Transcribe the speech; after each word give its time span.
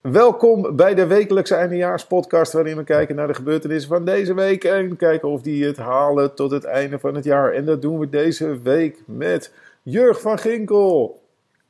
Welkom 0.00 0.76
bij 0.76 0.94
de 0.94 1.06
wekelijkse 1.06 1.54
eindejaarspodcast 1.54 2.52
waarin 2.52 2.76
we 2.76 2.84
kijken 2.84 3.16
naar 3.16 3.26
de 3.26 3.34
gebeurtenissen 3.34 3.88
van 3.90 4.04
deze 4.04 4.34
week 4.34 4.64
en 4.64 4.96
kijken 4.96 5.28
of 5.28 5.42
die 5.42 5.64
het 5.64 5.76
halen 5.76 6.34
tot 6.34 6.50
het 6.50 6.64
einde 6.64 6.98
van 6.98 7.14
het 7.14 7.24
jaar. 7.24 7.52
En 7.52 7.64
dat 7.64 7.82
doen 7.82 7.98
we 7.98 8.08
deze 8.08 8.60
week 8.62 9.02
met 9.06 9.52
Jurg 9.82 10.20
van 10.20 10.38
Ginkel. 10.38 11.22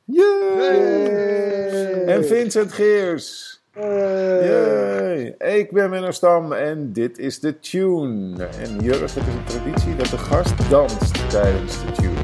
Yay! 0.03 1.05
En 2.05 2.25
Vincent 2.25 2.71
Geers. 2.71 3.61
Yay! 3.73 5.35
Ik 5.37 5.71
ben 5.71 5.89
Menno 5.89 6.11
Stam 6.11 6.53
en 6.53 6.93
dit 6.93 7.17
is 7.17 7.39
de 7.39 7.59
tune. 7.59 8.45
En 8.45 8.79
Jurg, 8.79 8.99
het 8.99 9.27
is 9.27 9.33
een 9.33 9.43
traditie 9.45 9.95
dat 9.95 10.07
de 10.07 10.17
gast 10.17 10.69
danst 10.69 11.29
tijdens 11.29 11.85
de 11.85 11.91
tune. 11.91 12.18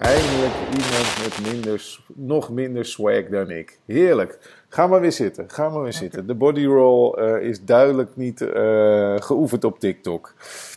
Eindelijk 0.00 0.54
iemand 0.70 1.18
met 1.22 1.52
minder, 1.52 1.98
nog 2.14 2.50
minder 2.50 2.84
swag 2.84 3.24
dan 3.30 3.50
ik. 3.50 3.78
Heerlijk. 3.86 4.38
Ga 4.68 4.86
maar 4.86 5.00
weer 5.00 5.12
zitten. 5.12 5.44
Ga 5.48 5.68
maar 5.68 5.82
weer 5.82 5.92
zitten. 5.92 6.26
De 6.26 6.34
body 6.34 6.64
roll 6.64 7.12
eh, 7.12 7.48
is 7.48 7.64
duidelijk 7.64 8.16
niet 8.16 8.40
eh, 8.40 9.14
geoefend 9.16 9.64
op 9.64 9.78
TikTok. 9.78 10.34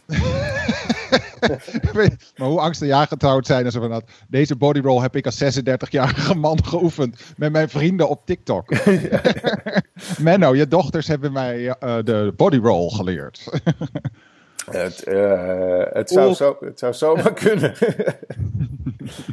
maar 2.38 2.48
hoe 2.48 2.60
angstig 2.60 2.88
jij 2.88 3.06
getrouwd 3.06 3.46
zijn 3.46 3.66
en 3.66 3.72
zo 3.72 3.80
van 3.80 3.90
dat. 3.90 4.04
Deze 4.28 4.56
bodyroll 4.56 5.02
heb 5.02 5.16
ik 5.16 5.26
als 5.26 5.44
36-jarige 5.44 6.36
man 6.36 6.66
geoefend 6.74 7.24
met 7.38 7.52
mijn 7.52 7.70
vrienden 7.70 8.10
op 8.10 8.26
TikTok. 8.26 8.74
Menno, 10.20 10.56
je 10.56 10.68
dochters 10.68 11.08
hebben 11.08 11.32
mij 11.32 11.60
uh, 11.60 11.76
de 12.04 12.34
bodyroll 12.36 12.90
geleerd. 12.90 13.62
Het, 14.72 15.08
uh, 15.08 15.82
het, 15.90 16.10
zou, 16.10 16.34
zo, 16.34 16.58
het 16.60 16.80
zou 16.80 16.94
zomaar 16.94 17.34
kunnen. 17.44 17.74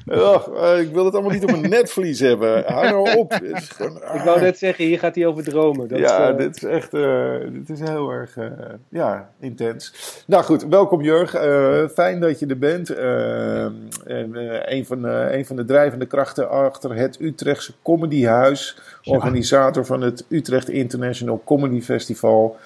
oh, 0.06 0.78
ik 0.78 0.92
wil 0.92 1.04
het 1.04 1.14
allemaal 1.14 1.32
niet 1.32 1.42
op 1.42 1.52
een 1.52 1.68
netvlies 1.68 2.20
hebben. 2.20 2.64
Hou 2.72 2.88
nou 2.88 3.16
op. 3.16 3.40
Gewoon, 3.54 4.02
ah. 4.02 4.14
Ik 4.14 4.22
wou 4.22 4.40
net 4.40 4.58
zeggen, 4.58 4.84
hier 4.84 4.98
gaat 4.98 5.14
hij 5.14 5.26
over 5.26 5.44
dromen. 5.44 5.88
Dat 5.88 5.98
ja, 5.98 6.28
is, 6.28 6.30
uh... 6.30 6.36
dit 6.36 6.56
is 6.56 6.62
echt 6.62 6.90
dit 7.52 7.70
is 7.70 7.80
heel 7.80 8.10
erg 8.10 8.36
ja, 8.88 9.30
intens. 9.40 9.94
Nou 10.26 10.44
goed, 10.44 10.66
welkom 10.66 11.02
Jurg. 11.02 11.30
fijn 11.92 12.20
dat 12.20 12.38
je 12.38 12.46
er 12.46 12.58
bent. 12.58 12.90
en, 12.90 13.90
een, 14.74 14.86
van, 14.86 15.04
een 15.04 15.46
van 15.46 15.56
de 15.56 15.64
drijvende 15.64 16.06
krachten 16.06 16.50
achter 16.50 16.94
het 16.94 17.20
Utrechtse 17.20 17.72
Comedyhuis. 17.82 18.78
Organisator 19.04 19.86
van 19.86 20.00
het 20.00 20.24
Utrecht 20.28 20.68
International 20.68 21.42
Comedy 21.44 21.80
Festival. 21.80 22.56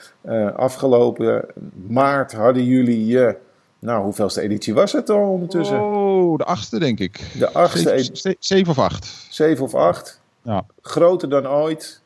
Afgelopen 0.56 1.46
maart 1.88 2.32
hadden 2.32 2.64
jullie 2.64 3.06
je. 3.06 3.36
Nou, 3.78 4.04
hoeveelste 4.04 4.40
editie 4.40 4.74
was 4.74 4.92
het 4.92 5.10
al 5.10 5.30
ondertussen? 5.30 5.80
Oh, 5.80 6.38
de 6.38 6.44
achtste 6.44 6.78
denk 6.78 6.98
ik. 7.00 7.20
De 7.38 7.52
achtste. 7.52 7.98
Zeven, 7.98 8.36
zeven 8.38 8.70
of 8.70 8.78
acht. 8.78 9.26
Zeven 9.30 9.64
of 9.64 9.74
acht. 9.74 10.20
Ja. 10.42 10.66
Groter 10.80 11.28
dan 11.28 11.48
ooit. 11.48 12.02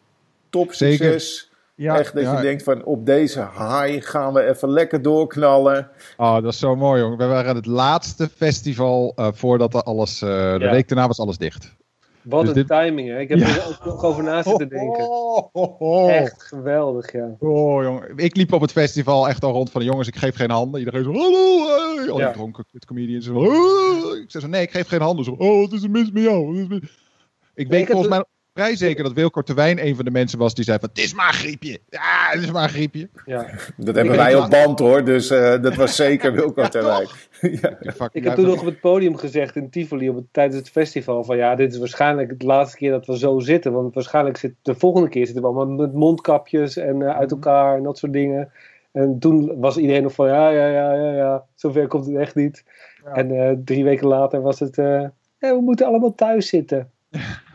Top 0.50 0.72
succes. 0.72 1.50
Ja, 1.74 1.98
Echt 1.98 2.14
dat 2.14 2.22
ja. 2.22 2.36
je 2.36 2.42
denkt 2.42 2.62
van 2.62 2.84
op 2.84 3.06
deze 3.06 3.40
high 3.40 4.08
gaan 4.08 4.32
we 4.32 4.48
even 4.48 4.70
lekker 4.70 5.02
doorknallen. 5.02 5.88
Oh, 6.16 6.34
dat 6.34 6.52
is 6.52 6.58
zo 6.58 6.76
mooi 6.76 7.00
jongen. 7.00 7.18
We 7.18 7.26
waren 7.26 7.56
het 7.56 7.66
laatste 7.66 8.28
festival 8.36 9.12
uh, 9.16 9.28
voordat 9.32 9.84
alles, 9.84 10.22
uh, 10.22 10.28
de 10.58 10.68
week 10.70 10.88
daarna 10.88 11.06
was 11.06 11.18
alles 11.18 11.38
dicht. 11.38 11.76
Wat 12.28 12.40
dus 12.40 12.48
een 12.48 12.54
dit... 12.54 12.66
timing, 12.66 13.08
hè? 13.08 13.20
Ik 13.20 13.28
heb 13.28 13.38
ja. 13.38 13.46
er 13.46 13.66
ook 13.68 13.84
nog 13.84 14.04
over 14.04 14.22
na 14.22 14.42
zitten 14.48 14.68
denken. 14.68 15.10
Oh, 15.10 15.48
oh, 15.52 15.80
oh. 15.80 16.14
Echt 16.14 16.42
geweldig, 16.42 17.12
ja. 17.12 17.36
Oh, 17.38 17.82
jongen. 17.82 18.16
Ik 18.16 18.36
liep 18.36 18.52
op 18.52 18.60
het 18.60 18.72
festival 18.72 19.28
echt 19.28 19.44
al 19.44 19.52
rond 19.52 19.70
van 19.70 19.80
de 19.80 19.86
jongens, 19.86 20.08
ik 20.08 20.16
geef 20.16 20.36
geen 20.36 20.50
handen. 20.50 20.78
Iedereen 20.78 21.04
zo, 21.04 21.12
hallo, 21.12 21.66
hey. 21.96 22.10
Al 22.10 22.16
die 22.16 22.30
dronken 22.30 22.64
comedians. 22.86 23.24
Zo, 23.24 23.34
oh. 23.34 24.16
Ik 24.16 24.30
zei 24.30 24.44
zo, 24.44 24.50
nee, 24.50 24.62
ik 24.62 24.70
geef 24.70 24.88
geen 24.88 25.00
handen. 25.00 25.24
Zo, 25.24 25.30
oh, 25.38 25.60
wat 25.60 25.72
is 25.72 25.82
er 25.82 25.90
mis 25.90 26.10
met 26.10 26.22
jou? 26.22 26.80
Ik 27.54 27.68
weet 27.68 27.86
volgens 27.86 28.08
mij 28.08 28.24
vrij 28.58 28.76
zeker 28.76 29.04
dat 29.04 29.12
Wilco 29.12 29.42
Terwijn 29.42 29.86
een 29.86 29.96
van 29.96 30.04
de 30.04 30.10
mensen 30.10 30.38
was 30.38 30.54
die 30.54 30.64
zei 30.64 30.78
van... 30.78 30.88
Het 30.88 30.98
is 30.98 31.14
maar 31.14 31.28
een 31.28 31.34
griepje. 31.34 31.80
Ja, 31.88 32.28
het 32.30 32.42
is 32.42 32.50
maar 32.50 32.62
een 32.62 32.68
griepje. 32.68 33.08
Ja. 33.26 33.46
Dat 33.76 33.94
hebben 33.94 34.16
wij 34.16 34.34
op 34.34 34.50
band 34.50 34.78
hoor, 34.78 35.04
dus 35.04 35.30
uh, 35.30 35.62
dat 35.62 35.74
was 35.74 35.96
zeker 35.96 36.32
Wilco 36.32 36.68
Terwijn. 36.68 37.08
ja. 37.40 37.76
Ik 38.12 38.24
heb 38.24 38.34
toen 38.34 38.46
nog 38.46 38.60
op 38.60 38.66
het 38.66 38.80
podium 38.80 39.16
gezegd 39.16 39.56
in 39.56 39.70
Tivoli 39.70 40.08
op 40.08 40.16
het, 40.16 40.24
tijdens 40.30 40.56
het 40.56 40.70
festival 40.70 41.24
van... 41.24 41.36
Ja, 41.36 41.54
dit 41.54 41.72
is 41.72 41.78
waarschijnlijk 41.78 42.40
de 42.40 42.46
laatste 42.46 42.76
keer 42.76 42.90
dat 42.90 43.06
we 43.06 43.18
zo 43.18 43.38
zitten. 43.38 43.72
Want 43.72 43.94
waarschijnlijk 43.94 44.36
zit 44.36 44.54
de 44.62 44.74
volgende 44.74 45.08
keer 45.08 45.24
zitten 45.24 45.42
we 45.42 45.48
allemaal 45.48 45.76
met 45.76 45.94
mondkapjes 45.94 46.76
en 46.76 47.00
uh, 47.00 47.16
uit 47.16 47.30
elkaar 47.30 47.76
en 47.76 47.82
dat 47.82 47.98
soort 47.98 48.12
dingen. 48.12 48.52
En 48.92 49.18
toen 49.18 49.60
was 49.60 49.76
iedereen 49.76 50.02
nog 50.02 50.12
van 50.12 50.28
ja, 50.28 50.50
ja, 50.50 50.66
ja, 50.66 50.94
ja, 50.94 51.12
ja. 51.12 51.44
Zover 51.54 51.86
komt 51.86 52.06
het 52.06 52.16
echt 52.16 52.34
niet. 52.34 52.64
Ja. 53.04 53.12
En 53.12 53.30
uh, 53.30 53.50
drie 53.64 53.84
weken 53.84 54.06
later 54.06 54.40
was 54.40 54.60
het... 54.60 54.76
ja, 54.76 55.12
we 55.38 55.60
moeten 55.60 55.86
allemaal 55.86 56.14
thuis 56.14 56.48
zitten. 56.48 56.90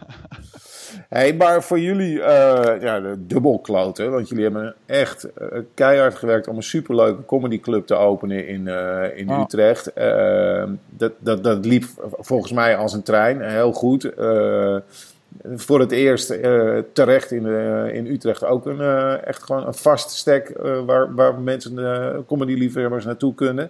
Hey, 1.14 1.34
maar 1.34 1.64
voor 1.64 1.80
jullie, 1.80 2.18
uh, 2.18 2.72
ja, 2.80 3.02
dubbel 3.18 3.60
kloten, 3.60 4.12
want 4.12 4.30
jullie 4.30 4.44
hebben 4.44 4.76
echt 4.86 5.28
uh, 5.42 5.48
keihard 5.74 6.16
gewerkt 6.16 6.48
om 6.48 6.56
een 6.56 6.64
superleuke 6.64 7.26
comedyclub 7.26 7.88
te 7.88 7.96
openen 7.96 8.48
in, 8.48 8.66
uh, 8.66 9.18
in 9.18 9.30
oh. 9.30 9.42
Utrecht. 9.42 9.92
dat, 10.90 11.12
dat, 11.20 11.44
dat 11.44 11.66
liep 11.66 11.84
volgens 12.20 12.52
mij 12.52 12.78
als 12.78 12.94
een 12.94 13.04
trein, 13.04 13.42
heel 13.42 13.72
goed. 13.72 14.12
voor 15.56 15.80
het 15.80 15.92
eerst 15.92 16.28
terecht 16.94 17.32
in, 17.32 17.46
in 17.94 18.06
Utrecht 18.08 18.44
ook 18.44 18.66
een, 18.66 18.82
echt 19.22 19.44
gewoon 19.44 19.68
een 19.68 19.74
vast 19.74 20.10
stek 20.10 20.54
waar, 20.86 21.16
waar 21.16 21.40
mensen, 21.40 21.76
comedyliefhebbers 22.26 23.06
naartoe 23.06 23.36
kunnen. 23.36 23.70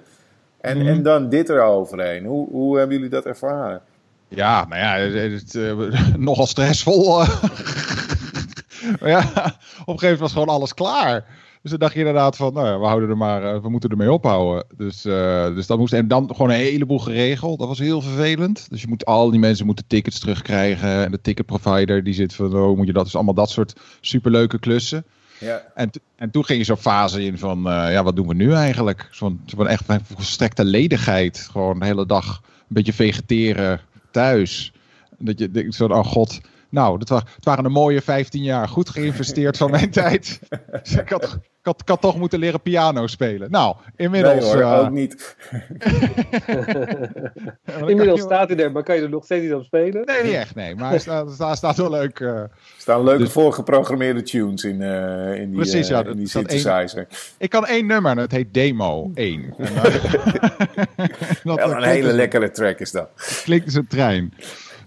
En, 0.61 0.77
mm. 0.77 0.87
en 0.87 1.03
dan 1.03 1.29
dit 1.29 1.49
eroverheen. 1.49 2.25
Hoe, 2.25 2.49
hoe 2.49 2.77
hebben 2.77 2.95
jullie 2.95 3.11
dat 3.11 3.25
ervaren? 3.25 3.81
Ja, 4.35 4.65
nou 4.69 4.81
ja, 4.81 5.17
het, 5.19 5.31
het, 5.31 5.53
uh, 5.53 5.93
nogal 6.17 6.47
stressvol. 6.47 7.17
maar 8.99 9.09
ja, 9.09 9.19
op 9.19 9.27
een 9.35 9.99
gegeven 9.99 9.99
moment 10.01 10.19
was 10.19 10.31
gewoon 10.31 10.47
alles 10.47 10.73
klaar. 10.73 11.25
Dus 11.61 11.71
dan 11.71 11.79
dacht 11.79 11.93
je 11.93 11.99
inderdaad 11.99 12.35
van, 12.35 12.53
nou 12.53 12.67
ja, 12.67 12.79
we 12.79 12.85
houden 12.85 13.09
er 13.09 13.17
maar, 13.17 13.43
uh, 13.43 13.61
we 13.61 13.69
moeten 13.69 13.89
ermee 13.89 14.11
ophouden. 14.11 14.65
Dus, 14.77 15.05
uh, 15.05 15.55
dus 15.55 15.67
dat 15.67 15.77
moest, 15.77 15.93
en 15.93 16.07
dan 16.07 16.29
gewoon 16.31 16.49
een 16.49 16.55
heleboel 16.55 16.99
geregeld. 16.99 17.59
Dat 17.59 17.67
was 17.67 17.79
heel 17.79 18.01
vervelend. 18.01 18.69
Dus 18.69 18.81
je 18.81 18.87
moet, 18.87 19.05
al 19.05 19.29
die 19.29 19.39
mensen 19.39 19.65
moeten 19.65 19.87
tickets 19.87 20.19
terugkrijgen. 20.19 21.05
En 21.05 21.11
de 21.11 21.21
ticketprovider 21.21 22.03
die 22.03 22.13
zit 22.13 22.33
van, 22.33 22.55
oh, 22.55 22.77
moet 22.77 22.87
je 22.87 22.93
dat, 22.93 23.03
dus 23.03 23.15
allemaal 23.15 23.33
dat 23.33 23.49
soort 23.49 23.73
superleuke 24.01 24.59
klussen. 24.59 25.05
Ja. 25.39 25.61
En, 25.75 25.89
en 26.15 26.31
toen 26.31 26.45
ging 26.45 26.59
je 26.59 26.65
zo'n 26.65 26.77
fase 26.77 27.23
in 27.23 27.37
van, 27.37 27.57
uh, 27.57 27.91
ja, 27.91 28.03
wat 28.03 28.15
doen 28.15 28.27
we 28.27 28.33
nu 28.33 28.53
eigenlijk? 28.53 29.07
Zo'n 29.11 29.41
zo 29.45 29.63
echt 29.63 29.83
volstrekte 30.03 30.65
ledigheid. 30.65 31.47
Gewoon 31.51 31.79
de 31.79 31.85
hele 31.85 32.05
dag 32.05 32.41
een 32.43 32.65
beetje 32.67 32.93
vegeteren 32.93 33.81
thuis. 34.13 34.71
Dat 35.17 35.39
je 35.39 35.51
denkt 35.51 35.75
zo, 35.75 35.85
oh 35.85 36.05
god, 36.05 36.41
nou, 36.73 36.97
dat 36.97 37.09
waren, 37.09 37.27
het 37.35 37.45
waren 37.45 37.65
een 37.65 37.71
mooie 37.71 38.01
15 38.01 38.43
jaar. 38.43 38.67
Goed 38.67 38.89
geïnvesteerd 38.89 39.57
van 39.57 39.71
mijn 39.71 39.89
tijd. 40.01 40.39
Dus 40.81 40.95
ik, 40.95 41.09
had, 41.09 41.23
ik, 41.23 41.39
had, 41.61 41.81
ik 41.81 41.87
had 41.87 42.01
toch 42.01 42.17
moeten 42.17 42.39
leren 42.39 42.61
piano 42.61 43.07
spelen. 43.07 43.51
Nou, 43.51 43.75
inmiddels... 43.95 44.53
Nee 44.53 44.63
hoor, 44.63 44.73
uh, 44.73 44.79
ook 44.79 44.89
niet. 44.89 45.35
inmiddels 47.87 48.21
staat 48.21 48.49
hij 48.49 48.57
er, 48.57 48.71
maar 48.71 48.83
kan 48.83 48.95
je 48.95 49.01
er 49.01 49.09
nog 49.09 49.23
steeds 49.23 49.43
niet 49.43 49.53
op 49.53 49.63
spelen? 49.63 50.05
Nee, 50.05 50.23
niet 50.23 50.33
echt, 50.33 50.55
nee. 50.55 50.75
Maar 50.75 50.89
hij 50.89 50.99
staat, 50.99 51.31
staat, 51.31 51.57
staat 51.57 51.77
wel 51.77 51.89
leuk... 51.89 52.19
Uh, 52.19 52.29
er 52.29 52.49
staan 52.77 53.03
leuke 53.03 53.23
dus, 53.23 53.31
voorgeprogrammeerde 53.31 54.21
tunes 54.21 54.63
in, 54.63 54.81
uh, 54.81 55.35
in 55.35 55.47
die, 55.47 55.55
precies, 55.55 55.87
ja, 55.87 56.05
in 56.05 56.17
die 56.17 56.27
synthesizer. 56.27 56.97
Één, 56.97 57.07
ik 57.37 57.49
kan 57.49 57.65
één 57.65 57.85
nummer 57.85 58.11
en 58.11 58.17
het 58.17 58.31
heet 58.31 58.53
Demo 58.53 59.11
1. 59.13 59.53
En, 60.95 61.09
dat, 61.43 61.57
wel 61.57 61.71
een 61.71 61.83
hele 61.83 62.13
lekkere 62.13 62.51
track 62.51 62.79
is 62.79 62.91
dat. 62.91 63.09
Klinkt 63.43 63.65
als 63.65 63.73
een 63.73 63.87
trein. 63.87 64.33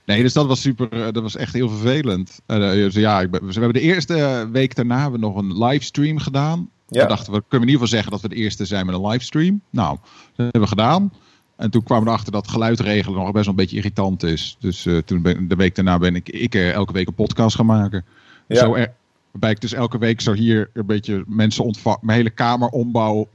Nee, 0.06 0.22
dus 0.22 0.33
dat 0.33 0.47
was 0.47 0.61
super. 0.61 1.12
Dat 1.12 1.22
was 1.22 1.37
echt 1.37 1.53
heel 1.53 1.69
vervelend. 1.69 2.41
Uh, 2.47 2.59
dus 2.59 2.94
ja, 2.94 3.21
ik, 3.21 3.31
we 3.31 3.53
hebben 3.53 3.72
de 3.72 3.81
eerste 3.81 4.49
week 4.53 4.75
daarna 4.75 5.00
hebben 5.00 5.21
we 5.21 5.27
nog 5.27 5.37
een 5.37 5.65
livestream 5.65 6.19
gedaan. 6.19 6.71
Ja. 6.89 7.03
We 7.03 7.09
dachten 7.09 7.33
we 7.33 7.43
kunnen 7.49 7.69
in 7.69 7.75
ieder 7.75 7.87
geval 7.87 7.87
zeggen 7.87 8.11
dat 8.11 8.21
we 8.21 8.28
de 8.28 8.43
eerste 8.43 8.65
zijn 8.65 8.87
met 8.87 8.95
een 8.95 9.06
livestream. 9.06 9.61
Nou, 9.71 9.99
dat 10.27 10.37
hebben 10.37 10.61
we 10.61 10.66
gedaan. 10.66 11.12
En 11.56 11.71
toen 11.71 11.83
kwamen 11.83 12.05
we 12.05 12.11
erachter 12.11 12.33
dat 12.33 12.49
geluid 12.49 12.81
regelen 12.81 13.19
nog 13.19 13.33
best 13.33 13.45
wel 13.45 13.55
een 13.55 13.61
beetje 13.61 13.77
irritant 13.77 14.22
is. 14.22 14.56
Dus 14.61 14.87
uh, 14.87 14.99
toen 14.99 15.22
ben, 15.22 15.49
de 15.49 15.56
week 15.56 15.75
daarna 15.75 15.99
ben 15.99 16.15
ik, 16.15 16.28
ik 16.28 16.55
uh, 16.55 16.72
elke 16.72 16.93
week 16.93 17.06
een 17.06 17.15
podcast 17.15 17.57
gaan 17.57 17.66
maken. 17.66 18.04
Ja. 18.47 18.57
Zo 18.57 18.75
er, 18.75 18.92
waarbij 19.30 19.51
ik 19.51 19.60
dus 19.60 19.72
elke 19.72 19.98
week 19.98 20.21
zo 20.21 20.33
hier 20.33 20.71
een 20.72 20.86
beetje 20.86 21.25
mensen 21.27 21.65
ontvang, 21.65 21.98
mijn 22.01 22.16
hele 22.19 22.30
kamer 22.30 22.69
ombouw. 22.69 23.28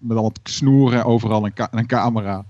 Met 0.00 0.10
allemaal 0.10 0.32
snoeren 0.42 1.04
overal 1.04 1.44
en 1.44 1.52
een, 1.54 1.78
een 1.78 1.86
camera. 1.86 2.44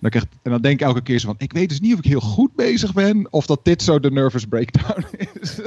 En 0.00 0.50
dan 0.50 0.60
denk 0.60 0.80
ik 0.80 0.86
elke 0.86 1.02
keer 1.02 1.18
zo 1.18 1.26
van, 1.26 1.34
ik 1.38 1.52
weet 1.52 1.68
dus 1.68 1.80
niet 1.80 1.92
of 1.92 1.98
ik 1.98 2.04
heel 2.04 2.20
goed 2.20 2.54
bezig 2.54 2.92
ben, 2.92 3.32
of 3.32 3.46
dat 3.46 3.64
dit 3.64 3.82
zo 3.82 4.00
de 4.00 4.10
nervous 4.10 4.44
breakdown 4.44 5.04
is. 5.40 5.60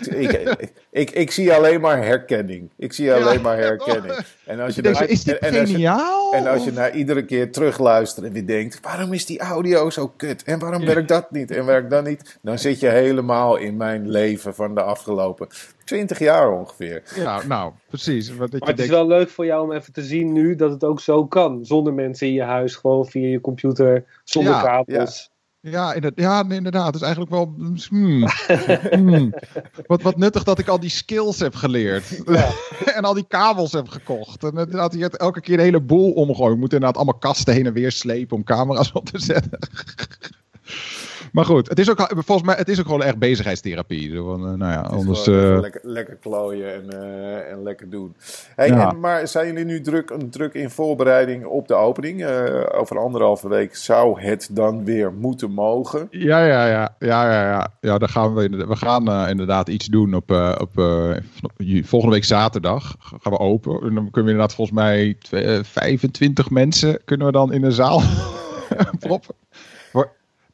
Ik, 0.00 0.56
ik, 0.90 1.10
ik, 1.10 1.30
zie 1.30 1.52
alleen 1.52 1.80
maar 1.80 2.04
herkenning. 2.04 2.70
Ik 2.76 2.92
zie 2.92 3.12
alleen 3.12 3.32
ja, 3.32 3.40
maar 3.40 3.56
herkenning. 3.56 4.14
En 4.44 4.60
als 4.60 4.74
je 4.74 4.82
Deze, 4.82 5.00
naar, 5.00 5.08
is 5.08 5.24
dit 5.24 5.38
en, 5.38 5.66
geniaal? 5.66 6.24
Als 6.24 6.30
je, 6.30 6.36
en 6.36 6.52
als 6.52 6.64
je 6.64 6.72
naar 6.72 6.94
iedere 6.94 7.24
keer 7.24 7.52
terugluistert 7.52 8.26
en 8.26 8.32
weer 8.32 8.46
denkt... 8.46 8.78
waarom 8.82 9.12
is 9.12 9.26
die 9.26 9.40
audio 9.40 9.90
zo 9.90 10.12
kut? 10.16 10.42
En 10.42 10.58
waarom 10.58 10.80
ja. 10.80 10.86
werkt 10.86 11.08
dat 11.08 11.30
niet? 11.30 11.50
En 11.50 11.66
werkt 11.66 11.90
dat 11.90 12.04
niet? 12.04 12.38
Dan 12.42 12.58
zit 12.58 12.80
je 12.80 12.88
helemaal 12.88 13.56
in 13.56 13.76
mijn 13.76 14.10
leven 14.10 14.54
van 14.54 14.74
de 14.74 14.82
afgelopen 14.82 15.48
20 15.84 16.18
jaar 16.18 16.52
ongeveer. 16.52 17.02
Ja, 17.14 17.42
nou, 17.46 17.72
precies. 17.88 18.36
Wat 18.36 18.52
maar 18.52 18.68
het 18.68 18.78
is 18.78 18.88
wel 18.88 19.06
leuk 19.06 19.28
voor 19.28 19.46
jou 19.46 19.64
om 19.64 19.72
even 19.72 19.92
te 19.92 20.02
zien 20.02 20.32
nu 20.32 20.56
dat 20.56 20.70
het 20.70 20.84
ook 20.84 21.00
zo 21.00 21.26
kan. 21.26 21.64
Zonder 21.64 21.94
mensen 21.94 22.26
in 22.26 22.32
je 22.32 22.42
huis, 22.42 22.76
gewoon 22.76 23.06
via 23.06 23.28
je 23.28 23.40
computer, 23.40 24.04
zonder 24.24 24.52
ja, 24.52 24.62
kabels. 24.62 25.32
Ja, 25.66 25.92
inderdaad, 25.92 26.24
ja, 26.24 26.54
inderdaad. 26.54 26.86
Het 26.86 26.94
is 26.94 27.00
eigenlijk 27.00 27.30
wel. 27.30 27.54
Hmm, 27.88 28.28
hmm. 28.90 29.34
Wat, 29.86 30.02
wat 30.02 30.16
nuttig 30.16 30.44
dat 30.44 30.58
ik 30.58 30.68
al 30.68 30.80
die 30.80 30.90
skills 30.90 31.38
heb 31.38 31.54
geleerd. 31.54 32.22
Ja. 32.26 32.50
en 32.96 33.04
al 33.04 33.14
die 33.14 33.26
kabels 33.28 33.72
heb 33.72 33.88
gekocht. 33.88 34.44
En 34.44 34.70
dat 34.70 34.92
hij 34.92 35.08
elke 35.08 35.40
keer 35.40 35.56
de 35.56 35.62
hele 35.62 35.80
boel 35.80 36.12
omgooien. 36.12 36.54
Ik 36.54 36.60
moet 36.60 36.72
inderdaad 36.72 36.96
allemaal 36.96 37.18
kasten 37.18 37.54
heen 37.54 37.66
en 37.66 37.72
weer 37.72 37.92
slepen 37.92 38.36
om 38.36 38.44
camera's 38.44 38.92
op 38.92 39.08
te 39.08 39.18
zetten. 39.18 39.58
Maar 41.34 41.44
goed, 41.44 41.68
het 41.68 41.78
is 41.78 41.90
ook, 41.90 42.10
volgens 42.14 42.42
mij, 42.42 42.54
het 42.56 42.68
is 42.68 42.78
ook 42.78 42.84
gewoon 42.84 43.02
echt 43.02 43.18
bezigheidstherapie. 43.18 44.08
Uh, 44.10 44.22
nou 44.24 44.58
ja, 44.58 44.80
anders, 44.80 45.28
uh... 45.28 45.58
lekker, 45.60 45.80
lekker 45.84 46.16
klooien 46.16 46.74
en, 46.74 46.84
uh, 46.92 47.50
en 47.50 47.62
lekker 47.62 47.90
doen. 47.90 48.16
Hey, 48.56 48.68
ja. 48.68 48.90
en, 48.90 49.00
maar 49.00 49.28
zijn 49.28 49.46
jullie 49.46 49.64
nu 49.64 49.80
druk, 49.80 50.16
druk 50.30 50.54
in 50.54 50.70
voorbereiding 50.70 51.44
op 51.44 51.68
de 51.68 51.74
opening? 51.74 52.26
over 52.74 52.98
anderhalve 52.98 53.48
week 53.48 53.76
zou 53.76 54.20
het 54.20 54.48
dan 54.50 54.84
weer 54.84 55.12
moeten 55.12 55.50
mogen. 55.50 56.08
Ja, 56.10 56.46
ja, 56.46 56.66
ja. 56.66 56.96
Ja, 56.98 57.32
ja, 57.32 57.50
ja. 57.50 57.68
ja 57.80 57.98
dan 57.98 58.08
gaan 58.08 58.34
we, 58.34 58.48
we 58.48 58.76
gaan 58.76 59.28
inderdaad 59.28 59.68
iets 59.68 59.86
doen 59.86 60.14
op, 60.14 60.30
op 60.60 60.70
volgende 61.82 62.14
week 62.14 62.24
zaterdag. 62.24 62.96
Gaan 62.98 63.32
we 63.32 63.38
open. 63.38 63.72
En 63.72 63.94
dan 63.94 64.10
kunnen 64.10 64.24
we 64.24 64.30
inderdaad 64.30 64.54
volgens 64.54 64.76
mij 64.76 65.16
25 65.62 66.50
mensen 66.50 67.00
kunnen 67.04 67.26
we 67.26 67.32
dan 67.32 67.52
in 67.52 67.60
de 67.60 67.72
zaal 67.72 68.02
proppen. 68.98 69.34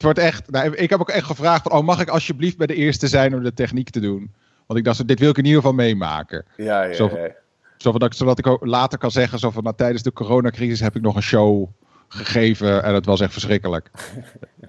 Het 0.00 0.08
wordt 0.08 0.28
echt. 0.28 0.50
Nou, 0.50 0.74
ik 0.74 0.90
heb 0.90 1.00
ook 1.00 1.08
echt 1.08 1.26
gevraagd: 1.26 1.62
van, 1.62 1.72
oh, 1.72 1.84
mag 1.84 2.00
ik 2.00 2.08
alsjeblieft 2.08 2.56
bij 2.56 2.66
de 2.66 2.74
eerste 2.74 3.08
zijn 3.08 3.34
om 3.34 3.42
de 3.42 3.54
techniek 3.54 3.90
te 3.90 4.00
doen? 4.00 4.32
Want 4.66 4.78
ik 4.78 4.84
dacht, 4.84 5.08
dit 5.08 5.18
wil 5.18 5.30
ik 5.30 5.38
in 5.38 5.44
ieder 5.44 5.60
geval 5.60 5.76
meemaken. 5.76 6.44
Ja, 6.56 6.82
ja, 6.82 6.94
zo, 6.94 7.10
ja. 7.14 7.28
Zo 7.76 7.92
van, 7.92 8.12
zodat 8.12 8.38
ik 8.38 8.46
ook 8.46 8.66
later 8.66 8.98
kan 8.98 9.10
zeggen: 9.10 9.38
zo 9.38 9.50
van, 9.50 9.62
nou, 9.62 9.76
tijdens 9.76 10.02
de 10.02 10.12
coronacrisis 10.12 10.80
heb 10.80 10.96
ik 10.96 11.02
nog 11.02 11.16
een 11.16 11.22
show 11.22 11.68
gegeven 12.12 12.82
en 12.82 12.94
het 12.94 13.06
was 13.06 13.20
echt 13.20 13.32
verschrikkelijk. 13.32 13.90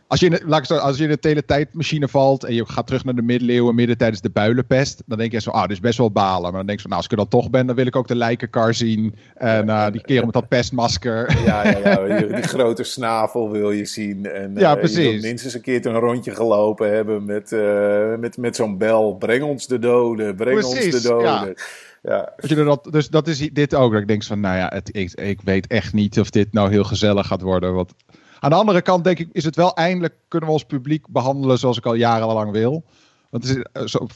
Als 0.08 0.20
je, 0.20 0.26
in 0.26 0.32
de, 0.32 0.42
laat 0.46 0.70
ik 0.70 0.78
als 0.78 0.98
je 0.98 1.04
in 1.04 1.10
de 1.10 1.20
teletijdmachine 1.20 2.08
valt 2.08 2.44
en 2.44 2.54
je 2.54 2.66
gaat 2.66 2.88
terug 2.88 3.04
naar 3.04 3.16
de 3.16 3.22
middeleeuwen 3.22 3.76
midden 3.76 3.98
tijdens 3.98 4.22
de 4.22 4.30
builenpest, 4.30 5.04
dan 5.06 5.18
denk 5.18 5.32
je 5.32 5.42
zo, 5.42 5.50
ah, 5.50 5.62
dit 5.62 5.72
is 5.72 5.80
best 5.80 5.98
wel 5.98 6.12
balen. 6.12 6.42
Maar 6.42 6.52
dan 6.52 6.66
denk 6.66 6.78
je 6.78 6.82
zo, 6.82 6.88
nou, 6.88 6.96
als 6.96 7.06
ik 7.06 7.12
er 7.12 7.18
dan 7.18 7.28
toch 7.28 7.50
ben, 7.50 7.68
dan 7.68 7.76
wil 7.76 7.86
ik 7.86 7.96
ook 7.96 8.08
de 8.08 8.16
lijkenkar 8.16 8.74
zien. 8.74 9.16
En 9.36 9.68
uh, 9.68 9.92
die 9.92 10.02
kerel 10.02 10.26
met 10.26 10.34
dat 10.34 10.48
pestmasker. 10.48 11.44
Ja, 11.46 11.68
ja, 11.68 12.06
ja 12.06 12.20
die, 12.36 12.44
grote 12.44 12.84
snavel 12.84 13.52
wil 13.52 13.72
je 13.72 13.86
zien. 13.86 14.26
En, 14.26 14.54
ja, 14.56 14.74
uh, 14.74 14.80
precies. 14.80 14.98
Je 14.98 15.12
wil 15.12 15.22
minstens 15.22 15.54
een 15.54 15.62
keer 15.62 15.86
een 15.86 16.00
rondje 16.00 16.36
gelopen 16.36 16.94
hebben 16.94 17.26
met, 17.26 17.52
uh, 17.52 18.16
met, 18.16 18.38
met 18.38 18.56
zo'n 18.56 18.78
bel. 18.78 19.16
Breng 19.16 19.44
ons 19.44 19.68
de 19.68 19.80
doden, 19.80 20.36
breng 20.36 20.60
precies, 20.60 20.94
ons 20.94 21.02
de 21.02 21.10
doden. 21.10 21.26
Ja. 21.26 21.54
Ja. 22.02 22.34
dat, 22.38 22.88
dus 22.92 23.10
dat 23.10 23.28
is 23.28 23.38
dit 23.38 23.76
ook. 23.76 23.92
Dat 23.92 24.02
ik 24.02 24.08
denk 24.08 24.24
van, 24.24 24.40
nou 24.40 24.58
ja, 24.58 24.72
ik, 24.92 25.12
ik 25.14 25.42
weet 25.42 25.68
echt 25.68 25.94
niet 25.94 26.20
of 26.20 26.30
dit 26.30 26.54
nou 26.54 26.70
heel 26.70 26.84
gezellig 26.84 27.28
gaat 27.28 27.42
worden. 27.42 27.74
Want 27.74 27.94
aan 28.40 28.50
de 28.50 28.56
andere 28.56 28.82
kant 28.82 29.04
denk 29.04 29.20
ik, 29.20 29.30
is 29.32 29.44
het 29.44 29.56
wel 29.56 29.74
eindelijk 29.74 30.14
kunnen 30.28 30.50
we 30.50 30.56
ons 30.56 30.66
publiek 30.66 31.08
behandelen 31.10 31.58
zoals 31.58 31.78
ik 31.78 31.86
al 31.86 31.94
jarenlang 31.94 32.52
wil. 32.52 32.84
Want 33.32 33.48
het 33.48 33.58
is 33.58 33.64
eh, 33.74 33.86
zo, 33.86 34.08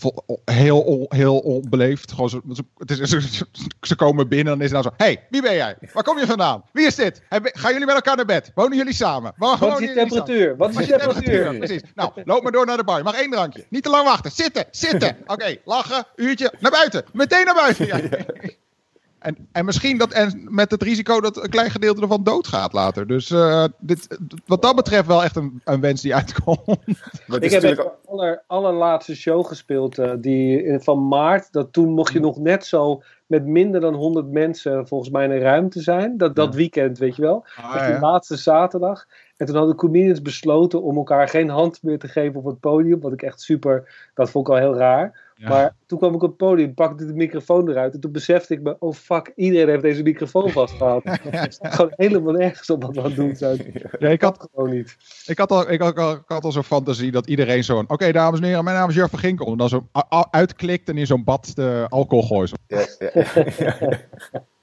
heel, 0.45 1.05
heel 1.09 1.37
onbeleefd. 1.37 2.11
Gewoon 2.11 2.29
zo, 2.29 2.41
het 2.77 2.91
is, 2.91 3.43
ze 3.81 3.95
komen 3.95 4.27
binnen 4.27 4.53
en 4.53 4.61
is 4.61 4.71
het 4.71 4.83
nou 4.83 4.83
zo... 4.83 5.03
hey, 5.03 5.25
wie 5.29 5.41
ben 5.41 5.55
jij? 5.55 5.77
Waar 5.93 6.03
kom 6.03 6.19
je 6.19 6.25
vandaan? 6.25 6.63
Wie 6.71 6.85
is 6.85 6.95
dit? 6.95 7.21
Gaan 7.29 7.71
jullie 7.71 7.85
met 7.85 7.95
elkaar 7.95 8.15
naar 8.15 8.25
bed? 8.25 8.51
Wonen 8.55 8.77
jullie 8.77 8.93
samen? 8.93 9.33
Wat 9.37 9.79
is 9.81 9.87
je 9.87 9.93
temperatuur? 9.93 10.57
Wat 10.57 10.69
is 10.79 10.87
je 10.87 10.97
temperatuur? 10.97 11.57
Precies. 11.57 11.81
Nou, 11.95 12.11
loop 12.25 12.43
maar 12.43 12.51
door 12.51 12.65
naar 12.65 12.77
de 12.77 12.83
bar. 12.83 12.97
Je 12.97 13.03
mag 13.03 13.19
één 13.19 13.31
drankje. 13.31 13.65
Niet 13.69 13.83
te 13.83 13.89
lang 13.89 14.05
wachten. 14.05 14.31
Zitten, 14.31 14.65
zitten. 14.71 15.17
Oké, 15.27 15.57
lachen, 15.65 16.05
uurtje, 16.15 16.53
naar 16.59 16.71
buiten. 16.71 17.05
Meteen 17.13 17.45
naar 17.45 17.55
buiten. 17.55 17.85
Ja. 17.85 17.99
En, 19.25 19.47
en 19.51 19.65
misschien 19.65 19.97
dat, 19.97 20.11
en 20.11 20.47
met 20.49 20.71
het 20.71 20.83
risico 20.83 21.21
dat 21.21 21.43
een 21.43 21.49
klein 21.49 21.71
gedeelte 21.71 22.01
ervan 22.01 22.23
doodgaat 22.23 22.73
later. 22.73 23.07
Dus 23.07 23.29
uh, 23.29 23.65
dit, 23.79 24.17
wat 24.45 24.61
dat 24.61 24.75
betreft 24.75 25.07
wel 25.07 25.23
echt 25.23 25.35
een, 25.35 25.61
een 25.63 25.81
wens 25.81 26.01
die 26.01 26.15
uitkomt. 26.15 26.59
Ik 27.39 27.51
heb 27.51 27.61
de 27.61 27.91
aller, 28.05 28.43
allerlaatste 28.47 29.15
show 29.15 29.45
gespeeld 29.45 29.99
uh, 29.99 30.11
die, 30.17 30.79
van 30.79 31.07
maart. 31.07 31.51
Dat 31.51 31.73
toen 31.73 31.89
mocht 31.89 32.13
je 32.13 32.19
nog 32.19 32.37
net 32.37 32.65
zo 32.65 33.01
met 33.25 33.45
minder 33.45 33.81
dan 33.81 33.93
100 33.93 34.27
mensen 34.27 34.87
volgens 34.87 35.09
mij 35.09 35.23
in 35.23 35.31
een 35.31 35.39
ruimte 35.39 35.81
zijn. 35.81 36.17
Dat, 36.17 36.35
dat 36.35 36.55
weekend, 36.55 36.97
weet 36.97 37.15
je 37.15 37.21
wel. 37.21 37.45
Ah, 37.55 37.87
die 37.87 37.99
laatste 37.99 38.35
zaterdag. 38.35 39.05
En 39.37 39.45
toen 39.45 39.55
hadden 39.55 39.73
de 39.75 39.81
comedians 39.81 40.21
besloten 40.21 40.81
om 40.81 40.97
elkaar 40.97 41.27
geen 41.27 41.49
hand 41.49 41.83
meer 41.83 41.99
te 41.99 42.07
geven 42.07 42.39
op 42.39 42.45
het 42.45 42.59
podium. 42.59 43.01
Wat 43.01 43.13
ik 43.13 43.21
echt 43.21 43.41
super, 43.41 44.09
dat 44.13 44.29
vond 44.29 44.47
ik 44.47 44.53
al 44.53 44.59
heel 44.59 44.75
raar. 44.75 45.23
Maar 45.39 45.75
toen 45.85 45.97
kwam 45.97 46.13
ik 46.13 46.21
op 46.21 46.29
het 46.29 46.37
podium, 46.37 46.73
pakte 46.73 47.05
de 47.05 47.13
microfoon 47.13 47.69
eruit. 47.69 47.93
En 47.93 47.99
toen 47.99 48.11
besefte 48.11 48.53
ik 48.53 48.61
me, 48.61 48.75
oh 48.79 48.93
fuck, 48.93 49.31
iedereen 49.35 49.69
heeft 49.69 49.81
deze 49.81 50.03
microfoon 50.03 50.49
vastgehaald. 50.49 51.03
Het 51.29 51.53
staat 51.53 51.75
gewoon 51.75 51.93
helemaal 51.95 52.33
nergens 52.33 52.69
op 52.69 52.83
wat 52.83 52.95
we 52.95 52.99
aan 52.99 53.05
het 53.05 53.15
doen 53.15 53.35
zijn. 53.35 53.73
Ja, 53.99 54.09
ik 54.09 54.21
had 54.21 54.47
gewoon 54.53 54.69
niet. 54.69 54.97
Ik 55.25 55.37
had 55.37 55.51
al, 55.51 55.71
ik 55.71 55.81
had, 55.81 55.97
ik 55.97 56.23
had 56.25 56.43
al 56.43 56.51
zo'n 56.51 56.63
fantasie 56.63 57.11
dat 57.11 57.27
iedereen 57.27 57.63
zo'n, 57.63 57.89
oké 57.89 58.11
dames 58.11 58.39
en 58.39 58.45
heren, 58.45 58.63
mijn 58.63 58.75
naam 58.75 58.89
is 58.89 58.95
Jurgen 58.95 59.19
Ginkel. 59.19 59.51
En 59.51 59.57
dan 59.57 59.69
zo 59.69 59.87
uitklikt 60.31 60.89
en 60.89 60.97
in 60.97 61.07
zo'n 61.07 61.23
bad 61.23 61.51
de 61.55 61.85
alcohol 61.89 62.23
gooit. 62.23 62.51
Ja, 62.67 62.85
ja, 62.99 63.99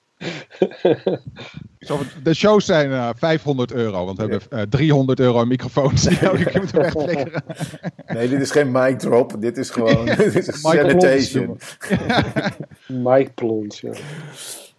de 2.23 2.35
shows 2.35 2.65
zijn 2.65 2.91
uh, 2.91 3.09
eh, 3.09 3.15
500 3.17 3.73
euro, 3.73 4.05
want 4.05 4.17
we 4.17 4.23
hebben 4.23 4.43
uh, 4.51 4.63
eh, 4.63 4.69
300 4.69 5.21
euro 5.21 5.45
microfoons 5.45 6.03
die 6.09 6.19
moeten 6.59 6.81
wegflikkeren. 6.81 7.45
Nee, 8.07 8.29
dit 8.29 8.41
is 8.41 8.51
geen 8.51 8.71
mic 8.71 8.99
drop, 8.99 9.35
dit 9.39 9.59
is 9.59 9.71
gewoon 9.71 10.05
dit 10.17 10.49
is 10.49 10.61
sanitation. 10.61 11.59
mic 13.09 13.35
plons, 13.35 13.81
ja. 13.81 13.93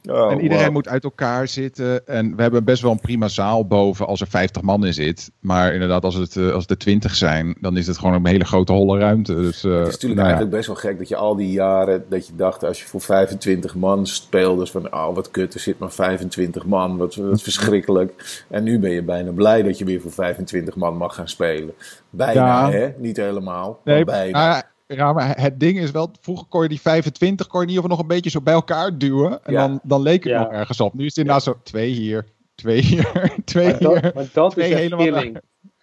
Oh, 0.09 0.31
en 0.31 0.41
iedereen 0.41 0.71
moet 0.71 0.87
uit 0.87 1.03
elkaar 1.03 1.47
zitten. 1.47 2.07
En 2.07 2.35
we 2.35 2.41
hebben 2.41 2.63
best 2.63 2.81
wel 2.81 2.91
een 2.91 2.99
prima 2.99 3.27
zaal 3.27 3.67
boven 3.67 4.07
als 4.07 4.21
er 4.21 4.27
50 4.27 4.61
man 4.61 4.85
in 4.85 4.93
zit. 4.93 5.31
Maar 5.39 5.73
inderdaad, 5.73 6.03
als 6.03 6.15
het, 6.15 6.35
eh, 6.35 6.51
als 6.51 6.65
er 6.67 6.77
20 6.77 7.15
zijn, 7.15 7.55
dan 7.59 7.77
is 7.77 7.87
het 7.87 7.97
gewoon 7.97 8.13
een 8.13 8.25
hele 8.25 8.45
grote 8.45 8.73
holle 8.73 8.99
ruimte. 8.99 9.35
Dus, 9.35 9.63
uh, 9.63 9.73
het 9.77 9.87
is 9.87 9.93
natuurlijk 9.93 10.21
nou 10.21 10.27
eigenlijk 10.27 10.55
best 10.55 10.67
wel 10.67 10.75
gek 10.75 10.97
dat 10.97 11.07
je 11.07 11.15
al 11.15 11.35
die 11.35 11.51
jaren, 11.51 12.05
dat 12.09 12.27
je 12.27 12.35
dacht 12.35 12.63
als 12.63 12.79
je 12.79 12.87
voor 12.87 13.01
25 13.01 13.75
man 13.75 14.07
speelde, 14.07 14.65
van 14.65 14.93
oh 14.93 15.15
wat 15.15 15.31
kut, 15.31 15.53
er 15.53 15.59
zit 15.59 15.79
maar 15.79 15.91
25 15.91 16.65
man, 16.65 16.97
wat, 16.97 17.15
wat 17.15 17.41
verschrikkelijk. 17.51 18.43
En 18.49 18.63
nu 18.63 18.79
ben 18.79 18.91
je 18.91 19.03
bijna 19.03 19.31
blij 19.31 19.63
dat 19.63 19.77
je 19.77 19.85
weer 19.85 20.01
voor 20.01 20.11
25 20.11 20.75
man 20.75 20.97
mag 20.97 21.15
gaan 21.15 21.29
spelen. 21.29 21.73
Bijna, 22.09 22.71
hè? 22.71 22.89
Niet 22.97 23.17
helemaal, 23.17 23.79
nee, 23.83 24.05
maar 24.05 24.72
Ja, 24.95 25.13
maar 25.13 25.41
het 25.41 25.59
ding 25.59 25.79
is 25.79 25.91
wel, 25.91 26.11
vroeger 26.21 26.47
kon 26.47 26.63
je 26.63 26.69
die 26.69 26.81
25 26.81 27.47
kon 27.47 27.59
je 27.59 27.65
in 27.65 27.71
ieder 27.73 27.83
geval 27.83 27.97
nog 27.97 28.07
een 28.07 28.15
beetje 28.15 28.29
zo 28.29 28.41
bij 28.41 28.53
elkaar 28.53 28.97
duwen. 28.97 29.43
En 29.43 29.53
dan, 29.53 29.79
dan 29.83 30.01
leek 30.01 30.23
het 30.23 30.33
nog 30.33 30.51
ergens 30.51 30.79
op. 30.79 30.93
Nu 30.93 31.05
is 31.05 31.15
het 31.15 31.17
inderdaad 31.17 31.43
zo 31.43 31.57
twee 31.63 31.89
hier, 31.89 32.25
twee 32.55 32.81
hier, 32.81 33.33
twee 33.45 33.65
maar 33.65 33.77
hier. 33.77 34.01
Dat, 34.01 34.13
maar 34.13 34.29
dat 34.33 34.57
is 34.57 34.69
echt 34.69 34.95
killing. 34.95 35.41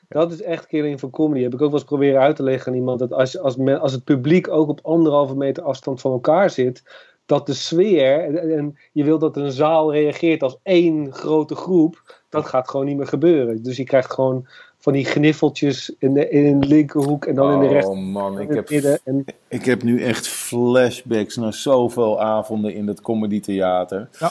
Dat 0.08 0.32
is 0.32 0.42
echt 0.42 0.66
killing 0.66 1.00
van 1.00 1.10
comedy. 1.10 1.42
Heb 1.42 1.54
ik 1.54 1.60
ook 1.60 1.70
wel 1.70 1.78
eens 1.78 1.88
proberen 1.88 2.20
uit 2.20 2.36
te 2.36 2.42
leggen 2.42 2.72
aan 2.72 2.78
iemand. 2.78 2.98
Dat 2.98 3.12
als, 3.12 3.38
als, 3.38 3.56
men, 3.56 3.80
als 3.80 3.92
het 3.92 4.04
publiek 4.04 4.48
ook 4.48 4.68
op 4.68 4.80
anderhalve 4.82 5.36
meter 5.36 5.62
afstand 5.62 6.00
van 6.00 6.12
elkaar 6.12 6.50
zit. 6.50 6.82
Dat 7.26 7.46
de 7.46 7.54
sfeer, 7.54 8.24
en, 8.24 8.56
en 8.56 8.78
je 8.92 9.04
wil 9.04 9.18
dat 9.18 9.36
een 9.36 9.52
zaal 9.52 9.92
reageert 9.92 10.42
als 10.42 10.58
één 10.62 11.12
grote 11.12 11.54
groep. 11.54 12.19
Dat 12.30 12.46
gaat 12.46 12.70
gewoon 12.70 12.86
niet 12.86 12.96
meer 12.96 13.06
gebeuren. 13.06 13.62
Dus 13.62 13.76
je 13.76 13.84
krijgt 13.84 14.12
gewoon 14.12 14.46
van 14.78 14.92
die 14.92 15.04
gniffeltjes 15.04 15.94
in 15.98 16.14
de, 16.14 16.28
in 16.28 16.60
de 16.60 16.66
linkerhoek 16.66 17.24
en 17.24 17.34
dan 17.34 17.52
in 17.52 17.60
de 17.60 17.66
rechter. 17.66 17.92
Oh 17.92 17.98
man, 17.98 18.40
ik 18.40 18.50
heb, 18.50 18.68
en... 19.04 19.24
ik 19.48 19.64
heb 19.64 19.82
nu 19.82 20.02
echt 20.02 20.28
flashbacks 20.28 21.36
naar 21.36 21.54
zoveel 21.54 22.20
avonden 22.20 22.74
in 22.74 22.86
het 22.86 23.00
comedy 23.00 23.40
theater. 23.40 24.08
Ja. 24.18 24.30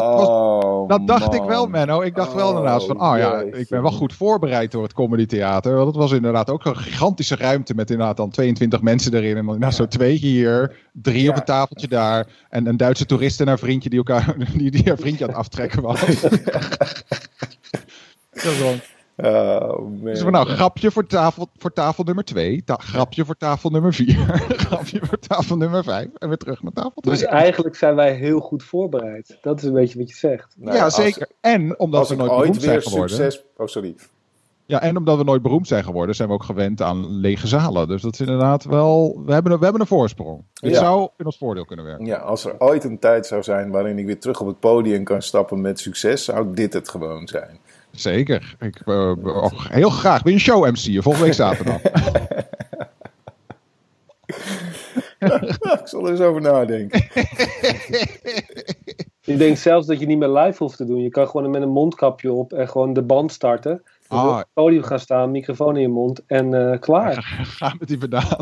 Dat, 0.00 0.14
was, 0.14 0.28
oh, 0.28 0.88
dat 0.88 1.06
dacht 1.06 1.34
ik 1.34 1.42
wel, 1.42 1.66
Menno. 1.66 2.00
Ik 2.00 2.14
dacht 2.14 2.34
wel 2.34 2.48
inderdaad 2.48 2.84
van, 2.84 3.00
oh 3.00 3.18
ja, 3.18 3.40
ik 3.40 3.68
ben 3.68 3.82
wel 3.82 3.90
goed 3.90 4.12
voorbereid 4.12 4.72
door 4.72 4.82
het 4.82 4.92
Comedy 4.92 5.26
Theater. 5.26 5.74
Want 5.74 5.86
het 5.86 5.96
was 5.96 6.12
inderdaad 6.12 6.50
ook 6.50 6.64
een 6.64 6.76
gigantische 6.76 7.36
ruimte 7.36 7.74
met 7.74 7.90
inderdaad 7.90 8.16
dan 8.16 8.30
22 8.30 8.80
mensen 8.80 9.14
erin. 9.14 9.36
En 9.36 9.46
dan 9.46 9.56
ja. 9.58 9.70
zo 9.70 9.86
twee 9.86 10.14
hier, 10.14 10.76
drie 10.92 11.30
op 11.30 11.36
een 11.36 11.44
tafeltje 11.44 11.88
daar. 11.88 12.26
En 12.48 12.66
een 12.66 12.76
Duitse 12.76 13.06
toerist 13.06 13.40
en 13.40 13.46
haar 13.46 13.58
vriendje 13.58 13.88
die 13.88 13.98
elkaar, 13.98 14.36
die, 14.56 14.70
die 14.70 14.82
haar 14.84 14.98
vriendje 14.98 15.24
aan 15.24 15.30
het 15.30 15.38
aftrekken 15.38 15.82
was. 15.82 16.00
gewoon, 18.32 18.80
Oh, 19.16 20.02
dus 20.02 20.22
we 20.22 20.30
nou, 20.30 20.46
grapje 20.46 20.90
voor 20.90 21.06
tafel, 21.06 21.48
voor 21.56 21.72
tafel 21.72 22.04
nummer 22.04 22.24
2, 22.24 22.62
grapje 22.66 23.24
voor 23.24 23.36
tafel 23.36 23.70
nummer 23.70 23.94
4, 23.94 24.14
grapje 24.66 25.00
voor 25.02 25.18
tafel 25.18 25.56
nummer 25.56 25.84
5 25.84 26.08
en 26.18 26.28
weer 26.28 26.36
terug 26.36 26.62
naar 26.62 26.72
tafel 26.72 27.00
2. 27.00 27.14
Dus 27.14 27.24
eigenlijk 27.24 27.76
zijn 27.76 27.94
wij 27.94 28.14
heel 28.14 28.40
goed 28.40 28.62
voorbereid. 28.62 29.38
Dat 29.40 29.58
is 29.58 29.64
een 29.64 29.72
beetje 29.72 29.98
wat 29.98 30.08
je 30.08 30.16
zegt. 30.16 30.54
Nou, 30.58 30.76
ja, 30.76 30.90
zeker. 30.90 31.28
en 31.40 31.78
omdat 31.78 32.08
we 32.08 32.14
nooit 32.14 32.30
beroemd 32.30 32.62
zijn 32.62 32.82
geworden. 32.82 33.16
Succes... 33.16 33.44
Oh, 33.56 33.66
sorry. 33.66 33.94
Ja, 34.66 34.82
en 34.82 34.96
omdat 34.96 35.16
we 35.16 35.24
nooit 35.24 35.42
beroemd 35.42 35.66
zijn 35.66 35.84
geworden, 35.84 36.14
zijn 36.14 36.28
we 36.28 36.34
ook 36.34 36.42
gewend 36.42 36.82
aan 36.82 37.20
lege 37.20 37.46
zalen. 37.46 37.88
Dus 37.88 38.02
dat 38.02 38.12
is 38.12 38.20
inderdaad 38.20 38.64
wel. 38.64 39.22
We 39.26 39.32
hebben 39.32 39.52
een, 39.52 39.58
we 39.58 39.64
hebben 39.64 39.82
een 39.82 39.88
voorsprong. 39.88 40.42
Het 40.54 40.76
zou 40.76 41.08
in 41.16 41.24
ons 41.24 41.38
voordeel 41.38 41.64
kunnen 41.64 41.84
werken. 41.84 42.06
Ja, 42.06 42.16
als 42.16 42.44
er 42.44 42.54
ooit 42.60 42.84
een 42.84 42.98
tijd 42.98 43.26
zou 43.26 43.42
zijn 43.42 43.70
waarin 43.70 43.98
ik 43.98 44.06
weer 44.06 44.20
terug 44.20 44.40
op 44.40 44.46
het 44.46 44.60
podium 44.60 45.04
kan 45.04 45.22
stappen 45.22 45.60
met 45.60 45.80
succes, 45.80 46.24
zou 46.24 46.54
dit 46.54 46.72
het 46.72 46.88
gewoon 46.88 47.28
zijn. 47.28 47.58
Zeker. 47.96 48.56
Ik, 48.60 48.80
uh, 48.84 49.12
heel 49.68 49.90
graag. 49.90 50.22
Wil 50.22 50.32
je 50.32 50.38
een 50.38 50.44
show 50.44 50.64
MC 50.64 51.02
volgende 51.02 51.26
week 51.26 51.34
zaterdag? 51.34 51.80
ik 55.80 55.88
zal 55.88 56.04
er 56.04 56.10
eens 56.10 56.20
over 56.20 56.40
nadenken. 56.40 57.04
Ik 59.24 59.38
denk 59.38 59.56
zelfs 59.56 59.86
dat 59.86 60.00
je 60.00 60.06
niet 60.06 60.18
meer 60.18 60.28
live 60.28 60.62
hoeft 60.62 60.76
te 60.76 60.84
doen. 60.84 61.02
Je 61.02 61.08
kan 61.08 61.28
gewoon 61.28 61.50
met 61.50 61.62
een 61.62 61.68
mondkapje 61.68 62.32
op 62.32 62.52
en 62.52 62.68
gewoon 62.68 62.92
de 62.92 63.02
band 63.02 63.32
starten. 63.32 63.82
Ah. 64.08 64.36
het 64.36 64.46
podium 64.52 64.82
gaan 64.82 64.98
staan, 64.98 65.30
microfoon 65.30 65.76
in 65.76 65.82
je 65.82 65.88
mond 65.88 66.20
en 66.26 66.52
uh, 66.52 66.78
klaar. 66.80 67.22
Ga 67.58 67.74
met 67.78 67.88
die 67.88 67.98
vandaan. 67.98 68.38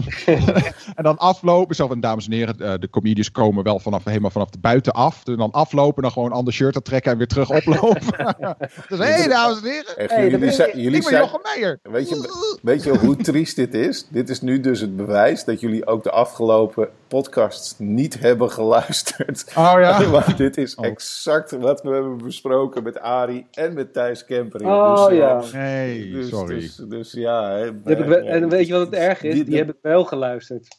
en 0.94 1.02
dan 1.02 1.18
aflopen. 1.18 1.76
Zo 1.76 1.86
van, 1.86 2.00
dames 2.00 2.26
en 2.26 2.32
heren, 2.32 2.56
uh, 2.58 2.72
de 2.78 2.90
comedians 2.90 3.30
komen 3.30 3.64
wel 3.64 3.78
vanaf, 3.78 4.04
helemaal 4.04 4.30
vanaf 4.30 4.50
de 4.50 4.58
buitenaf. 4.58 5.22
En 5.24 5.36
dan 5.36 5.50
aflopen, 5.50 6.02
dan 6.02 6.12
gewoon 6.12 6.30
een 6.30 6.36
ander 6.36 6.52
shirt 6.52 6.84
trekken 6.84 7.12
en 7.12 7.18
weer 7.18 7.26
terug 7.26 7.50
oplopen. 7.50 8.02
dus 8.88 8.98
hé, 8.98 9.04
hey, 9.04 9.28
dames 9.28 9.62
en 9.62 9.70
heren. 9.70 9.96
Echt, 9.96 10.10
hey, 10.10 10.30
jullie 10.30 10.50
zijn, 10.50 10.80
jullie 10.80 11.00
ik 11.00 11.08
ben 11.08 11.18
Jochem 11.18 11.40
Meijer. 11.42 11.78
Weet 11.82 12.08
je, 12.08 12.58
weet 12.62 12.82
je 12.82 12.98
hoe 12.98 13.16
triest 13.16 13.56
dit 13.56 13.74
is? 13.74 14.06
Dit 14.08 14.28
is 14.28 14.40
nu 14.40 14.60
dus 14.60 14.80
het 14.80 14.96
bewijs 14.96 15.44
dat 15.44 15.60
jullie 15.60 15.86
ook 15.86 16.02
de 16.02 16.10
afgelopen 16.10 16.88
podcasts 17.08 17.74
niet 17.78 18.18
hebben 18.20 18.50
geluisterd. 18.50 19.44
Oh 19.56 19.74
ja? 19.76 20.10
Want 20.10 20.36
dit 20.36 20.56
is 20.56 20.74
oh. 20.74 20.86
exact 20.86 21.50
wat 21.50 21.82
we 21.82 21.90
hebben 21.90 22.16
besproken 22.16 22.82
met 22.82 23.00
Ari 23.00 23.46
en 23.50 23.74
met 23.74 23.92
Thijs 23.92 24.24
Kemper. 24.24 24.66
Oh 24.66 25.06
dus, 25.06 25.16
ja. 25.16 25.42
Nee, 25.54 26.10
dus, 26.12 26.28
sorry. 26.28 26.60
Dus, 26.60 26.76
dus 26.76 27.12
ja. 27.12 27.50
Hè, 27.84 28.20
en 28.20 28.48
weet 28.48 28.66
je 28.66 28.72
wat 28.72 28.86
het 28.86 28.94
erg 28.94 29.22
is? 29.22 29.34
Die, 29.34 29.44
die 29.44 29.56
hebben 29.56 29.76
wel 29.82 30.04
geluisterd. 30.04 30.76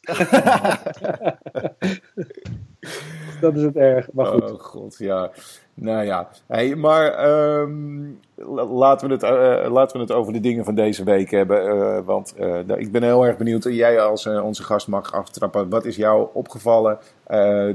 dat 3.40 3.56
is 3.56 3.62
het 3.62 3.76
erg. 3.76 4.12
Maar 4.12 4.26
goed. 4.26 4.52
Oh 4.52 4.60
god, 4.60 4.96
ja. 4.98 5.30
Nou 5.74 6.04
ja, 6.04 6.28
hey, 6.46 6.74
maar 6.74 7.28
um, 7.60 8.20
laten, 8.68 9.08
we 9.08 9.14
het, 9.14 9.22
uh, 9.22 9.72
laten 9.72 9.96
we 9.96 10.02
het 10.02 10.12
over 10.12 10.32
de 10.32 10.40
dingen 10.40 10.64
van 10.64 10.74
deze 10.74 11.04
week 11.04 11.30
hebben. 11.30 11.76
Uh, 11.76 11.98
want 12.04 12.34
uh, 12.40 12.58
ik 12.76 12.92
ben 12.92 13.02
heel 13.02 13.26
erg 13.26 13.36
benieuwd. 13.36 13.64
Jij 13.64 14.00
als 14.00 14.26
onze 14.26 14.62
gast 14.62 14.88
mag 14.88 15.12
aftrappen. 15.12 15.68
Wat 15.68 15.84
is 15.84 15.96
jou 15.96 16.28
opgevallen 16.32 16.98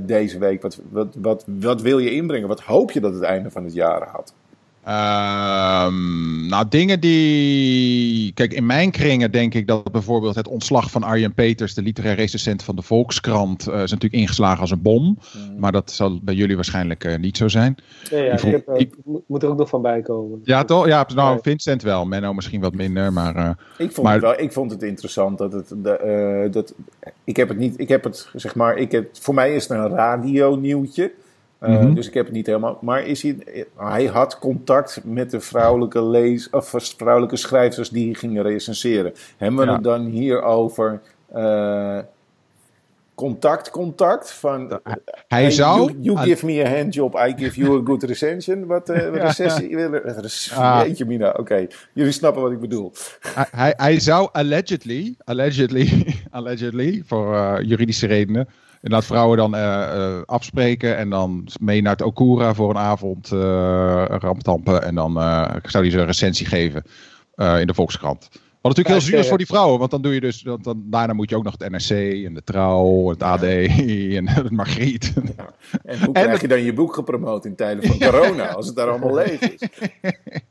deze 0.02 0.40
week? 0.40 0.62
Wat, 0.62 0.82
wat, 0.90 1.16
wat, 1.16 1.46
wat 1.48 1.82
wil 1.82 2.00
je 2.00 2.12
inbrengen? 2.12 2.48
Wat 2.48 2.62
hoop 2.62 2.92
je 2.92 3.00
dat 3.00 3.14
het 3.14 3.24
einde 3.24 3.52
van 3.52 3.64
het 3.64 3.74
jaar 3.74 4.08
had? 4.08 4.34
Um, 4.88 6.48
nou, 6.48 6.66
dingen 6.70 7.00
die. 7.00 8.34
Kijk, 8.34 8.54
in 8.54 8.66
mijn 8.66 8.92
kringen 8.92 9.32
denk 9.32 9.54
ik 9.54 9.68
dat 9.68 9.92
bijvoorbeeld 9.92 10.36
het 10.36 10.48
ontslag 10.48 10.92
van 10.92 11.04
Arjen 11.04 11.34
Peters, 11.34 11.74
de 11.74 11.82
literair 11.82 12.16
recensent 12.16 12.64
van 12.64 12.76
de 12.76 12.82
Volkskrant, 12.82 13.68
uh, 13.68 13.74
is 13.74 13.92
natuurlijk 13.92 14.22
ingeslagen 14.22 14.60
als 14.60 14.72
een 14.72 14.82
bom. 14.82 15.04
Mm. 15.04 15.60
Maar 15.60 15.72
dat 15.72 15.92
zal 15.92 16.20
bij 16.22 16.34
jullie 16.34 16.56
waarschijnlijk 16.56 17.04
uh, 17.04 17.18
niet 17.18 17.38
zo 17.38 17.48
zijn. 17.48 17.76
Ja, 18.10 18.18
ja 18.18 18.34
ik 18.34 18.42
heb, 18.42 18.70
ik, 18.70 18.96
moet 19.28 19.44
er 19.44 19.50
ook 19.50 19.58
nog 19.58 19.70
van 19.70 19.82
bij 19.82 20.02
komen. 20.02 20.40
Ja, 20.44 20.64
toch? 20.64 20.88
Ja, 20.88 21.08
nou, 21.16 21.40
Vincent 21.42 21.82
wel. 21.82 22.06
Menno 22.06 22.34
misschien 22.34 22.62
wat 22.62 22.74
minder. 22.74 23.14
Maar, 23.14 23.36
uh, 23.36 23.50
ik, 23.78 23.92
vond 23.92 24.08
maar... 24.08 24.14
Het 24.14 24.22
wel, 24.22 24.40
ik 24.40 24.52
vond 24.52 24.72
het 24.72 24.84
interessant 24.84 25.38
dat 25.38 25.54
het. 25.54 25.68
De, 25.68 26.48
dat, 26.52 26.74
ik 27.24 27.36
heb 27.36 27.50
het 27.50 27.58
niet. 27.58 27.80
Ik 27.80 27.90
heb 27.90 28.04
het, 28.04 28.30
zeg 28.36 28.56
maar. 28.56 28.78
Ik 28.78 28.92
heb, 28.92 29.10
voor 29.12 29.34
mij 29.34 29.56
is 29.56 29.68
het 29.68 29.78
een 29.78 29.90
radio-nieuwtje. 29.90 31.12
Mm 31.70 31.76
-hmm. 31.76 31.96
Dus 31.96 32.08
ik 32.08 32.14
heb 32.14 32.26
het 32.26 32.34
niet 32.34 32.46
helemaal. 32.46 32.78
Maar 32.82 33.06
is 33.06 33.22
hij, 33.22 33.66
hij 33.78 34.06
had 34.06 34.40
contact 34.40 35.02
met 35.04 35.32
de 35.32 35.40
vrouwelijke, 35.40 36.04
lees, 36.04 36.50
of 36.50 36.74
vrouwelijke 36.98 37.36
schrijvers 37.36 37.90
die 37.90 38.16
gingen 38.16 38.44
recenseren. 38.44 39.14
Hebben 39.38 39.60
we 39.60 39.66
ja. 39.66 39.74
het 39.74 39.84
dan 39.84 40.06
hier 40.06 40.42
over 40.42 41.02
uh, 41.36 42.00
contact, 43.16 43.70
contact? 43.70 44.32
Van, 44.32 44.80
hij 45.28 45.42
hey, 45.42 45.52
zou. 45.52 45.80
You, 45.80 45.98
you 46.02 46.18
give 46.18 46.46
me 46.46 46.66
a 46.66 46.70
handjob, 46.70 47.16
I 47.16 47.34
give 47.38 47.60
you 47.60 47.82
a 47.82 47.86
good 47.86 48.04
recension. 48.04 48.66
Wat 48.66 48.90
uh, 48.90 49.14
recessie? 49.14 49.78
Ah. 50.56 50.82
Jeetje, 50.86 51.06
Mina. 51.06 51.30
Oké, 51.30 51.40
okay. 51.40 51.70
jullie 51.94 52.12
snappen 52.12 52.42
wat 52.42 52.52
ik 52.52 52.60
bedoel. 52.60 52.92
hij, 53.52 53.74
hij 53.78 54.00
zou 54.00 54.30
allegedly, 54.32 55.16
allegedly, 55.24 56.06
allegedly 56.32 57.04
voor 57.06 57.64
juridische 57.64 58.08
redenen 58.08 58.48
inderdaad 58.82 59.08
vrouwen 59.08 59.38
dan 59.38 59.56
uh, 59.56 60.22
afspreken 60.26 60.98
en 60.98 61.10
dan 61.10 61.48
mee 61.60 61.82
naar 61.82 61.92
het 61.92 62.02
Okura 62.02 62.54
voor 62.54 62.70
een 62.70 62.78
avond 62.78 63.32
uh, 63.32 64.06
ramptampen. 64.08 64.84
En 64.84 64.96
dan 64.96 65.14
zou 65.64 65.84
hij 65.84 65.90
ze 65.90 66.00
een 66.00 66.06
recensie 66.06 66.46
geven 66.46 66.84
in 67.36 67.68
de 67.68 67.74
Volkskrant. 67.74 68.30
Wat 68.62 68.76
natuurlijk 68.76 68.88
heel 68.88 69.12
zuur 69.12 69.20
is 69.20 69.28
voor 69.28 69.38
die 69.38 69.48
vrouwen, 69.48 69.80
want 69.80 69.92
dan 69.92 70.02
doe 70.02 70.14
je 70.14 70.20
dus, 70.20 70.42
dan, 70.42 70.60
dan, 70.62 70.84
daarna 70.86 71.14
moet 71.14 71.30
je 71.30 71.36
ook 71.36 71.44
nog 71.44 71.56
het 71.58 71.72
NRC 71.72 72.24
en 72.26 72.34
de 72.34 72.44
Trouw, 72.44 73.10
het 73.10 73.24
AD 73.24 73.44
en 74.18 74.28
het 74.28 74.52
Margriet. 74.52 75.14
Ja. 75.38 75.54
En 75.84 76.04
hoe 76.04 76.14
krijg 76.14 76.42
je 76.42 76.48
dan 76.48 76.64
je 76.64 76.74
boek 76.74 76.94
gepromoot 76.94 77.46
in 77.46 77.56
tijden 77.56 77.84
van 77.84 78.00
corona, 78.00 78.48
als 78.54 78.68
het 78.68 78.76
daar 78.76 78.90
allemaal 78.90 79.14
leeg 79.14 79.40
is? 79.40 79.68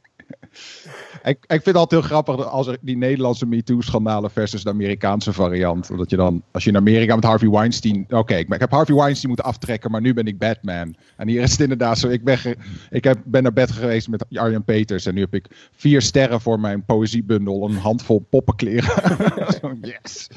ik, 1.23 1.39
ik 1.39 1.47
vind 1.49 1.65
het 1.65 1.77
altijd 1.77 2.01
heel 2.01 2.11
grappig 2.11 2.47
als 2.47 2.67
er 2.67 2.79
die 2.81 2.97
Nederlandse 2.97 3.47
MeToo-schandalen 3.47 4.31
versus 4.31 4.63
de 4.63 4.71
Amerikaanse 4.71 5.33
variant. 5.33 5.91
Omdat 5.91 6.11
je 6.11 6.17
dan, 6.17 6.43
als 6.51 6.65
je 6.65 6.71
in 6.71 6.77
Amerika 6.77 7.15
met 7.15 7.25
Harvey 7.25 7.49
Weinstein. 7.49 8.07
Oké, 8.09 8.35
ik, 8.35 8.55
ik, 8.55 8.61
heb 8.61 8.71
Harvey 8.71 8.95
Weinstein 8.95 9.29
moeten 9.29 9.47
aftrekken, 9.47 9.91
maar 9.91 10.01
nu 10.01 10.15
ben 10.15 10.27
ik 10.27 10.39
Batman. 10.39 10.95
En 11.17 11.29
hier 11.29 11.43
is 11.43 11.51
het 11.51 11.61
inderdaad 11.61 11.99
zo. 11.99 12.09
Ik 12.09 12.25
ben, 12.25 12.39
ik 12.91 13.05
heb, 13.05 13.19
ben 13.25 13.43
naar 13.43 13.53
bed 13.53 13.71
geweest 13.71 14.09
met 14.09 14.25
Arjen 14.33 14.65
Peters. 14.65 15.07
En 15.07 15.15
nu 15.15 15.21
heb 15.21 15.35
ik 15.35 15.71
vier 15.73 16.03
sterren 16.03 16.41
voor 16.41 16.61
mijn 16.61 16.85
poëziebundel. 16.85 17.69
Een 17.69 17.77
handvol 17.77 18.27
poppenkleren. 18.31 19.17
yes. 20.03 20.29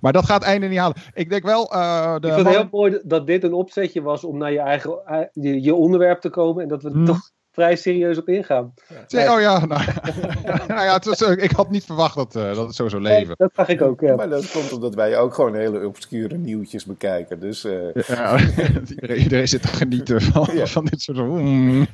Maar 0.00 0.12
dat 0.12 0.24
gaat 0.24 0.42
einde 0.42 0.66
niet 0.66 0.78
halen. 0.78 0.96
Ik 1.14 1.30
denk 1.30 1.42
wel. 1.42 1.74
Uh, 1.74 2.14
de 2.18 2.26
ik 2.26 2.34
vind 2.34 2.46
het 2.46 2.56
heel 2.56 2.68
mooi 2.70 3.00
dat 3.04 3.26
dit 3.26 3.44
een 3.44 3.52
opzetje 3.52 4.02
was 4.02 4.24
om 4.24 4.38
naar 4.38 4.52
je 4.52 4.60
eigen 4.60 5.30
je, 5.32 5.62
je 5.62 5.74
onderwerp 5.74 6.20
te 6.20 6.30
komen. 6.30 6.62
En 6.62 6.68
dat 6.68 6.82
we 6.82 6.90
hmm. 6.90 7.04
toch 7.04 7.30
vrij 7.60 7.76
serieus 7.76 8.18
op 8.18 8.28
ingaan. 8.28 8.74
Ja. 9.08 9.34
Oh 9.34 9.40
ja, 9.40 9.66
nou, 9.66 9.82
nou 10.68 10.82
ja, 10.82 10.92
het 10.92 11.04
was, 11.04 11.22
eh, 11.22 11.44
ik 11.44 11.50
had 11.50 11.70
niet 11.70 11.84
verwacht 11.84 12.14
dat, 12.14 12.36
uh, 12.36 12.54
dat 12.54 12.66
het 12.66 12.74
zo 12.74 12.88
zou 12.88 13.02
leven. 13.02 13.26
Nee, 13.26 13.36
dat 13.36 13.50
zag 13.54 13.68
ik 13.68 13.82
ook, 13.82 14.00
ja. 14.00 14.16
Maar 14.16 14.28
dat 14.28 14.50
komt 14.50 14.72
omdat 14.72 14.94
wij 14.94 15.18
ook 15.18 15.34
gewoon 15.34 15.54
hele 15.54 15.86
obscure 15.86 16.36
nieuwtjes 16.36 16.84
bekijken. 16.84 17.40
Dus, 17.40 17.64
uh... 17.64 17.94
ja, 18.06 18.38
iedereen, 19.16 19.48
zit 19.48 19.62
te 19.62 19.68
genieten 19.68 20.20
van, 20.20 20.46
van 20.46 20.84
dit 20.84 21.02
soort... 21.02 21.18
Mm. 21.18 21.86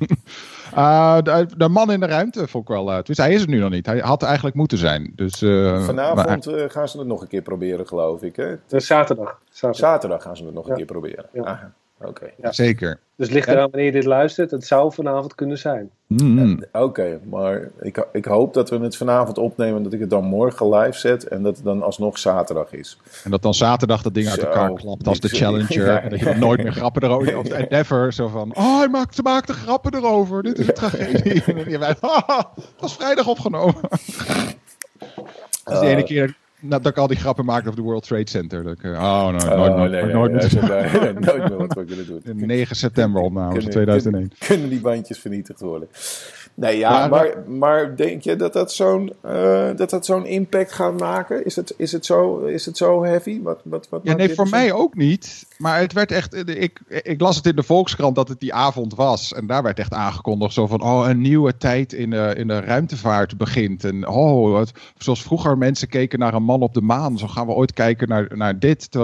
de, 1.23 1.47
de, 1.57 1.67
man 1.69 1.91
in 1.91 1.99
de 1.99 2.05
ruimte 2.05 2.47
vond 2.47 2.69
ik 2.69 2.75
wel... 2.75 3.03
dus 3.03 3.17
hij 3.17 3.33
is 3.33 3.41
het 3.41 3.49
nu 3.49 3.59
nog 3.59 3.69
niet. 3.69 3.85
Hij 3.85 3.99
had 3.99 4.23
eigenlijk 4.23 4.55
moeten 4.55 4.77
zijn. 4.77 5.11
Dus, 5.15 5.37
Vanavond 5.37 6.45
maar, 6.45 6.69
gaan 6.69 6.89
ze 6.89 6.97
het 6.97 7.07
nog 7.07 7.21
een 7.21 7.27
keer 7.27 7.41
proberen, 7.41 7.87
geloof 7.87 8.21
ik. 8.21 8.35
Hè? 8.35 8.55
Zaterdag. 8.67 9.39
Zaterdag. 9.49 9.75
Zaterdag 9.75 10.21
gaan 10.21 10.37
ze 10.37 10.45
het 10.45 10.53
nog 10.53 10.69
een 10.69 10.75
keer 10.75 10.85
proberen. 10.85 11.25
Ja. 11.33 11.71
Oké. 12.01 12.29
Ja. 12.41 12.51
Zeker. 12.51 12.99
Dus 13.15 13.29
ligt 13.29 13.47
eraan 13.47 13.69
wanneer 13.69 13.85
je 13.85 13.91
dit 13.91 14.05
luistert. 14.05 14.51
Het 14.51 14.65
zou 14.65 14.93
vanavond 14.93 15.35
kunnen 15.35 15.57
zijn. 15.57 15.89
Mm. 16.07 16.63
Oké, 16.71 17.19
maar 17.23 17.69
ik, 17.81 18.07
ik 18.11 18.25
hoop 18.25 18.53
dat 18.53 18.69
we 18.69 18.77
het 18.77 18.97
vanavond 18.97 19.37
opnemen. 19.37 19.83
Dat 19.83 19.93
ik 19.93 19.99
het 19.99 20.09
dan 20.09 20.23
morgen 20.23 20.75
live 20.75 20.97
zet. 20.97 21.27
En 21.27 21.43
dat 21.43 21.55
het 21.55 21.65
dan 21.65 21.81
alsnog 21.81 22.17
zaterdag 22.17 22.71
is. 22.71 22.97
En 23.23 23.31
dat 23.31 23.41
dan 23.41 23.53
zaterdag 23.53 24.01
dat 24.01 24.13
ding 24.13 24.27
uit 24.27 24.43
elkaar 24.43 24.73
klapt 24.73 25.07
als 25.07 25.19
de 25.19 25.29
Challenger. 25.29 25.85
Ja, 25.85 26.01
en 26.01 26.09
dat 26.09 26.19
je 26.19 26.33
nooit 26.33 26.63
meer 26.63 26.73
grappen 26.73 27.03
erover... 27.03 27.37
Of 27.37 27.51
ever 27.69 28.13
zo 28.13 28.27
van... 28.27 28.55
Oh, 28.55 28.77
hij 28.77 28.87
maakt, 28.87 29.15
ze 29.15 29.21
maakte 29.21 29.53
grappen 29.53 29.95
erover. 29.95 30.43
Dit 30.43 30.59
is 30.59 30.67
een 30.67 30.73
tragedie. 30.73 31.43
en 31.43 31.69
je 31.69 31.77
weet, 31.77 32.01
oh, 32.01 32.27
dat 32.27 32.63
was 32.79 32.95
vrijdag 32.95 33.27
opgenomen. 33.27 33.81
Dat 35.63 35.75
is 35.75 35.79
de 35.79 35.87
ene 35.87 36.03
keer 36.03 36.35
nou, 36.61 36.81
dat 36.81 36.91
ik 36.91 36.97
al 36.97 37.07
die 37.07 37.17
grappen 37.17 37.45
maakte 37.45 37.69
over 37.69 37.81
de 37.81 37.87
World 37.87 38.07
Trade 38.07 38.29
Center. 38.29 38.63
Dat 38.63 38.73
ik, 38.73 38.83
oh, 38.83 38.91
nou, 38.91 39.31
nooit, 39.31 39.43
oh, 39.43 39.75
nooit, 39.75 39.91
nee, 39.91 40.03
nooit, 40.03 40.31
nee, 40.31 40.61
nooit, 40.61 41.19
nooit 41.25 41.49
meer 41.49 41.57
wat 41.57 41.73
we 41.73 41.85
kunnen 41.85 42.05
doen. 42.05 42.45
9 42.47 42.75
september 42.75 43.21
opnames 43.21 43.65
2001. 43.65 44.31
Kunnen, 44.39 44.69
die 44.69 44.81
bandjes 44.81 45.19
vernietigd 45.19 45.59
worden? 45.59 45.89
Nee, 46.53 46.77
ja, 46.77 47.07
maar, 47.07 47.43
maar 47.47 47.95
denk 47.95 48.21
je 48.21 48.35
dat 48.35 48.53
dat 48.53 48.73
zo'n 48.73 49.13
uh, 49.25 49.69
dat 49.75 49.89
dat 49.89 50.05
zo'n 50.05 50.25
impact 50.25 50.71
gaat 50.71 50.99
maken? 50.99 51.45
Is 51.45 51.55
het, 51.55 51.73
is 51.77 51.91
het, 51.91 52.05
zo, 52.05 52.37
is 52.39 52.65
het 52.65 52.77
zo 52.77 53.03
heavy? 53.03 53.41
Wat, 53.41 53.59
wat, 53.63 53.87
wat 53.89 54.01
ja, 54.03 54.15
nee, 54.15 54.33
voor 54.33 54.49
mij 54.49 54.71
ook 54.71 54.95
niet. 54.95 55.46
Maar 55.57 55.79
het 55.79 55.93
werd 55.93 56.11
echt. 56.11 56.49
Ik, 56.49 56.79
ik 56.87 57.21
las 57.21 57.35
het 57.35 57.45
in 57.45 57.55
de 57.55 57.63
Volkskrant 57.63 58.15
dat 58.15 58.27
het 58.27 58.39
die 58.39 58.53
avond 58.53 58.95
was. 58.95 59.33
En 59.33 59.47
daar 59.47 59.63
werd 59.63 59.79
echt 59.79 59.93
aangekondigd 59.93 60.53
zo 60.53 60.67
van. 60.67 60.81
Oh, 60.81 61.07
een 61.07 61.21
nieuwe 61.21 61.57
tijd 61.57 61.93
in 61.93 62.09
de, 62.09 62.33
in 62.37 62.47
de 62.47 62.59
ruimtevaart 62.59 63.37
begint. 63.37 63.83
En 63.83 64.07
oh, 64.07 64.51
wat, 64.51 64.71
zoals 64.97 65.21
vroeger 65.21 65.57
mensen 65.57 65.87
keken 65.87 66.19
naar 66.19 66.33
een 66.33 66.43
man 66.43 66.61
op 66.61 66.73
de 66.73 66.81
maan. 66.81 67.17
Zo 67.17 67.27
gaan 67.27 67.47
we 67.47 67.53
ooit 67.53 67.73
kijken 67.73 68.07
naar, 68.07 68.37
naar 68.37 68.59
dit. 68.59 68.95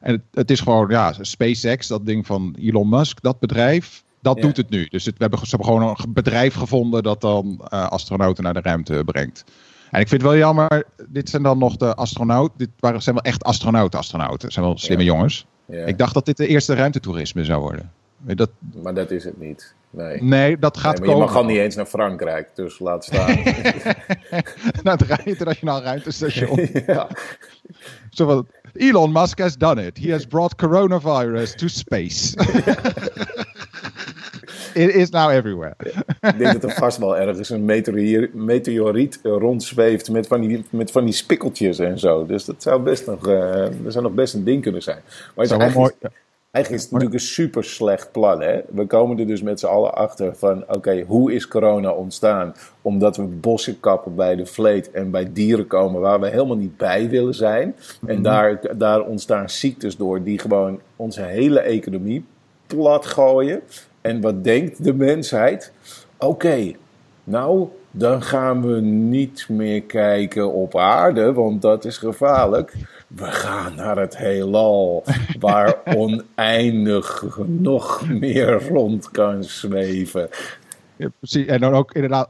En 0.00 0.12
het, 0.12 0.22
het 0.32 0.50
is 0.50 0.60
gewoon, 0.60 0.88
ja, 0.88 1.14
SpaceX, 1.20 1.86
dat 1.86 2.06
ding 2.06 2.26
van 2.26 2.56
Elon 2.58 2.88
Musk, 2.88 3.22
dat 3.22 3.38
bedrijf 3.38 4.02
dat 4.20 4.40
doet 4.40 4.56
het 4.56 4.70
nu. 4.70 4.86
Dus 4.86 5.04
het, 5.04 5.14
we 5.14 5.22
hebben, 5.22 5.38
ze 5.38 5.56
hebben 5.56 5.66
gewoon 5.66 5.96
een 5.98 6.12
bedrijf 6.12 6.54
gevonden 6.54 7.02
dat 7.02 7.20
dan 7.20 7.46
uh, 7.72 7.86
astronauten 7.88 8.44
naar 8.44 8.54
de 8.54 8.60
ruimte 8.60 9.02
brengt. 9.04 9.44
En 9.90 10.00
ik 10.00 10.08
vind 10.08 10.22
het 10.22 10.30
wel 10.30 10.40
jammer, 10.40 10.84
dit 11.08 11.28
zijn 11.28 11.42
dan 11.42 11.58
nog 11.58 11.76
de 11.76 11.94
astronauten. 11.94 12.58
Dit 12.58 12.70
waren, 12.78 13.02
zijn 13.02 13.14
wel 13.14 13.24
echt 13.24 13.44
astronauten, 13.44 13.98
astronauten. 13.98 14.52
zijn 14.52 14.64
wel 14.64 14.78
slimme 14.78 15.04
jongens. 15.04 15.46
Ik 15.68 15.98
dacht 15.98 16.14
dat 16.14 16.26
dit 16.26 16.36
de 16.36 16.46
eerste 16.46 16.74
ruimtetoerisme 16.74 17.44
zou 17.44 17.60
worden. 17.60 17.92
Dat... 18.18 18.50
Maar 18.82 18.94
dat 18.94 19.10
is 19.10 19.24
het 19.24 19.40
niet. 19.40 19.74
Nee, 19.90 20.22
nee 20.22 20.58
dat 20.58 20.76
gaat 20.76 20.98
nee, 20.98 21.08
komen. 21.08 21.20
Je 21.20 21.26
mag 21.26 21.36
al 21.36 21.44
niet 21.44 21.56
eens 21.56 21.74
naar 21.74 21.86
Frankrijk, 21.86 22.50
dus 22.54 22.78
laat 22.78 23.04
staan. 23.04 23.26
naar 24.82 24.98
het 25.06 25.24
internationaal 25.24 25.82
ruimtestation. 25.82 26.68
ja. 26.86 27.08
Zo 28.10 28.46
Elon 28.72 29.12
Musk 29.12 29.38
has 29.38 29.56
done 29.56 29.86
it. 29.86 29.98
He 29.98 30.10
has 30.10 30.26
brought 30.26 30.54
coronavirus 30.54 31.54
to 31.54 31.68
space. 31.68 32.34
It 34.74 34.94
is 34.94 35.10
now 35.10 35.30
everywhere. 35.30 35.76
Ik 36.20 36.38
denk 36.38 36.52
dat 36.52 36.70
er 36.70 36.76
vast 36.76 36.98
wel 36.98 37.16
ergens 37.16 37.50
een 37.50 37.64
meteoriet, 38.32 39.18
rondzweeft 39.22 40.10
met 40.10 40.26
van, 40.26 40.40
die, 40.40 40.64
met 40.70 40.90
van 40.90 41.04
die 41.04 41.14
spikkeltjes 41.14 41.78
en 41.78 41.98
zo. 41.98 42.26
Dus 42.26 42.44
dat 42.44 42.62
zou 42.62 42.82
best 42.82 43.06
nog, 43.06 43.28
uh, 43.28 43.66
dat 43.82 43.92
zou 43.92 44.04
nog 44.04 44.14
best 44.14 44.34
een 44.34 44.44
ding 44.44 44.62
kunnen 44.62 44.82
zijn. 44.82 45.00
Maar 45.34 45.46
het 45.46 45.62
is 45.62 45.74
mooi. 45.74 45.92
Eigenlijk 46.50 46.84
is 46.84 46.90
het 46.90 47.00
natuurlijk 47.00 47.20
een 47.20 47.34
super 47.34 47.64
slecht 47.64 48.12
plan. 48.12 48.40
Hè? 48.40 48.60
We 48.68 48.86
komen 48.86 49.18
er 49.18 49.26
dus 49.26 49.42
met 49.42 49.60
z'n 49.60 49.66
allen 49.66 49.94
achter 49.94 50.36
van: 50.36 50.64
oké, 50.68 51.04
hoe 51.06 51.32
is 51.32 51.48
corona 51.48 51.90
ontstaan? 51.90 52.54
Omdat 52.82 53.16
we 53.16 53.22
bossen 53.22 53.80
kappen 53.80 54.14
bij 54.14 54.36
de 54.36 54.46
vleet 54.46 54.90
en 54.90 55.10
bij 55.10 55.32
dieren 55.32 55.66
komen 55.66 56.00
waar 56.00 56.20
we 56.20 56.28
helemaal 56.28 56.56
niet 56.56 56.76
bij 56.76 57.08
willen 57.08 57.34
zijn. 57.34 57.76
En 58.06 58.14
mhm. 58.14 58.22
daar, 58.22 58.76
daar 58.78 59.00
ontstaan 59.00 59.50
ziektes 59.50 59.96
door 59.96 60.22
die 60.22 60.38
gewoon 60.38 60.80
onze 60.96 61.22
hele 61.22 61.60
economie 61.60 62.24
plat 62.66 63.06
gooien. 63.06 63.60
En 64.00 64.20
wat 64.20 64.44
denkt 64.44 64.84
de 64.84 64.94
mensheid? 64.94 65.72
Oké, 66.18 66.72
nou, 67.24 67.68
dan 67.90 68.22
gaan 68.22 68.66
we 68.66 68.80
niet 68.80 69.46
meer 69.48 69.82
kijken 69.82 70.52
op 70.52 70.76
aarde, 70.76 71.32
want 71.32 71.62
dat 71.62 71.84
is 71.84 71.98
gevaarlijk. 71.98 72.74
We 73.08 73.24
gaan 73.24 73.74
naar 73.74 73.96
het 73.96 74.16
heelal, 74.16 75.04
waar 75.40 75.76
oneindig 75.84 77.26
nog 77.46 78.08
meer 78.08 78.68
rond 78.68 79.10
kan 79.10 79.44
zweven. 79.44 80.28
Ja, 80.96 81.08
precies. 81.18 81.46
En 81.46 81.60
dan 81.60 81.74
ook 81.74 81.92
inderdaad, 81.92 82.28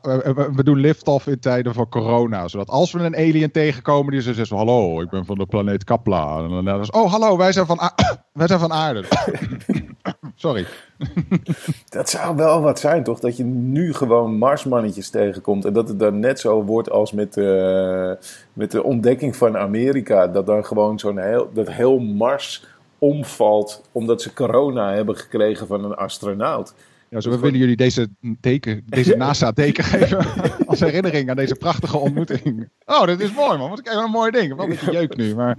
we 0.55 0.65
doen 0.65 0.79
lift-off 0.79 1.27
in 1.27 1.39
tijden 1.39 1.75
van 1.75 1.89
corona. 1.89 2.49
Zodat 2.49 2.69
als 2.69 2.93
we 2.93 2.99
een 2.99 3.17
alien 3.17 3.51
tegenkomen 3.51 4.13
die 4.13 4.21
zegt: 4.21 4.51
Hallo, 4.51 5.01
ik 5.01 5.11
ben 5.11 5.25
van 5.25 5.39
de 5.39 5.47
planeet 5.47 5.85
Kapla. 5.85 6.39
En 6.39 6.65
dan 6.65 6.81
is, 6.81 6.91
oh, 6.91 7.11
hallo, 7.11 7.37
wij 7.37 7.53
zijn 7.53 7.67
van, 7.67 7.79
wij 8.33 8.47
zijn 8.47 8.61
van 8.61 8.73
aarde. 8.73 9.05
Sorry. 10.35 10.67
Dat 11.89 12.11
zou 12.11 12.37
wel 12.37 12.61
wat 12.61 12.79
zijn, 12.81 13.05
toch? 13.05 13.21
Dat 13.21 13.37
je 13.37 13.45
nu 13.45 13.95
gewoon 13.95 14.39
Marsmannetjes 14.39 15.11
tegenkomt. 15.11 15.65
En 15.65 15.73
dat 15.73 15.89
het 15.89 15.99
dan 15.99 16.19
net 16.19 16.41
zo 16.41 16.65
wordt 16.65 16.91
als 16.91 17.13
met, 17.13 17.37
uh, 17.37 18.13
met 18.53 18.71
de 18.71 18.83
ontdekking 18.83 19.37
van 19.37 19.57
Amerika. 19.57 20.27
Dat 20.27 20.47
dan 20.47 20.65
gewoon 20.65 20.99
zo'n 20.99 21.19
heel, 21.19 21.51
dat 21.53 21.71
heel 21.71 21.99
Mars 21.99 22.67
omvalt. 22.99 23.83
omdat 23.93 24.23
ze 24.23 24.33
corona 24.33 24.93
hebben 24.93 25.17
gekregen 25.17 25.67
van 25.67 25.85
een 25.85 25.95
astronaut. 25.95 26.75
Ja, 27.11 27.21
zo 27.21 27.39
willen 27.39 27.59
jullie 27.59 27.77
deze, 27.77 28.09
teken, 28.41 28.83
deze 28.87 29.17
NASA-teken 29.27 29.85
geven 29.85 30.27
als 30.67 30.81
herinnering 30.81 31.31
aan 31.31 31.37
deze 31.37 31.55
prachtige 31.55 31.99
ontmoeting. 31.99 32.69
Oh, 32.85 33.07
dat 33.07 33.21
is 33.21 33.33
mooi 33.33 33.59
man, 33.59 33.71
wat 33.71 33.83
kijk 33.83 34.05
een 34.05 34.11
mooi 34.11 34.31
ding. 34.31 34.57
Wel 34.57 34.69
een 34.69 34.79
jeuk 34.91 35.17
nu, 35.17 35.35
maar... 35.35 35.57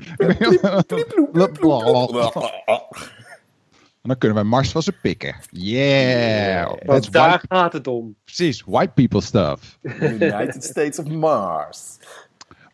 En 4.02 4.10
dan 4.10 4.18
kunnen 4.18 4.38
wij 4.38 4.46
Mars 4.46 4.72
van 4.72 4.82
ze 4.82 4.92
pikken. 4.92 5.36
Yeah! 5.52 6.74
Want 6.86 7.12
daar 7.12 7.44
gaat 7.48 7.74
het 7.74 7.88
om. 7.88 8.16
Precies, 8.24 8.64
white 8.66 8.92
people 8.94 9.22
stuff. 9.22 9.80
United 10.02 10.64
States 10.64 11.00
of 11.00 11.08
Mars. 11.08 11.98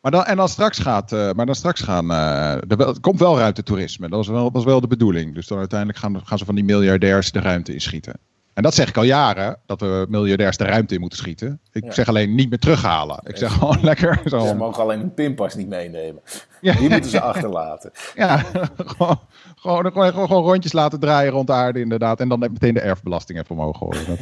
Maar 0.02 0.12
dan, 0.12 0.26
en 0.26 0.38
dan 0.38 0.50
straks 0.50 0.80
gaat, 0.80 1.12
uh, 1.12 1.32
maar 1.32 1.46
dan 1.46 1.56
straks 1.56 1.82
gaan, 1.82 2.12
uh, 2.12 2.72
er 2.72 3.00
komt 3.02 3.20
wel 3.20 3.38
ruimtetoerisme. 3.38 4.10
Dat 4.10 4.18
was 4.18 4.28
wel, 4.28 4.52
was 4.52 4.64
wel 4.64 4.82
de 4.82 4.88
bedoeling. 4.88 5.34
Dus 5.34 5.48
dan 5.48 5.58
uiteindelijk 5.58 6.00
gaan, 6.00 6.26
gaan 6.26 6.38
ze 6.38 6.46
van 6.46 6.56
die 6.56 6.64
miljardairs 6.64 7.32
de 7.32 7.40
ruimte 7.40 7.74
inschieten. 7.74 8.20
En 8.56 8.64
dat 8.64 8.74
zeg 8.74 8.90
ik 8.90 8.98
al 8.98 9.04
jaren, 9.04 9.58
dat 9.66 9.80
we 9.80 10.06
miljardairs 10.10 10.58
de 10.58 10.64
ruimte 10.64 10.94
in 10.94 11.00
moeten 11.00 11.20
schieten. 11.20 11.60
Ik 11.72 11.94
zeg 11.94 12.08
alleen 12.08 12.36
niet 12.36 12.50
meer 12.50 12.60
terughalen. 12.60 13.20
Ik 13.24 13.38
zeg 13.38 13.54
gewoon 13.54 13.78
lekker 13.92 14.22
zo. 14.26 14.40
Ze 14.40 14.56
mogen 14.56 14.84
alleen 14.84 15.00
een 15.00 15.14
pinpas 15.14 15.56
niet 15.56 15.68
meenemen. 15.68 16.22
Ja. 16.62 16.74
Die 16.74 16.90
moeten 16.90 17.10
ze 17.10 17.22
achterlaten. 17.22 17.92
Ja, 18.14 18.38
gewoon, 18.78 19.20
gewoon, 19.56 19.92
gewoon, 19.92 20.14
gewoon, 20.14 20.44
rondjes 20.44 20.74
laten 20.74 21.00
draaien 21.00 21.32
rond 21.32 21.48
de 21.48 21.54
aarde 21.54 21.80
inderdaad. 21.80 22.20
En 22.20 22.30
dan 22.30 22.40
meteen 22.40 22.74
de 22.74 22.80
erfbelasting 22.80 23.40
even 23.40 23.56
omhoog 23.56 23.78
gooien. 23.78 24.20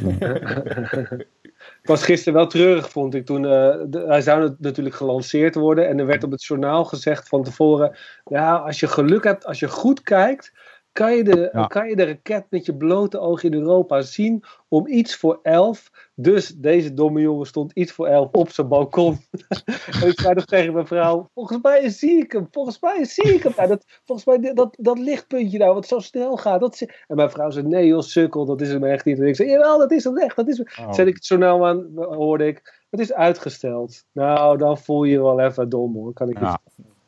Ik 1.82 1.90
was 1.90 2.02
gisteren 2.02 2.34
wel 2.34 2.46
treurig, 2.46 2.90
vond 2.90 3.14
ik, 3.14 3.26
toen 3.26 3.42
uh, 3.42 4.08
hij 4.08 4.20
zou 4.20 4.54
natuurlijk 4.58 4.96
gelanceerd 4.96 5.54
worden. 5.54 5.88
En 5.88 5.98
er 5.98 6.06
werd 6.06 6.24
op 6.24 6.30
het 6.30 6.44
journaal 6.44 6.84
gezegd 6.84 7.28
van 7.28 7.42
tevoren, 7.42 7.96
ja, 8.24 8.56
als 8.56 8.80
je 8.80 8.86
geluk 8.86 9.24
hebt, 9.24 9.46
als 9.46 9.58
je 9.58 9.68
goed 9.68 10.02
kijkt, 10.02 10.52
kan 10.94 11.16
je, 11.16 11.24
de, 11.24 11.64
kan 11.68 11.88
je 11.88 11.96
de 11.96 12.04
raket 12.04 12.46
met 12.50 12.66
je 12.66 12.76
blote 12.76 13.18
oog 13.18 13.42
in 13.42 13.54
Europa 13.54 14.02
zien 14.02 14.44
om 14.68 14.86
iets 14.86 15.16
voor 15.16 15.38
elf. 15.42 15.90
Dus 16.14 16.48
deze 16.48 16.94
domme 16.94 17.20
jongen 17.20 17.46
stond 17.46 17.72
iets 17.72 17.92
voor 17.92 18.06
elf 18.06 18.28
op 18.32 18.50
zijn 18.50 18.68
balkon. 18.68 19.18
en 20.00 20.08
ik 20.08 20.20
zei 20.20 20.34
nog 20.34 20.44
tegen 20.44 20.72
mijn 20.72 20.86
vrouw: 20.86 21.30
Volgens 21.34 21.58
mij 21.62 21.88
zie 21.88 22.18
ik 22.18 22.32
hem, 22.32 22.48
volgens 22.50 22.80
mij 22.80 23.04
zie 23.04 23.34
ik 23.34 23.42
hem. 23.42 23.52
Ja, 23.56 23.66
dat, 23.66 23.84
volgens 24.04 24.26
mij 24.26 24.54
dat, 24.54 24.76
dat 24.80 24.98
lichtpuntje 24.98 25.58
daar, 25.58 25.74
wat 25.74 25.86
zo 25.86 25.98
snel 25.98 26.36
gaat. 26.36 26.60
Dat 26.60 26.80
en 26.80 27.16
mijn 27.16 27.30
vrouw 27.30 27.50
zei: 27.50 27.66
Nee, 27.66 27.86
joh, 27.86 28.00
sukkel, 28.00 28.44
dat 28.44 28.60
is 28.60 28.68
hem 28.68 28.84
echt 28.84 29.04
niet. 29.04 29.18
En 29.18 29.26
ik 29.26 29.36
zei: 29.36 29.50
Jawel, 29.50 29.78
dat 29.78 29.90
is 29.90 30.04
hem 30.04 30.18
echt. 30.18 30.36
Dat 30.36 30.48
is 30.48 30.58
hem. 30.58 30.86
Oh. 30.86 30.92
Zet 30.92 31.06
ik 31.06 31.14
het 31.14 31.24
zo 31.24 31.36
nou 31.36 31.64
aan, 31.64 31.90
hoorde 31.94 32.46
ik: 32.46 32.82
Het 32.90 33.00
is 33.00 33.12
uitgesteld. 33.12 34.04
Nou, 34.12 34.58
dan 34.58 34.78
voel 34.78 35.04
je 35.04 35.12
je 35.12 35.22
wel 35.22 35.40
even 35.40 35.68
dom 35.68 35.94
hoor. 35.94 36.12
Kan 36.12 36.28
ik 36.28 36.38
ja. 36.38 36.60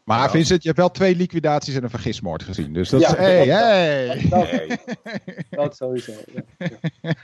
Maar 0.07 0.19
ja. 0.19 0.31
Vincent, 0.31 0.63
je 0.63 0.69
hebt 0.69 0.81
wel 0.81 0.91
twee 0.91 1.17
liquidaties 1.17 1.75
en 1.75 1.83
een 1.83 1.91
vergismoord 1.91 2.43
gezien. 2.43 2.73
Dus 2.73 2.91
dat 2.91 3.01
is... 3.01 3.07
Hey, 3.07 3.47
hey. 3.47 4.29
Dat, 4.31 4.49
dat, 5.51 5.77
sowieso. 5.77 6.13
Ja. 6.59 6.71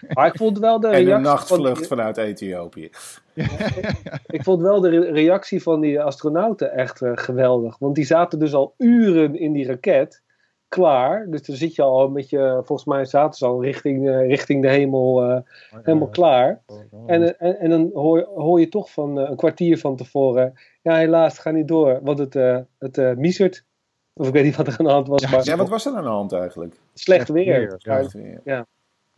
Maar 0.09 0.27
ik 0.27 0.37
vond 0.37 0.59
wel 0.59 0.81
de 0.81 0.89
reactie... 0.89 1.11
En 1.11 1.17
een 1.17 1.23
nachtvlucht 1.23 1.87
vanuit 1.87 2.17
Ethiopië. 2.17 2.91
ik 4.37 4.43
vond 4.43 4.63
wel 4.63 4.81
de 4.81 5.11
reactie 5.13 5.63
van 5.63 5.81
die 5.81 6.01
astronauten 6.01 6.73
echt 6.73 7.01
uh, 7.01 7.11
geweldig. 7.15 7.79
Want 7.79 7.95
die 7.95 8.05
zaten 8.05 8.39
dus 8.39 8.55
al 8.55 8.75
uren 8.79 9.39
in 9.39 9.53
die 9.53 9.67
raket 9.67 10.23
klaar. 10.69 11.27
Dus 11.31 11.43
dan 11.43 11.57
zit 11.57 11.75
je 11.75 11.83
al 11.83 12.09
met 12.09 12.31
je, 12.31 12.61
volgens 12.65 12.89
mij 12.89 13.05
zaten 13.05 13.39
ze 13.39 13.47
al 13.47 13.63
richting, 13.63 14.09
uh, 14.09 14.27
richting 14.27 14.63
de 14.63 14.69
hemel 14.69 15.31
uh, 15.31 15.39
helemaal 15.83 16.09
klaar. 16.09 16.63
En, 17.07 17.39
en, 17.39 17.59
en 17.59 17.71
dan 17.71 17.91
hoor, 17.95 18.29
hoor 18.35 18.61
je 18.61 18.69
toch 18.69 18.91
van 18.93 19.19
uh, 19.19 19.29
een 19.29 19.37
kwartier 19.37 19.79
van 19.79 19.97
tevoren, 19.97 20.55
ja 20.83 20.97
helaas, 20.97 21.39
ga 21.39 21.51
niet 21.51 21.69
door, 21.69 22.01
want 22.03 22.19
het, 22.19 22.35
het 22.79 22.99
uh, 22.99 23.15
misert. 23.15 23.65
Of 24.13 24.27
ik 24.27 24.33
weet 24.33 24.45
niet 24.45 24.57
wat 24.57 24.67
er 24.67 24.79
aan 24.79 24.85
de 24.85 24.91
hand 24.91 25.09
was. 25.09 25.23
Ja, 25.23 25.31
maar, 25.31 25.45
ja 25.45 25.57
wat 25.57 25.69
was 25.69 25.87
er 25.87 25.95
aan 25.95 26.03
de 26.03 26.09
hand 26.09 26.33
eigenlijk? 26.33 26.75
Slecht 26.95 27.29
weer. 27.29 27.75
Slecht 27.79 28.13
weer. 28.13 28.41
Ja. 28.45 28.67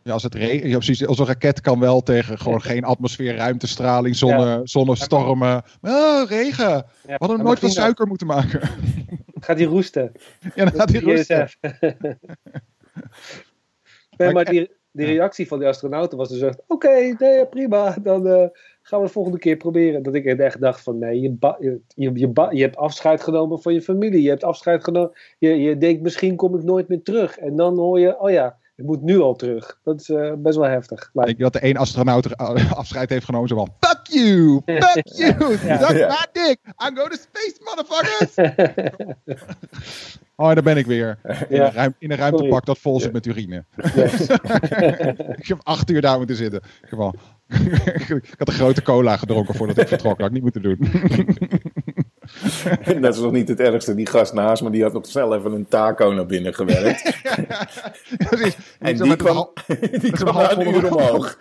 Ja, 0.05 0.13
als 0.13 0.23
het 0.23 0.35
regent, 0.35 0.63
ja, 0.71 0.77
precies, 0.77 1.05
als 1.05 1.19
een 1.19 1.25
raket 1.25 1.61
kan 1.61 1.79
wel 1.79 2.01
tegen 2.01 2.37
gewoon 2.37 2.61
geen 2.61 2.83
atmosfeer, 2.83 3.35
ruimtestraling, 3.35 4.15
zonne, 4.15 4.45
ja. 4.45 4.61
zonnestormen. 4.63 5.63
Oh, 5.81 6.29
regen. 6.29 6.85
We 7.01 7.15
hadden 7.17 7.43
nooit 7.43 7.59
van 7.59 7.69
suiker 7.69 8.07
moeten 8.07 8.27
maken. 8.27 8.61
Gaat 9.45 9.57
hij 9.57 9.65
roesten? 9.65 10.11
Ja, 10.55 10.65
dan 10.65 10.73
gaat 10.73 10.89
hij 10.89 10.99
roesten. 10.99 11.49
nee, 14.17 14.33
maar 14.33 14.45
die, 14.45 14.71
die 14.91 15.05
reactie 15.05 15.47
van 15.47 15.59
die 15.59 15.67
astronauten 15.67 16.17
was 16.17 16.29
dus 16.29 16.41
echt: 16.41 16.61
oké, 16.67 17.15
nee, 17.17 17.45
prima, 17.45 17.97
dan 18.01 18.27
uh, 18.27 18.47
gaan 18.87 18.99
we 18.99 19.05
de 19.05 19.11
volgende 19.11 19.39
keer 19.39 19.57
proberen. 19.57 20.03
Dat 20.03 20.13
ik 20.13 20.25
echt 20.25 20.61
dacht: 20.61 20.81
van 20.81 20.97
nee, 20.97 21.21
je, 21.21 21.37
je, 21.59 21.81
je, 21.95 22.31
je, 22.51 22.61
hebt 22.61 22.77
afscheid 22.77 23.21
genomen 23.21 23.61
van 23.61 23.73
je 23.73 23.81
familie. 23.81 24.21
Je 24.21 24.29
hebt 24.29 24.43
afscheid 24.43 24.83
genomen. 24.83 25.11
Je, 25.37 25.49
je 25.49 25.77
denkt: 25.77 26.01
misschien 26.01 26.35
kom 26.35 26.55
ik 26.55 26.63
nooit 26.63 26.87
meer 26.87 27.01
terug. 27.03 27.37
En 27.37 27.55
dan 27.55 27.77
hoor 27.77 27.99
je: 27.99 28.19
oh 28.19 28.29
ja 28.29 28.57
ik 28.75 28.85
moet 28.85 29.01
nu 29.01 29.19
al 29.19 29.35
terug. 29.35 29.79
Dat 29.83 29.99
is 29.99 30.09
uh, 30.09 30.33
best 30.37 30.55
wel 30.55 30.69
heftig. 30.69 31.09
Ik 31.13 31.25
denk 31.25 31.39
dat 31.39 31.53
de 31.53 31.59
één 31.59 31.77
astronaut 31.77 32.37
afscheid 32.75 33.09
heeft 33.09 33.25
genomen. 33.25 33.47
Zo 33.47 33.55
van, 33.55 33.73
fuck 33.79 34.07
you! 34.07 34.61
Fuck 34.65 35.07
you! 35.17 35.57
ja. 35.65 35.87
Suck 35.87 35.97
ja. 35.97 36.07
my 36.07 36.25
dick! 36.31 36.59
I'm 36.65 36.95
going 36.95 37.09
to 37.09 37.17
space, 37.17 37.57
motherfuckers! 37.59 38.53
oh, 40.35 40.53
daar 40.53 40.63
ben 40.63 40.77
ik 40.77 40.85
weer. 40.85 41.19
In, 41.23 41.55
ja. 41.55 41.65
een, 41.65 41.73
ruim, 41.73 41.95
in 41.99 42.11
een 42.11 42.17
ruimtepak 42.17 42.65
dat 42.65 42.77
vol 42.77 42.99
zit 42.99 43.11
met 43.11 43.25
urine. 43.25 43.65
ik 45.41 45.47
heb 45.47 45.59
acht 45.63 45.89
uur 45.89 46.01
daar 46.01 46.17
moeten 46.17 46.35
zitten. 46.35 46.61
Ik, 46.81 46.89
heb 46.89 46.99
al, 46.99 47.15
ik 48.21 48.35
had 48.37 48.47
een 48.47 48.53
grote 48.53 48.81
cola 48.81 49.17
gedronken 49.17 49.55
voordat 49.55 49.77
ik 49.77 49.87
vertrok. 49.87 50.17
Dat 50.17 50.27
had 50.27 50.35
ik 50.35 50.43
niet 50.43 50.53
moeten 50.53 50.61
doen. 50.61 50.77
dat 53.01 53.15
is 53.15 53.21
nog 53.21 53.31
niet 53.31 53.47
het 53.47 53.59
ergste. 53.59 53.95
Die 53.95 54.07
gast 54.07 54.33
naast 54.33 54.63
me, 54.63 54.69
die 54.69 54.83
had 54.83 54.93
nog 54.93 55.05
snel 55.05 55.35
even 55.35 55.51
een 55.51 55.67
taco 55.67 56.11
naar 56.11 56.25
binnen 56.25 56.53
gewerkt. 56.53 57.21
en 58.79 58.97
die 58.97 59.15
kwam, 59.15 59.49
die 60.01 60.11
kwam 60.11 60.37
een 60.37 60.67
uur 60.67 60.95
omhoog. 60.95 61.37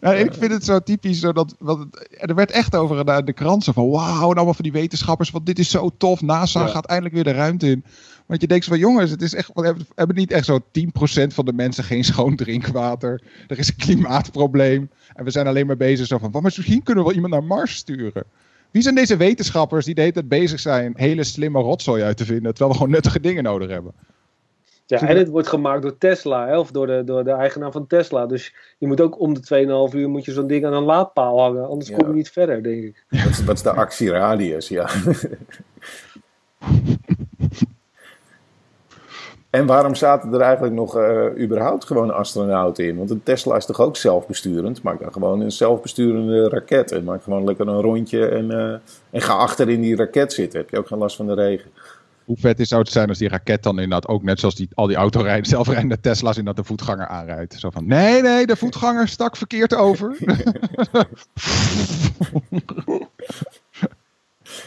Ja, 0.00 0.12
ik 0.12 0.34
vind 0.34 0.52
het 0.52 0.64
zo 0.64 0.78
typisch. 0.78 1.20
Zo 1.20 1.32
dat, 1.32 1.56
er 2.10 2.34
werd 2.34 2.50
echt 2.50 2.76
over 2.76 3.06
de, 3.06 3.22
de 3.24 3.32
kransen 3.32 3.74
van... 3.74 3.90
Wauw, 3.90 4.14
nou 4.14 4.22
allemaal 4.22 4.54
van 4.54 4.62
die 4.62 4.72
wetenschappers. 4.72 5.30
Want 5.30 5.46
dit 5.46 5.58
is 5.58 5.70
zo 5.70 5.90
tof. 5.96 6.22
NASA 6.22 6.66
gaat 6.66 6.86
eindelijk 6.86 7.14
weer 7.14 7.24
de 7.24 7.32
ruimte 7.32 7.70
in. 7.70 7.84
Want 8.26 8.40
je 8.40 8.46
denkt 8.46 8.64
van 8.64 8.78
jongens, 8.78 9.10
het 9.10 9.22
is 9.22 9.34
echt, 9.34 9.50
we 9.54 9.74
hebben, 9.94 10.16
niet 10.16 10.32
echt 10.32 10.44
zo 10.44 10.58
10% 10.58 10.62
van 11.26 11.44
de 11.44 11.52
mensen 11.52 11.84
geen 11.84 12.04
schoon 12.04 12.36
drinkwater. 12.36 13.22
Er 13.46 13.58
is 13.58 13.68
een 13.68 13.76
klimaatprobleem. 13.76 14.90
En 15.14 15.24
we 15.24 15.30
zijn 15.30 15.46
alleen 15.46 15.66
maar 15.66 15.76
bezig 15.76 16.06
zo 16.06 16.18
van, 16.18 16.30
maar 16.30 16.42
misschien 16.42 16.82
kunnen 16.82 17.04
we 17.04 17.08
wel 17.08 17.22
iemand 17.22 17.32
naar 17.32 17.56
Mars 17.56 17.74
sturen. 17.74 18.24
Wie 18.70 18.82
zijn 18.82 18.94
deze 18.94 19.16
wetenschappers 19.16 19.84
die 19.84 19.94
de 19.94 20.00
hele 20.00 20.12
tijd 20.12 20.28
bezig 20.28 20.60
zijn 20.60 20.92
hele 20.96 21.24
slimme 21.24 21.60
rotzooi 21.60 22.02
uit 22.02 22.16
te 22.16 22.24
vinden, 22.24 22.50
terwijl 22.50 22.70
we 22.70 22.76
gewoon 22.76 22.92
nuttige 22.92 23.20
dingen 23.20 23.42
nodig 23.42 23.70
hebben? 23.70 23.92
Ja, 24.86 25.00
en 25.00 25.16
het 25.16 25.28
wordt 25.28 25.48
gemaakt 25.48 25.82
door 25.82 25.98
Tesla, 25.98 26.46
hè, 26.46 26.58
of 26.58 26.70
door 26.70 26.86
de, 26.86 27.02
door 27.04 27.24
de 27.24 27.30
eigenaar 27.30 27.72
van 27.72 27.86
Tesla. 27.86 28.26
Dus 28.26 28.54
je 28.78 28.86
moet 28.86 29.00
ook 29.00 29.20
om 29.20 29.34
de 29.34 29.88
2,5 29.90 29.96
uur 29.96 30.08
moet 30.08 30.24
je 30.24 30.32
zo'n 30.32 30.46
ding 30.46 30.66
aan 30.66 30.72
een 30.72 30.82
laadpaal 30.82 31.40
hangen, 31.40 31.68
anders 31.68 31.90
kom 31.90 32.08
je 32.08 32.14
niet 32.14 32.30
verder, 32.30 32.62
denk 32.62 32.82
ik. 32.82 33.04
Dat 33.08 33.30
is, 33.30 33.44
dat 33.44 33.56
is 33.56 33.62
de 33.62 33.70
actieradius, 33.70 34.68
ja. 34.68 34.88
En 39.54 39.66
waarom 39.66 39.94
zaten 39.94 40.32
er 40.32 40.40
eigenlijk 40.40 40.74
nog 40.74 40.96
uh, 40.96 41.24
überhaupt 41.38 41.84
gewoon 41.84 42.14
astronauten 42.14 42.86
in? 42.86 42.96
Want 42.96 43.10
een 43.10 43.22
Tesla 43.22 43.56
is 43.56 43.66
toch 43.66 43.80
ook 43.80 43.96
zelfbesturend? 43.96 44.82
Maak 44.82 45.00
dan 45.00 45.12
gewoon 45.12 45.40
een 45.40 45.52
zelfbesturende 45.52 46.48
raket. 46.48 46.92
En 46.92 47.04
maak 47.04 47.22
gewoon 47.22 47.44
lekker 47.44 47.68
een 47.68 47.80
rondje 47.80 48.26
en, 48.26 48.50
uh, 48.50 48.72
en 49.10 49.20
ga 49.20 49.32
achter 49.32 49.68
in 49.68 49.80
die 49.80 49.96
raket 49.96 50.32
zitten. 50.32 50.60
Heb 50.60 50.70
je 50.70 50.78
ook 50.78 50.86
geen 50.86 50.98
last 50.98 51.16
van 51.16 51.26
de 51.26 51.34
regen. 51.34 51.70
Hoe 52.24 52.36
vet 52.36 52.60
is, 52.60 52.68
zou 52.68 52.80
het 52.80 52.90
zijn 52.90 53.08
als 53.08 53.18
die 53.18 53.28
raket 53.28 53.62
dan 53.62 53.74
inderdaad 53.74 54.08
ook 54.08 54.22
net 54.22 54.40
zoals 54.40 54.54
die, 54.54 54.68
al 54.74 54.86
die 54.86 54.96
autorijden, 54.96 55.46
zelfrijdende 55.56 56.00
Tesla's 56.00 56.36
in 56.36 56.44
dat 56.44 56.56
de 56.56 56.64
voetganger 56.64 57.06
aanrijdt. 57.06 57.54
Zo 57.54 57.70
van, 57.70 57.86
nee, 57.86 58.22
nee, 58.22 58.46
de 58.46 58.56
voetganger 58.56 59.08
stak 59.08 59.36
verkeerd 59.36 59.74
over. 59.74 60.16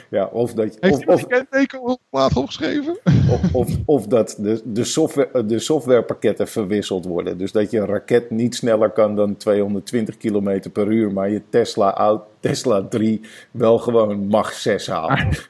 Ja, 0.09 0.25
of 0.25 0.53
dat. 0.53 0.77
Heeft 0.79 1.07
of, 1.07 1.27
kenteken 1.27 1.81
op 1.81 1.99
plaat 2.09 2.35
opgeschreven? 2.35 2.99
Of, 3.31 3.53
of, 3.53 3.69
of, 3.85 4.07
dat 4.07 4.35
de, 4.39 4.61
de, 4.65 4.83
software, 4.83 5.45
de 5.45 5.59
softwarepakketten 5.59 6.47
verwisseld 6.47 7.05
worden. 7.05 7.37
Dus 7.37 7.51
dat 7.51 7.71
je 7.71 7.79
een 7.79 7.85
raket 7.85 8.29
niet 8.29 8.55
sneller 8.55 8.89
kan 8.89 9.15
dan 9.15 9.37
220 9.37 10.17
km 10.17 10.69
per 10.73 10.87
uur, 10.87 11.11
maar 11.11 11.29
je 11.29 11.41
Tesla, 11.49 12.21
Tesla 12.39 12.81
3 12.81 13.21
wel 13.51 13.77
gewoon 13.77 14.27
mag 14.27 14.53
6 14.53 14.87
haalt. 14.87 15.47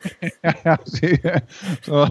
ja, 0.64 0.80
zie 0.84 1.20
je. 1.22 1.42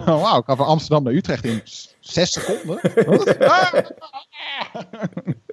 Wauw, 0.05 0.39
ik 0.39 0.45
ga 0.45 0.55
van 0.55 0.65
Amsterdam 0.65 1.03
naar 1.03 1.13
Utrecht 1.13 1.45
in 1.45 1.61
6 1.99 2.31
seconden. 2.31 2.79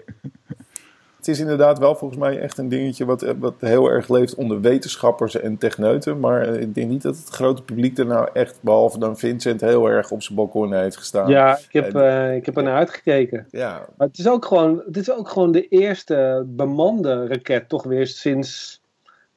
Het 1.24 1.34
is 1.34 1.40
inderdaad 1.40 1.78
wel 1.78 1.94
volgens 1.94 2.20
mij 2.20 2.40
echt 2.40 2.58
een 2.58 2.68
dingetje 2.68 3.04
wat, 3.04 3.34
wat 3.38 3.54
heel 3.58 3.88
erg 3.88 4.08
leeft 4.08 4.34
onder 4.34 4.60
wetenschappers 4.60 5.40
en 5.40 5.58
techneuten. 5.58 6.20
Maar 6.20 6.40
eh, 6.40 6.60
ik 6.60 6.74
denk 6.74 6.90
niet 6.90 7.02
dat 7.02 7.16
het 7.16 7.28
grote 7.28 7.62
publiek 7.62 7.98
er 7.98 8.06
nou 8.06 8.28
echt, 8.32 8.58
behalve 8.60 8.98
dan 8.98 9.18
Vincent, 9.18 9.60
heel 9.60 9.86
erg 9.86 10.10
op 10.10 10.22
zijn 10.22 10.36
balkon 10.36 10.74
heeft 10.74 10.96
gestaan. 10.96 11.28
Ja, 11.28 11.56
ik 11.56 11.72
heb, 11.72 11.94
uh, 11.94 12.34
ik 12.34 12.46
heb 12.46 12.56
er 12.56 12.62
naar 12.62 12.76
uitgekeken. 12.76 13.46
Ja. 13.50 13.86
Maar 13.96 14.06
het 14.06 14.18
is, 14.18 14.28
ook 14.28 14.44
gewoon, 14.44 14.82
het 14.86 14.96
is 14.96 15.12
ook 15.12 15.28
gewoon 15.28 15.52
de 15.52 15.68
eerste 15.68 16.44
bemande 16.46 17.26
raket, 17.26 17.68
toch 17.68 17.82
weer 17.82 18.06
sinds 18.06 18.80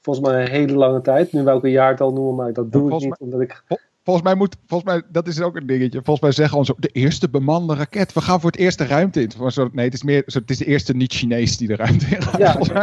volgens 0.01 0.27
mij 0.27 0.41
een 0.41 0.51
hele 0.51 0.73
lange 0.73 1.01
tijd. 1.01 1.33
Nu 1.33 1.43
welke 1.43 1.69
jaartal 1.69 2.13
noemen, 2.13 2.35
maar 2.35 2.53
dat 2.53 2.71
doe 2.71 2.93
ik 2.93 2.99
niet 2.99 3.17
omdat 3.19 3.41
ik 3.41 3.63
volgens 4.07 4.25
mij 4.25 4.35
moet, 4.35 4.55
volgens 4.67 4.91
mij, 4.91 5.01
dat 5.11 5.27
is 5.27 5.41
ook 5.41 5.55
een 5.55 5.65
dingetje. 5.65 6.01
Volgens 6.03 6.19
mij 6.19 6.31
zeggen 6.31 6.57
ons 6.57 6.71
de 6.77 6.87
eerste 6.87 7.29
bemande 7.29 7.75
raket. 7.75 8.13
We 8.13 8.21
gaan 8.21 8.41
voor 8.41 8.51
het 8.51 8.59
eerste 8.59 8.85
ruimte 8.85 9.21
in. 9.21 9.31
Nee, 9.71 9.85
het 9.85 9.93
is 9.93 10.03
meer, 10.03 10.23
het 10.25 10.49
is 10.49 10.57
de 10.57 10.65
eerste 10.65 10.93
niet-Chinees 10.95 11.57
die 11.57 11.67
de 11.67 11.75
ruimte 11.75 12.05
in 12.05 12.21
gaat. 12.21 12.37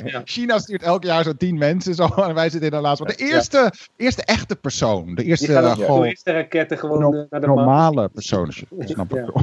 Ja. 0.10 0.22
China 0.24 0.58
stuurt 0.58 0.82
elk 0.82 1.04
jaar 1.04 1.24
zo'n 1.24 1.36
tien 1.36 1.58
mensen 1.58 1.94
zo, 1.94 2.06
en 2.06 2.34
wij 2.34 2.50
zitten 2.50 2.70
in 2.70 2.76
de 2.76 2.82
laatste. 2.82 3.06
de 3.06 3.14
eerste, 3.14 3.72
eerste 3.96 4.24
echte 4.24 4.56
persoon. 4.56 5.14
De 5.14 5.24
eerste, 5.24 5.52
uh, 5.52 5.72
gewoon, 5.72 6.00
de 6.02 6.08
eerste 6.08 6.32
raketten 6.32 6.78
gewoon 6.78 7.00
no, 7.00 7.26
naar 7.30 7.40
de 7.40 7.46
normale 7.46 8.08
persoon. 8.08 8.52
Snap 8.78 9.14
ik 9.14 9.24
wel. 9.24 9.42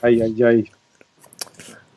Ai, 0.00 0.20
ai, 0.20 0.42
ai. 0.42 0.70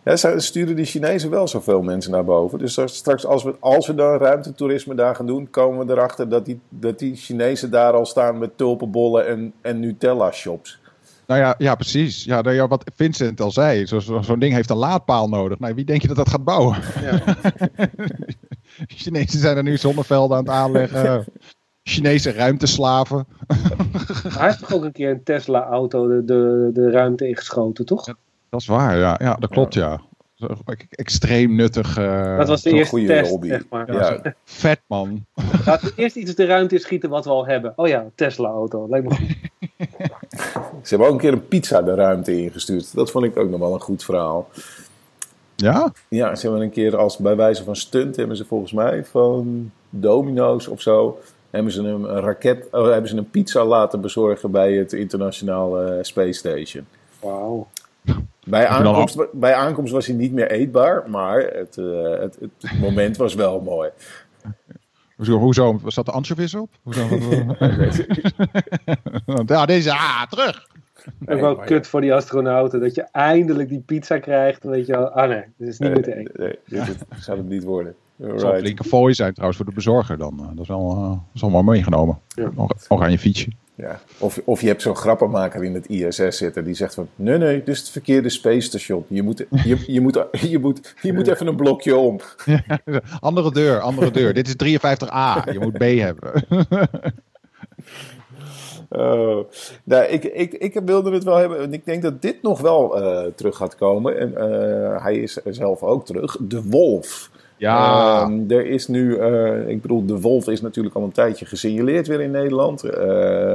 Ja, 0.04 0.16
ze 0.16 0.34
sturen 0.38 0.76
die 0.76 0.86
Chinezen 0.86 1.30
wel 1.30 1.48
zoveel 1.48 1.82
mensen 1.82 2.12
naar 2.12 2.26
boven. 2.26 2.60
Dus 2.60 2.82
straks, 2.86 3.26
als 3.26 3.44
we, 3.44 3.56
als 3.60 3.88
we 3.88 3.96
dan 3.96 4.18
ruimtetoerisme 4.18 4.96
daar 4.96 5.16
gaan 5.16 5.26
doen, 5.26 5.50
komen 5.50 5.86
we 5.86 5.94
erachter 5.94 6.30
dat 6.30 6.46
die, 6.46 6.60
dat 6.70 7.00
die 7.00 7.16
Chinezen 7.16 7.72
daar 7.72 7.94
al 7.94 8.06
staan 8.06 8.38
met 8.38 8.58
tulpenbollen 8.58 9.28
en, 9.28 9.54
en 9.62 9.80
Nutella-shops. 9.80 10.82
Nou 11.28 11.40
ja, 11.40 11.56
ja, 11.58 11.76
precies. 11.76 12.24
Ja, 12.24 12.42
nou 12.42 12.56
ja, 12.56 12.68
wat 12.68 12.92
Vincent 12.96 13.42
al 13.42 13.52
zei, 13.52 13.88
zo'n 13.88 14.24
zo, 14.24 14.38
ding 14.38 14.54
heeft 14.54 14.70
een 14.70 14.78
laadpaal 14.78 15.30
nodig. 15.30 15.60
Nou, 15.60 15.74
wie 15.76 15.86
denk 15.86 16.02
je 16.02 16.08
dat 16.08 16.18
dat 16.18 16.30
gaat 16.30 16.44
bouwen? 16.44 16.78
Ja. 17.02 17.22
Chinezen 18.98 19.40
zijn 19.40 19.58
er 19.58 19.64
nu 19.64 19.78
zonnevelden 19.78 20.38
aan 20.38 20.44
het 20.44 20.54
aanleggen. 20.54 21.26
Chinese 21.84 22.32
ruimteslaven. 22.32 23.28
Hij 24.28 24.48
heeft 24.48 24.60
toch 24.60 24.74
ook 24.74 24.84
een 24.84 24.92
keer 24.92 25.10
een 25.10 25.24
Tesla-auto 25.24 26.08
de, 26.08 26.26
de, 26.26 26.70
de 26.74 26.92
ruimte 26.92 27.28
ingeschoten, 27.28 27.86
toch? 27.86 28.16
Dat 28.54 28.62
is 28.62 28.68
waar, 28.68 28.98
ja. 28.98 29.20
Ja, 29.20 29.36
dat 29.40 29.50
klopt, 29.50 29.74
ja. 29.74 30.02
Extreem 30.90 31.56
nuttig. 31.56 31.98
Uh, 31.98 32.38
dat 32.38 32.48
was 32.48 32.62
de 32.62 32.70
eerste 32.70 33.06
test, 33.06 33.30
hobby. 33.30 33.48
zeg 33.48 33.64
maar. 33.70 33.94
Ja. 33.94 34.34
Vet, 34.44 34.80
man. 34.88 35.26
Laten 35.66 35.88
we 35.88 35.94
eerst 35.96 36.16
iets 36.16 36.36
de 36.36 36.46
ruimte 36.46 36.78
schieten 36.78 37.10
wat 37.10 37.26
we 37.26 37.30
al 37.30 37.46
hebben. 37.46 37.74
Oh 37.76 37.88
ja, 37.88 38.06
Tesla-auto. 38.16 38.88
Lijkt 38.90 39.10
me 39.10 39.16
goed. 39.16 39.28
Ze 40.88 40.90
hebben 40.90 41.08
ook 41.08 41.14
een 41.14 41.20
keer 41.20 41.34
een 41.34 41.48
pizza 41.48 41.82
de 41.82 41.94
ruimte 41.94 42.42
ingestuurd. 42.42 42.96
Dat 42.96 43.12
vond 43.12 43.26
ik 43.26 43.38
ook 43.38 43.50
nog 43.50 43.60
wel 43.60 43.74
een 43.74 43.80
goed 43.80 44.04
verhaal. 44.04 44.50
Ja? 45.56 45.94
Ja, 46.08 46.36
ze 46.36 46.42
hebben 46.48 46.62
een 46.62 46.72
keer 46.72 46.98
als 46.98 47.18
bij 47.18 47.36
wijze 47.36 47.64
van 47.64 47.76
stunt... 47.76 48.16
hebben 48.16 48.38
ze 48.38 48.46
volgens 48.46 48.72
mij 48.72 49.06
van 49.06 49.72
Domino's 49.90 50.68
of 50.68 50.82
zo... 50.82 51.20
hebben 51.50 51.72
ze 51.72 51.82
een, 51.82 52.06
raket... 52.06 52.68
Oh, 52.72 52.92
hebben 52.92 53.10
ze 53.10 53.18
een 53.18 53.30
pizza 53.30 53.66
laten 53.66 54.02
bezorgen 54.02 54.52
bij 54.52 54.74
het 54.74 54.94
internationale 54.94 56.00
Space 56.02 56.34
Station. 56.34 56.86
Wauw. 57.20 57.68
Bij 58.46 58.68
aankomst, 58.68 59.26
bij 59.32 59.54
aankomst 59.54 59.94
was 59.94 60.08
hij 60.08 60.16
niet 60.16 60.32
meer 60.34 60.52
eetbaar, 60.52 61.10
maar 61.10 61.40
het, 61.40 61.78
uh, 61.78 62.20
het, 62.20 62.38
het, 62.40 62.80
moment 62.80 63.18
was 63.18 63.34
wel 63.34 63.62
mooi. 63.62 63.90
Hoezo, 65.16 65.38
hoezo? 65.38 65.80
Zat 65.86 66.06
de 66.06 66.12
anchovies 66.12 66.56
op? 66.56 66.70
Hoezo, 66.84 67.08
ja, 69.46 69.66
deze, 69.66 69.92
ah, 69.92 70.24
terug! 70.30 70.68
En 71.26 71.42
wel 71.42 71.56
kut 71.56 71.88
voor 71.88 72.02
die 72.02 72.14
astronauten, 72.14 72.80
dat 72.80 72.96
je 72.96 73.02
eindelijk 73.12 73.70
die 73.70 73.80
pizza 73.80 74.20
krijgt. 74.20 74.64
weet 74.64 74.86
je 74.86 74.92
wel, 74.92 75.10
ah 75.10 75.30
nee, 75.30 75.44
dit 75.58 75.68
is 75.68 75.80
niet 75.80 76.08
eten. 76.08 76.32
Nee, 76.34 76.60
dit 76.66 76.98
zou 77.20 77.38
het 77.38 77.48
niet 77.50 77.64
worden. 77.64 77.96
Het 78.18 78.40
zal 78.42 78.54
een 78.54 78.60
flinke 78.60 78.84
fooi 78.84 79.14
zijn 79.14 79.32
trouwens 79.32 79.58
voor 79.58 79.70
de 79.70 79.76
bezorger 79.76 80.18
dan. 80.18 80.38
Dat 80.38 80.64
is 80.64 80.68
wel, 80.68 80.92
uh, 80.92 81.10
dat 81.10 81.20
is 81.34 81.44
allemaal 81.44 81.64
meegenomen. 81.64 82.20
Ja. 82.28 82.52
Nog, 82.56 83.02
aan 83.02 83.12
je 83.12 83.20
fietsje. 83.20 83.52
Ja. 83.76 84.00
Of, 84.18 84.42
of 84.46 84.62
je 84.62 84.68
hebt 84.68 84.82
zo'n 84.82 84.96
grappenmaker 84.96 85.64
in 85.64 85.74
het 85.74 85.88
ISS 85.88 86.38
zitten 86.38 86.64
die 86.64 86.74
zegt 86.74 86.94
van... 86.94 87.08
Nee, 87.16 87.38
nee, 87.38 87.58
dit 87.58 87.68
is 87.68 87.80
het 87.80 87.90
verkeerde 87.90 88.30
space 88.30 88.62
station. 88.62 89.06
Je 89.08 89.24
moet, 89.24 89.38
je, 89.38 89.84
je 89.88 90.02
moet, 90.02 90.16
je 90.32 90.60
moet, 90.60 90.96
je 91.02 91.14
moet 91.14 91.28
even 91.28 91.48
een 91.48 91.56
blokje 91.56 91.96
om. 91.96 92.20
andere 93.20 93.52
deur, 93.52 93.80
andere 93.80 94.12
deur. 94.12 94.34
dit 94.34 94.48
is 94.48 94.78
53A. 94.78 95.52
Je 95.52 95.60
moet 95.60 95.78
B 95.78 95.84
hebben. 95.84 96.44
Oh. 98.90 99.50
Nou, 99.84 100.06
ik, 100.06 100.24
ik, 100.24 100.54
ik 100.54 100.82
wilde 100.86 101.12
het 101.12 101.24
wel 101.24 101.36
hebben. 101.36 101.60
En 101.60 101.74
ik 101.74 101.86
denk 101.86 102.02
dat 102.02 102.22
dit 102.22 102.42
nog 102.42 102.62
wel 102.62 103.02
uh, 103.02 103.32
terug 103.36 103.56
gaat 103.56 103.76
komen. 103.76 104.18
En 104.18 104.32
uh, 104.32 105.04
hij 105.04 105.18
is 105.18 105.34
zelf 105.46 105.84
ook 105.84 106.06
terug. 106.06 106.38
De 106.40 106.64
Wolf. 106.64 107.32
Ja. 107.58 108.24
Um, 108.24 108.52
er 108.52 108.66
is 108.66 108.88
nu, 108.88 109.18
uh, 109.18 109.68
ik 109.68 109.82
bedoel, 109.82 110.06
de 110.06 110.20
Wolf 110.20 110.48
is 110.48 110.62
natuurlijk 110.62 110.96
al 110.96 111.04
een 111.04 111.12
tijdje 111.12 111.46
gesignaleerd 111.46 112.08
weer 112.08 112.22
in 112.22 112.32
Nederland. 112.32 112.86
Uh, 112.86 112.92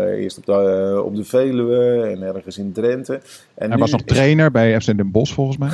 eerst 0.05 0.39
op 0.39 0.47
de, 0.47 0.93
uh, 0.95 1.05
op 1.05 1.17
de 1.17 1.25
Veluwe 1.25 2.03
en 2.03 2.23
ergens 2.23 2.59
in 2.59 2.73
Drenthe. 2.73 3.21
En 3.55 3.71
Hij 3.71 3.79
was 3.79 3.91
nog 3.91 4.03
trainer 4.17 4.51
bij 4.51 4.81
FC 4.81 4.97
Den 4.97 5.11
Bosch 5.11 5.35
volgens 5.35 5.59
mij. 5.59 5.71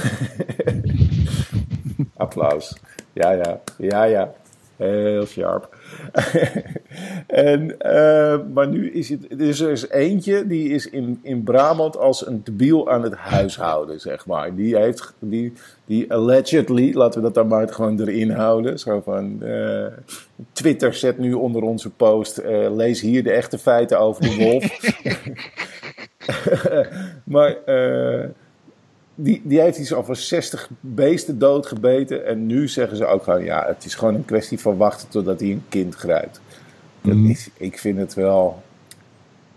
Applaus. 2.16 2.76
Ja, 3.12 3.30
ja, 3.30 3.60
ja, 3.78 4.04
ja. 4.04 4.32
Heel 4.76 5.26
sharp. 5.26 5.73
en, 7.26 7.76
uh, 7.86 8.38
maar 8.54 8.68
nu 8.68 8.90
is 8.90 9.08
het. 9.08 9.38
Dus 9.38 9.60
er 9.60 9.70
is 9.70 9.88
eentje 9.88 10.46
die 10.46 10.68
is 10.68 10.90
in, 10.90 11.18
in 11.22 11.42
Brabant 11.42 11.96
als 11.98 12.26
een 12.26 12.40
debiel 12.44 12.90
aan 12.90 13.02
het 13.02 13.14
huishouden, 13.14 14.00
zeg 14.00 14.26
maar. 14.26 14.54
Die 14.54 14.76
heeft. 14.76 15.14
Die, 15.18 15.52
die 15.84 16.12
allegedly, 16.12 16.94
laten 16.94 17.20
we 17.20 17.26
dat 17.26 17.34
dan 17.34 17.46
maar 17.46 17.68
gewoon 17.68 18.00
erin 18.00 18.30
houden. 18.30 18.78
Zo 18.78 19.00
van. 19.00 19.38
Uh, 19.42 19.86
Twitter 20.52 20.94
zet 20.94 21.18
nu 21.18 21.32
onder 21.32 21.62
onze 21.62 21.90
post. 21.90 22.38
Uh, 22.38 22.74
lees 22.74 23.00
hier 23.00 23.22
de 23.22 23.32
echte 23.32 23.58
feiten 23.58 23.98
over 23.98 24.22
de 24.22 24.36
wolf. 24.36 24.64
maar 27.34 27.56
die, 29.14 29.42
die 29.44 29.60
heeft 29.60 29.78
iets 29.78 29.92
over 29.92 30.16
60 30.16 30.68
beesten 30.80 31.38
doodgebeten. 31.38 32.26
En 32.26 32.46
nu 32.46 32.68
zeggen 32.68 32.96
ze 32.96 33.06
ook 33.06 33.22
gewoon, 33.22 33.44
ja, 33.44 33.64
het 33.66 33.84
is 33.84 33.94
gewoon 33.94 34.14
een 34.14 34.24
kwestie 34.24 34.60
van 34.60 34.76
wachten 34.76 35.08
totdat 35.08 35.40
hij 35.40 35.50
een 35.50 35.64
kind 35.68 35.94
grijpt. 35.94 36.40
Mm. 37.00 37.30
Is, 37.30 37.50
ik 37.56 37.78
vind 37.78 37.98
het 37.98 38.14
wel... 38.14 38.62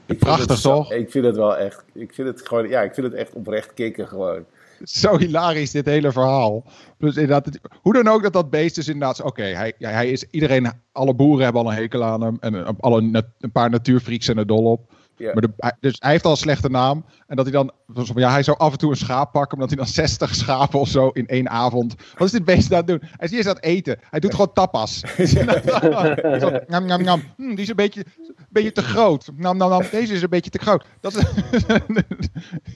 Ik 0.06 0.20
Prachtig 0.20 0.60
toch? 0.60 0.91
Ik 0.91 1.12
vind 1.12 1.26
het 1.26 1.36
wel 1.36 1.58
echt, 1.58 1.84
ik 1.93 2.13
vind 2.13 2.28
het 2.28 2.48
gewoon, 2.48 2.70
ja, 2.70 2.82
ik 2.82 2.93
vind 2.93 3.08
het 3.08 3.15
echt 3.15 3.34
oprecht 3.34 3.74
kicken 3.74 4.08
gewoon. 4.08 4.46
Zo 4.84 5.17
hilarisch 5.17 5.72
dit 5.72 5.86
hele 5.86 6.12
verhaal. 6.12 6.63
Dus 6.98 7.15
inderdaad, 7.15 7.60
hoe 7.82 7.93
dan 7.93 8.08
ook 8.08 8.24
dat 8.24 8.34
dat 8.34 8.50
beest 8.50 8.78
is 8.78 8.88
inderdaad, 8.88 9.22
oké, 9.22 9.43
hij, 9.43 9.74
hij 9.78 10.12
is, 10.12 10.26
iedereen, 10.32 10.72
alle 10.91 11.15
boeren 11.15 11.43
hebben 11.43 11.62
al 11.62 11.72
een 11.72 11.78
hekel 11.78 12.04
aan 12.04 12.22
hem. 12.22 12.38
En 12.39 12.80
alle, 12.80 13.24
een 13.39 13.52
paar 13.52 13.70
natuurfreaks 13.70 14.26
zijn 14.26 14.38
er 14.38 14.48
dol 14.48 14.72
op. 14.72 14.91
Maar 15.17 15.41
de, 15.41 15.75
dus 15.80 15.95
hij 15.99 16.12
heeft 16.12 16.25
al 16.25 16.32
een 16.32 16.38
slechte 16.38 16.69
naam. 16.69 17.06
En 17.27 17.36
dat 17.36 17.45
hij 17.45 17.53
dan. 17.53 17.71
Ja, 18.15 18.32
hij 18.32 18.43
zou 18.43 18.58
af 18.58 18.71
en 18.71 18.77
toe 18.77 18.89
een 18.89 18.97
schaap 18.97 19.32
pakken. 19.32 19.53
Omdat 19.53 19.69
hij 19.69 19.77
dan 19.77 19.88
60 20.03 20.36
schapen 20.36 20.80
of 20.80 20.88
zo 20.88 21.10
in 21.10 21.27
één 21.27 21.49
avond. 21.49 21.95
Wat 22.17 22.27
is 22.27 22.34
dit 22.34 22.45
beest 22.45 22.71
aan 22.71 22.77
het 22.77 22.88
doen? 22.88 23.01
Hij 23.01 23.27
is 23.27 23.32
eens 23.32 23.47
aan 23.47 23.56
het 23.56 23.63
eten. 23.63 23.99
Hij 24.10 24.19
doet 24.19 24.32
gewoon 24.32 24.53
tapas. 24.53 24.99
zo, 26.39 26.60
nam, 26.67 26.86
nam, 26.86 27.03
nam. 27.03 27.23
Hm, 27.36 27.49
die 27.49 27.58
is 27.58 27.69
een 27.69 27.75
beetje, 27.75 28.06
een 28.27 28.36
beetje 28.49 28.71
te 28.71 28.82
groot. 28.82 29.30
Nam, 29.36 29.58
nam, 29.58 29.69
nam. 29.69 29.84
Deze 29.91 30.13
is 30.13 30.21
een 30.21 30.30
beetje 30.30 30.49
te 30.49 30.60
groot. 30.60 30.86
Dat 31.01 31.15
is, 31.15 31.23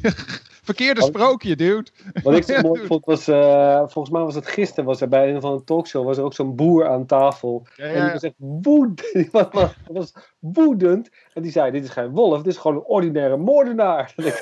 Verkeerde 0.76 1.02
sprookje, 1.02 1.56
dude. 1.56 1.90
Wat 2.24 2.36
ik 2.36 2.44
zo 2.44 2.62
mooi 2.68 2.86
vond 2.86 3.06
was, 3.06 3.30
uh, 3.30 3.78
volgens 3.78 4.10
mij 4.10 4.22
was 4.22 4.36
het 4.36 4.48
gisteren, 4.48 4.86
was 4.86 5.02
er 5.02 5.08
bij 5.08 5.34
een 5.34 5.42
van 5.42 5.58
de 5.58 5.64
talkshow, 5.64 6.06
was 6.06 6.18
er 6.18 6.24
ook 6.24 6.34
zo'n 6.34 6.56
boer 6.56 6.88
aan 6.88 7.06
tafel. 7.06 7.68
Ja, 7.76 7.86
ja. 7.86 7.94
En 7.94 8.04
die 8.04 8.12
was 8.12 8.24
echt 8.24 8.34
woedend. 8.38 9.32
was, 9.52 9.74
was 9.88 10.14
woedend. 10.40 11.10
En 11.34 11.42
die 11.42 11.52
zei, 11.52 11.72
dit 11.72 11.84
is 11.84 11.90
geen 11.90 12.10
wolf, 12.10 12.42
dit 12.42 12.54
is 12.54 12.60
gewoon 12.60 12.78
een 12.78 12.84
ordinaire 12.84 13.38
moordenaar. 13.38 14.14
dat 14.16 14.34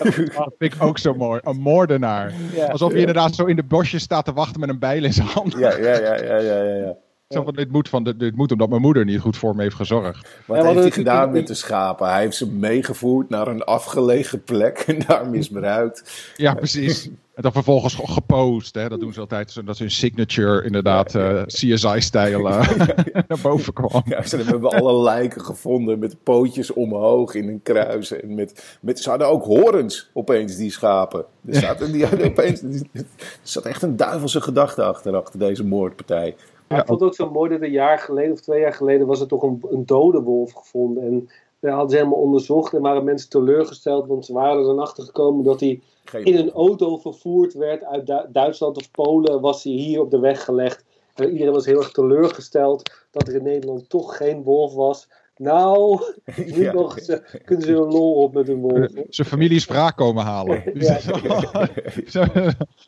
vind 0.58 0.74
ik 0.74 0.84
ook 0.84 0.98
zo 0.98 1.14
mooi, 1.14 1.40
een 1.44 1.60
moordenaar. 1.60 2.34
Alsof 2.72 2.92
je 2.92 3.00
inderdaad 3.00 3.36
zo 3.36 3.46
in 3.46 3.56
de 3.56 3.64
bosjes 3.64 4.04
staat 4.04 4.26
te 4.26 4.34
wachten 4.34 4.60
met 4.60 4.70
een 4.70 4.80
bijl 4.80 5.04
in 5.04 5.14
zijn 5.14 5.28
hand. 5.28 5.54
Ja, 5.54 5.78
ja, 5.78 6.00
ja, 6.00 6.16
ja, 6.16 6.38
ja. 6.38 6.64
ja. 6.64 6.96
Zo 7.34 7.44
van, 7.44 7.54
dit 7.54 7.72
moet, 7.72 7.90
van, 7.90 8.04
dit 8.04 8.36
moet 8.36 8.52
omdat 8.52 8.70
mijn 8.70 8.82
moeder 8.82 9.06
niet 9.06 9.20
goed 9.20 9.38
voor 9.38 9.56
me 9.56 9.62
heeft 9.62 9.76
gezorgd. 9.76 10.30
Wat 10.46 10.64
heeft 10.64 10.80
hij 10.80 10.92
gedaan 10.92 11.32
met 11.32 11.48
de 11.48 11.54
schapen? 11.54 12.10
Hij 12.10 12.22
heeft 12.22 12.36
ze 12.36 12.52
meegevoerd 12.52 13.30
naar 13.30 13.48
een 13.48 13.64
afgelegen 13.64 14.44
plek 14.44 14.78
en 14.88 15.00
daar 15.08 15.30
misbruikt. 15.30 16.32
Ja, 16.36 16.54
precies. 16.54 17.06
En 17.34 17.42
dan 17.42 17.52
vervolgens 17.52 18.00
gepost. 18.04 18.76
Hè? 18.76 18.90
Dat 18.90 19.00
doen 19.00 19.14
ze 19.14 19.20
altijd. 19.20 19.66
Dat 19.66 19.78
ze 19.78 19.84
hun 19.84 19.92
signature 19.92 20.64
inderdaad 20.64 21.16
uh, 21.16 21.40
eh, 21.40 21.46
CSI-stijl 21.46 22.48
uh, 22.48 22.70
naar 23.28 23.40
boven 23.42 23.74
kwam. 23.74 24.04
Ja, 24.06 24.24
ze 24.24 24.38
hebben 24.38 24.70
alle 24.70 25.04
lijken 25.04 25.42
gevonden 25.42 26.00
met 26.00 26.24
pootjes 26.24 26.74
omhoog 26.74 27.34
in 27.34 27.48
een 27.48 27.62
kruis. 27.64 28.12
En 28.12 28.36
met, 28.36 28.78
met, 28.82 29.00
ze 29.00 29.10
hadden 29.10 29.28
ook 29.28 29.44
horens 29.44 30.10
opeens, 30.14 30.56
die 30.56 30.72
schapen. 30.72 31.26
Er, 31.46 31.56
zaten, 31.66 31.92
die 31.92 32.06
hadden 32.06 32.28
opeens, 32.28 32.62
er 32.62 33.06
zat 33.42 33.66
echt 33.66 33.82
een 33.82 33.96
duivelse 33.96 34.42
gedachte 34.42 34.84
achter, 34.84 35.16
achter 35.16 35.40
deze 35.40 35.66
moordpartij. 35.66 36.36
Ja, 36.70 36.80
ik 36.80 36.86
vond 36.86 37.00
het 37.00 37.10
ook 37.10 37.16
zo 37.16 37.32
mooi 37.32 37.50
dat 37.50 37.62
een 37.62 37.72
jaar 37.72 38.00
geleden 38.00 38.32
of 38.32 38.42
twee 38.42 38.60
jaar 38.60 38.74
geleden 38.74 39.08
was 39.08 39.22
er 39.22 39.28
toch 39.28 39.44
een, 39.44 39.62
een 39.70 39.86
dode 39.86 40.22
wolf 40.22 40.54
gevonden. 40.54 41.04
En 41.04 41.30
dat 41.60 41.72
hadden 41.72 41.90
ze 41.90 41.96
helemaal 41.96 42.20
onderzocht 42.20 42.74
en 42.74 42.82
waren 42.82 43.04
mensen 43.04 43.30
teleurgesteld, 43.30 44.08
want 44.08 44.26
ze 44.26 44.34
waren 44.34 44.58
er 44.58 44.66
dan 44.66 44.80
achter 44.80 45.04
gekomen 45.04 45.44
dat 45.44 45.60
hij 45.60 45.82
in 46.24 46.38
een 46.38 46.52
auto 46.52 46.98
vervoerd 46.98 47.54
werd 47.54 47.84
uit 47.84 48.26
Duitsland 48.34 48.78
of 48.78 48.92
Polen, 48.92 49.42
was 49.42 49.64
hij 49.64 49.74
hier 49.74 50.02
op 50.02 50.12
de 50.12 50.20
weg 50.20 50.44
gelegd. 50.44 50.84
En 51.16 51.32
iedereen 51.32 51.54
was 51.54 51.66
heel 51.66 51.78
erg 51.78 51.92
teleurgesteld 51.92 52.92
dat 53.12 53.28
er 53.28 53.36
in 53.36 53.44
Nederland 53.44 53.90
toch 53.90 54.18
geen 54.18 54.44
wolf 54.44 54.74
was. 54.74 55.08
Nou, 55.40 56.02
nu 56.56 56.64
ja. 56.64 56.74
nog, 56.74 57.00
ze, 57.00 57.40
kunnen 57.46 57.66
ze 57.66 57.72
een 57.72 57.92
lol 57.92 58.14
op 58.14 58.34
met 58.34 58.48
hun 58.48 58.60
wolf. 58.60 58.92
Zijn 59.10 59.28
familie 59.28 59.56
is 59.56 59.66
wraak 59.66 59.98
komen 59.98 60.24
halen. 60.24 60.64
Ja. 60.74 61.00
Zo'n 61.00 61.20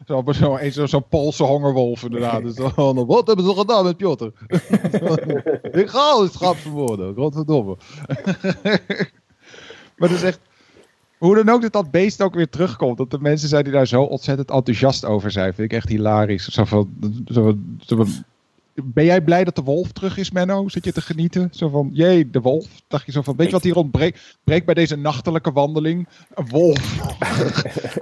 zo, 0.06 0.32
zo, 0.32 0.70
zo, 0.72 0.86
zo 0.86 1.00
Poolse 1.00 1.44
hongerwolf 1.44 2.04
inderdaad. 2.04 2.44
Dus 2.44 2.58
wat 3.06 3.28
hebben 3.28 3.46
ze 3.46 3.54
gedaan 3.56 3.84
met 3.84 3.98
Piotr? 3.98 4.26
Ik 5.72 5.90
ga 5.90 6.22
het 6.22 6.34
schap 6.34 6.56
verwoorden. 6.56 7.16
Godverdomme. 7.16 7.78
maar 9.98 10.10
het 10.10 10.12
is 10.12 10.24
echt... 10.24 10.40
Hoe 11.18 11.36
dan 11.36 11.50
ook 11.50 11.62
dat 11.62 11.74
dat 11.74 11.92
beest 11.92 12.22
ook 12.22 12.34
weer 12.34 12.50
terugkomt. 12.50 12.98
Dat 12.98 13.12
de 13.12 13.20
mensen 13.20 13.50
zijn 13.50 13.64
die 13.64 13.74
daar 13.74 13.88
zo 13.88 14.04
ontzettend 14.04 14.52
enthousiast 14.52 15.06
over 15.06 15.32
zijn. 15.32 15.54
Vind 15.54 15.72
ik 15.72 15.78
echt 15.78 15.90
hilarisch. 15.90 16.48
Zo 16.48 16.64
van, 16.64 16.90
zo, 17.26 17.58
zo, 17.80 18.06
ben 18.74 19.06
jij 19.06 19.22
blij 19.22 19.44
dat 19.44 19.56
de 19.56 19.62
wolf 19.62 19.92
terug 19.92 20.18
is, 20.18 20.32
Menno? 20.32 20.68
Zit 20.68 20.86
je 20.86 20.92
te 20.92 21.02
genieten? 21.02 21.50
Zo 21.52 21.70
van, 21.70 21.90
jee, 21.94 22.30
de 22.30 22.42
wolf. 22.42 22.66
Dacht 22.88 23.06
je 23.06 23.12
zo 23.12 23.22
van, 23.22 23.36
weet 23.36 23.46
je 23.46 23.54
wat 23.54 23.64
hier 23.64 23.76
ontbreekt? 23.76 24.38
Breekt 24.44 24.66
bij 24.66 24.74
deze 24.74 24.96
nachtelijke 24.96 25.52
wandeling? 25.52 26.08
Een 26.34 26.50
wolf. 26.50 26.98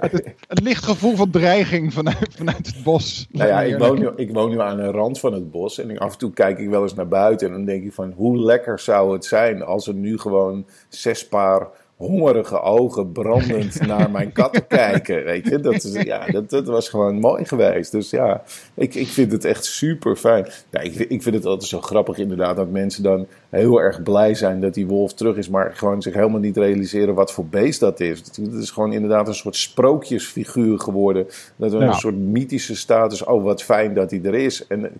een 0.48 0.62
licht 0.62 0.84
gevoel 0.84 1.16
van 1.16 1.30
dreiging 1.30 1.92
vanuit, 1.92 2.34
vanuit 2.34 2.66
het 2.66 2.82
bos. 2.82 3.26
Nou 3.30 3.48
ja, 3.48 3.62
ik 3.62 3.78
woon, 3.78 3.98
nu, 3.98 4.10
ik 4.16 4.32
woon 4.32 4.50
nu 4.50 4.60
aan 4.60 4.76
de 4.76 4.90
rand 4.90 5.20
van 5.20 5.32
het 5.32 5.50
bos. 5.50 5.78
En 5.78 5.98
af 5.98 6.12
en 6.12 6.18
toe 6.18 6.32
kijk 6.32 6.58
ik 6.58 6.68
wel 6.68 6.82
eens 6.82 6.94
naar 6.94 7.08
buiten. 7.08 7.46
En 7.46 7.52
dan 7.52 7.64
denk 7.64 7.84
ik 7.84 7.92
van, 7.92 8.12
hoe 8.16 8.38
lekker 8.38 8.78
zou 8.78 9.12
het 9.12 9.24
zijn 9.24 9.62
als 9.62 9.86
er 9.86 9.94
nu 9.94 10.18
gewoon 10.18 10.66
zes 10.88 11.28
paar 11.28 11.68
hongerige 12.00 12.60
ogen 12.60 13.12
brandend 13.12 13.80
naar 13.86 14.10
mijn 14.10 14.32
katten 14.32 14.66
kijken. 14.66 15.24
Weet 15.24 15.48
je, 15.48 15.60
dat, 15.60 15.84
is, 15.84 16.02
ja, 16.02 16.26
dat, 16.26 16.50
dat 16.50 16.66
was 16.66 16.88
gewoon 16.88 17.18
mooi 17.18 17.44
geweest. 17.44 17.92
Dus 17.92 18.10
ja, 18.10 18.42
ik, 18.74 18.94
ik 18.94 19.06
vind 19.06 19.32
het 19.32 19.44
echt 19.44 19.64
super 19.64 20.16
fijn. 20.16 20.46
Ja, 20.70 20.80
ik, 20.80 20.94
ik 20.94 21.22
vind 21.22 21.34
het 21.34 21.46
altijd 21.46 21.68
zo 21.68 21.80
grappig 21.80 22.18
inderdaad 22.18 22.56
dat 22.56 22.70
mensen 22.70 23.02
dan 23.02 23.26
heel 23.48 23.80
erg 23.80 24.02
blij 24.02 24.34
zijn 24.34 24.60
dat 24.60 24.74
die 24.74 24.86
wolf 24.86 25.14
terug 25.14 25.36
is, 25.36 25.48
maar 25.48 25.72
gewoon 25.74 26.02
zich 26.02 26.14
helemaal 26.14 26.40
niet 26.40 26.56
realiseren 26.56 27.14
wat 27.14 27.32
voor 27.32 27.46
beest 27.46 27.80
dat 27.80 28.00
is. 28.00 28.18
Het 28.18 28.52
is 28.52 28.70
gewoon 28.70 28.92
inderdaad 28.92 29.28
een 29.28 29.34
soort 29.34 29.56
sprookjesfiguur 29.56 30.78
geworden. 30.78 31.26
Dat 31.56 31.72
een 31.72 31.94
soort 31.94 32.18
mythische 32.18 32.76
status, 32.76 33.24
oh 33.24 33.44
wat 33.44 33.62
fijn 33.62 33.94
dat 33.94 34.10
hij 34.10 34.20
er 34.22 34.34
is. 34.34 34.66
En 34.66 34.90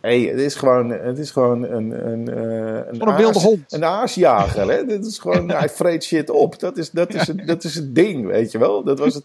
hey, 0.00 0.20
het 0.20 0.40
is 0.40 0.54
gewoon, 0.54 0.90
het 0.90 1.18
is 1.18 1.30
gewoon 1.30 1.62
een, 1.62 2.08
een, 2.10 2.28
uh, 2.28 2.74
een, 2.86 3.08
een 3.08 3.16
wilde 3.16 3.38
hond. 3.38 3.72
Een 3.72 3.84
aasjager. 3.84 4.70
Hè? 4.70 4.84
Dit 4.84 5.06
is 5.06 5.18
gewoon, 5.18 5.50
hij 5.60 5.68
vreet 5.68 6.04
shit 6.04 6.30
op. 6.30 6.58
Dat 6.58 6.76
is, 6.76 6.90
dat, 6.90 7.14
is 7.14 7.26
het, 7.26 7.46
dat 7.46 7.64
is 7.64 7.74
het 7.74 7.94
ding, 7.94 8.26
weet 8.26 8.52
je 8.52 8.58
wel. 8.58 8.84
Dat 8.84 8.98
was 8.98 9.14
het 9.14 9.24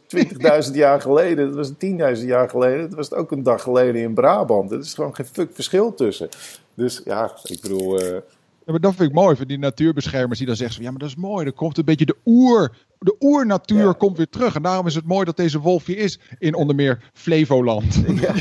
20.000 0.69 0.73
jaar 0.83 1.01
geleden. 1.01 1.45
Dat 1.47 1.55
was 1.55 1.67
het 1.67 2.19
10.000 2.19 2.25
jaar 2.25 2.49
geleden. 2.49 2.81
Dat 2.81 2.93
was 2.93 3.09
het 3.09 3.19
ook 3.19 3.31
een 3.31 3.43
dag 3.43 3.61
geleden 3.61 4.01
in 4.01 4.13
Brabant. 4.13 4.71
Er 4.71 4.79
is 4.79 4.93
gewoon 4.93 5.15
geen 5.15 5.25
fuck 5.25 5.49
verschil 5.53 5.93
tussen. 5.93 6.29
Dus 6.73 7.01
ja, 7.05 7.31
ik 7.43 7.61
bedoel... 7.61 8.01
Uh, 8.01 8.17
ja, 8.67 8.73
maar 8.73 8.81
dat 8.81 8.95
vind 8.95 9.09
ik 9.09 9.15
mooi 9.15 9.35
van 9.35 9.47
die 9.47 9.59
natuurbeschermers 9.59 10.37
die 10.37 10.47
dan 10.47 10.55
zeggen: 10.55 10.83
ja, 10.83 10.89
maar 10.89 10.99
dat 10.99 11.09
is 11.09 11.15
mooi. 11.15 11.43
Dan 11.43 11.53
komt 11.53 11.77
een 11.77 11.85
beetje 11.85 12.05
de 12.05 12.15
oer, 12.25 12.71
de 12.99 13.15
oernatuur 13.19 13.95
komt 13.95 14.17
weer 14.17 14.29
terug. 14.29 14.55
En 14.55 14.61
daarom 14.61 14.87
is 14.87 14.95
het 14.95 15.05
mooi 15.05 15.25
dat 15.25 15.37
deze 15.37 15.59
wolf 15.59 15.85
hier 15.85 15.97
is 15.97 16.19
in 16.39 16.55
onder 16.55 16.75
meer 16.75 17.11
Flevoland. 17.13 18.03
Ja. 18.21 18.33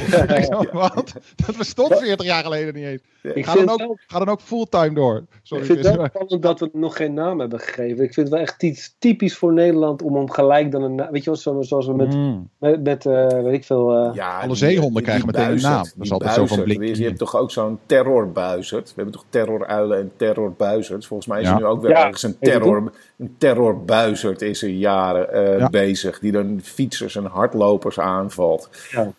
Wat? 0.73 1.13
Dat 1.47 1.57
bestond 1.57 1.99
40 1.99 2.27
jaar 2.27 2.45
geleden 2.45 2.75
niet 2.75 2.85
eens. 2.85 3.03
Ga, 3.35 3.55
dan 3.55 3.69
ook, 3.69 3.79
wel... 3.79 3.99
ga 4.07 4.19
dan 4.19 4.29
ook 4.29 4.41
fulltime 4.41 4.95
door. 4.95 5.25
Sorry, 5.43 5.65
ik 5.65 5.71
vind 5.71 5.87
het 5.87 5.97
wel 5.97 6.07
spannend 6.07 6.43
dat 6.43 6.61
we 6.61 6.71
nog 6.73 6.97
geen 6.97 7.15
naam 7.15 7.41
hebben 7.41 7.61
gegeven. 7.61 8.05
Ik 8.05 8.15
vind 8.15 8.27
het 8.27 8.29
wel 8.29 8.39
echt 8.39 8.63
iets 8.63 8.97
typisch 8.99 9.37
voor 9.37 9.53
Nederland 9.53 10.03
om 10.03 10.17
hem 10.17 10.31
gelijk 10.31 10.73
dan 10.73 10.83
een 10.83 10.95
Weet 11.11 11.25
je 11.25 11.39
wel, 11.43 11.65
zoals 11.65 11.87
we 11.87 11.95
met, 11.95 12.15
mm. 12.15 12.51
met, 12.59 12.83
met 12.83 13.05
uh, 13.05 13.27
weet 13.27 13.53
ik 13.53 13.65
veel... 13.65 14.07
Uh... 14.07 14.15
Ja, 14.15 14.41
Alle 14.41 14.55
zeehonden 14.55 15.03
krijgen 15.03 15.27
meteen 15.27 15.51
een 15.51 15.61
naam. 15.61 15.83
Dat 15.83 16.05
is 16.05 16.13
altijd 16.13 16.35
zo 16.35 16.47
van 16.47 16.63
blik. 16.63 16.97
Je 16.97 17.05
hebt 17.05 17.19
toch 17.19 17.37
ook 17.37 17.51
zo'n 17.51 17.79
terrorbuizerd. 17.87 18.89
We 18.89 18.95
hebben 18.95 19.15
toch 19.15 19.25
terroruilen 19.29 19.99
en 19.99 20.13
terrorbuizerds. 20.17 21.07
Volgens 21.07 21.29
mij 21.29 21.41
is 21.41 21.49
er 21.49 21.57
nu 21.57 21.65
ook 21.65 21.83
weer 21.83 21.91
ergens 21.91 22.23
een, 22.23 22.39
terror, 22.39 22.93
een 23.19 23.35
terrorbuizerd 23.39 24.43
is 24.49 24.63
er 24.63 24.69
jaren 24.69 25.59
uh, 25.61 25.69
bezig. 25.69 26.19
Die 26.19 26.33
dan 26.33 26.61
fietsers 26.63 27.17
en 27.17 27.25
hardlopers 27.25 27.99
aanvalt. 27.99 28.71
Ja. 28.91 29.13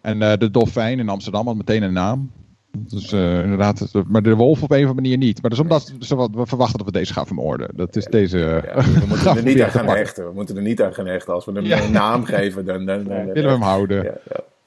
En 0.00 0.20
uh, 0.20 0.32
de 0.36 0.50
dolfijn 0.50 0.98
in 0.98 1.08
Amsterdam 1.08 1.46
had 1.46 1.56
meteen 1.56 1.82
een 1.82 1.92
naam. 1.92 2.30
Dus 2.78 3.12
uh, 3.12 3.42
inderdaad, 3.42 3.90
maar 4.06 4.22
de 4.22 4.34
wolf 4.34 4.62
op 4.62 4.70
een 4.70 4.76
of 4.76 4.88
andere 4.88 5.00
manier 5.00 5.18
niet. 5.18 5.42
Maar 5.42 5.50
dat 5.50 5.58
is 5.58 5.64
omdat 5.64 5.92
ze, 6.00 6.16
we 6.16 6.46
verwachten 6.46 6.78
dat 6.78 6.86
we 6.86 6.92
deze 6.92 7.12
gaan 7.12 7.26
vermoorden. 7.26 7.68
Dat 7.74 7.96
is 7.96 8.04
deze. 8.04 8.38
Ja, 8.38 8.82
we 8.82 9.04
moeten 9.08 9.36
er 9.36 9.42
niet 9.52 9.62
aan 9.62 9.70
gaan 9.70 9.86
hechten. 9.86 10.24
We 10.24 10.34
moeten 10.34 10.56
er 10.56 10.62
niet 10.62 10.82
aan 10.82 10.94
gaan 10.94 11.06
hechten. 11.06 11.34
Als 11.34 11.44
we 11.44 11.52
hem 11.52 11.72
een 11.72 11.92
naam 11.92 12.24
geven, 12.24 12.64
dan, 12.64 12.86
dan, 12.86 13.04
dan, 13.04 13.16
willen 13.16 13.44
we 13.44 13.50
hem 13.50 13.62
houden. 13.62 14.18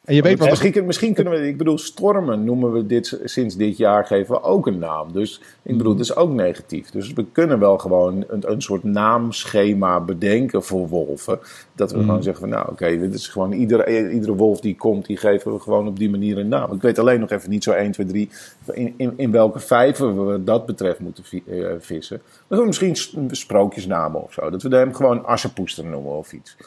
En 0.04 0.16
je 0.16 0.22
weet 0.22 0.39
wat 0.39 0.50
misschien, 0.50 0.86
misschien 0.86 1.13
kunnen 1.13 1.34
we, 1.34 1.48
ik 1.48 1.58
bedoel, 1.58 1.78
stormen 1.78 2.44
noemen 2.44 2.72
we 2.72 2.86
dit 2.86 3.20
sinds 3.24 3.56
dit 3.56 3.78
jaar, 3.78 4.06
geven 4.06 4.36
we 4.36 4.42
ook 4.42 4.68
een 4.68 4.78
naam. 4.78 5.12
Dus 5.12 5.42
ik 5.62 5.78
bedoel, 5.78 5.94
dat 5.94 6.02
is 6.02 6.16
ook 6.16 6.32
negatief. 6.32 6.89
Dus 6.89 7.13
we 7.13 7.26
kunnen 7.32 7.60
wel 7.60 7.78
gewoon 7.78 8.24
een, 8.28 8.52
een 8.52 8.62
soort 8.62 8.84
naamschema 8.84 10.00
bedenken 10.00 10.63
voor 10.63 10.88
wolven. 10.88 11.39
Dat 11.76 11.92
we 11.92 12.00
gewoon 12.00 12.16
mm. 12.16 12.22
zeggen 12.22 12.42
van, 12.42 12.58
nou 12.58 12.72
oké, 12.72 12.98
dit 12.98 13.13
is 13.13 13.28
gewoon 13.28 13.52
iedere, 13.52 14.12
iedere 14.12 14.36
wolf 14.36 14.60
die 14.60 14.76
komt, 14.76 15.06
die 15.06 15.18
geven 15.18 15.54
we 15.54 15.60
gewoon 15.60 15.88
op 15.88 16.00
die 16.00 16.10
manier 16.10 16.38
een 16.38 16.48
naam. 16.48 16.74
Ik 16.74 16.82
weet 16.82 17.00
alleen 17.00 17.20
nog 17.20 17.30
even 17.30 17.50
niet 17.50 17.63
zo 17.63 17.72
1, 17.72 17.92
2, 17.92 18.08
3 18.08 18.30
in, 18.72 18.94
in, 18.98 19.13
in 19.16 19.32
welke 19.32 19.60
vijver 19.60 20.28
we 20.28 20.44
dat 20.44 20.66
betreft 20.66 21.00
moeten 21.00 21.24
uh, 21.46 21.68
vissen. 21.80 22.22
We 22.48 22.66
misschien 22.66 22.96
sprookjesnamen 23.32 24.24
of 24.24 24.34
zo. 24.34 24.50
Dat 24.50 24.62
we 24.62 24.76
hem 24.76 24.94
gewoon 24.94 25.26
assenpoester 25.26 25.86
noemen 25.86 26.12
of 26.12 26.34
iets. 26.34 26.58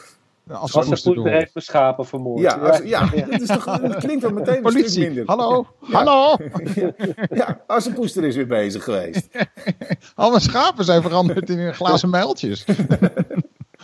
Als 0.49 0.71
ze 0.71 0.79
poester 0.79 1.13
heeft 1.31 1.53
mijn 1.53 1.65
schapen 1.65 2.05
vermoord. 2.05 2.41
Ja, 2.41 2.53
als, 2.53 2.79
ja, 2.83 3.05
Dat, 3.29 3.41
is 3.41 3.47
toch, 3.47 3.63
dat 3.65 3.95
klinkt 3.95 4.21
wel 4.21 4.31
meteen 4.31 4.61
Politie. 4.61 4.83
een 4.83 4.89
stuk 4.89 5.05
minder. 5.05 5.25
Hallo, 5.25 5.67
hallo. 5.81 6.35
Ja, 7.29 7.63
als 7.67 7.85
een 7.85 7.93
poester 7.93 8.23
is 8.23 8.35
weer 8.35 8.47
bezig 8.47 8.83
geweest. 8.83 9.27
Al 10.15 10.29
mijn 10.29 10.41
schapen 10.41 10.85
zijn 10.85 11.01
veranderd 11.01 11.49
in 11.49 11.73
glazen 11.73 12.09
mijltjes. 12.09 12.65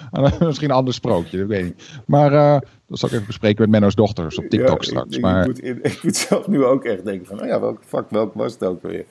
Misschien 0.39 0.69
een 0.69 0.75
ander 0.75 0.93
sprookje, 0.93 1.38
dat 1.38 1.47
weet 1.47 1.60
ik 1.60 1.65
niet. 1.65 2.01
Maar 2.06 2.34
uh, 2.34 2.60
dat 2.88 2.99
zal 2.99 3.10
ik 3.10 3.15
even 3.15 3.27
bespreken 3.27 3.62
met 3.62 3.69
Menno's 3.69 3.95
dochters 3.95 4.38
op 4.38 4.45
TikTok 4.49 4.84
straks. 4.84 5.15
Ik, 5.15 5.21
maar... 5.21 5.41
Ik, 5.41 5.47
moet, 5.47 5.63
ik, 5.91 6.03
moet, 6.03 6.15
zelf 6.15 6.47
nu 6.47 6.63
ook 6.63 6.84
echt 6.84 7.06
denken 7.06 7.25
van, 7.25 7.41
oh 7.41 7.47
ja, 7.47 7.60
welke 7.60 7.82
fuck, 7.86 8.10
welk 8.10 8.34
was 8.34 8.53
het 8.53 8.63
ook 8.63 8.82
weer? 8.82 9.06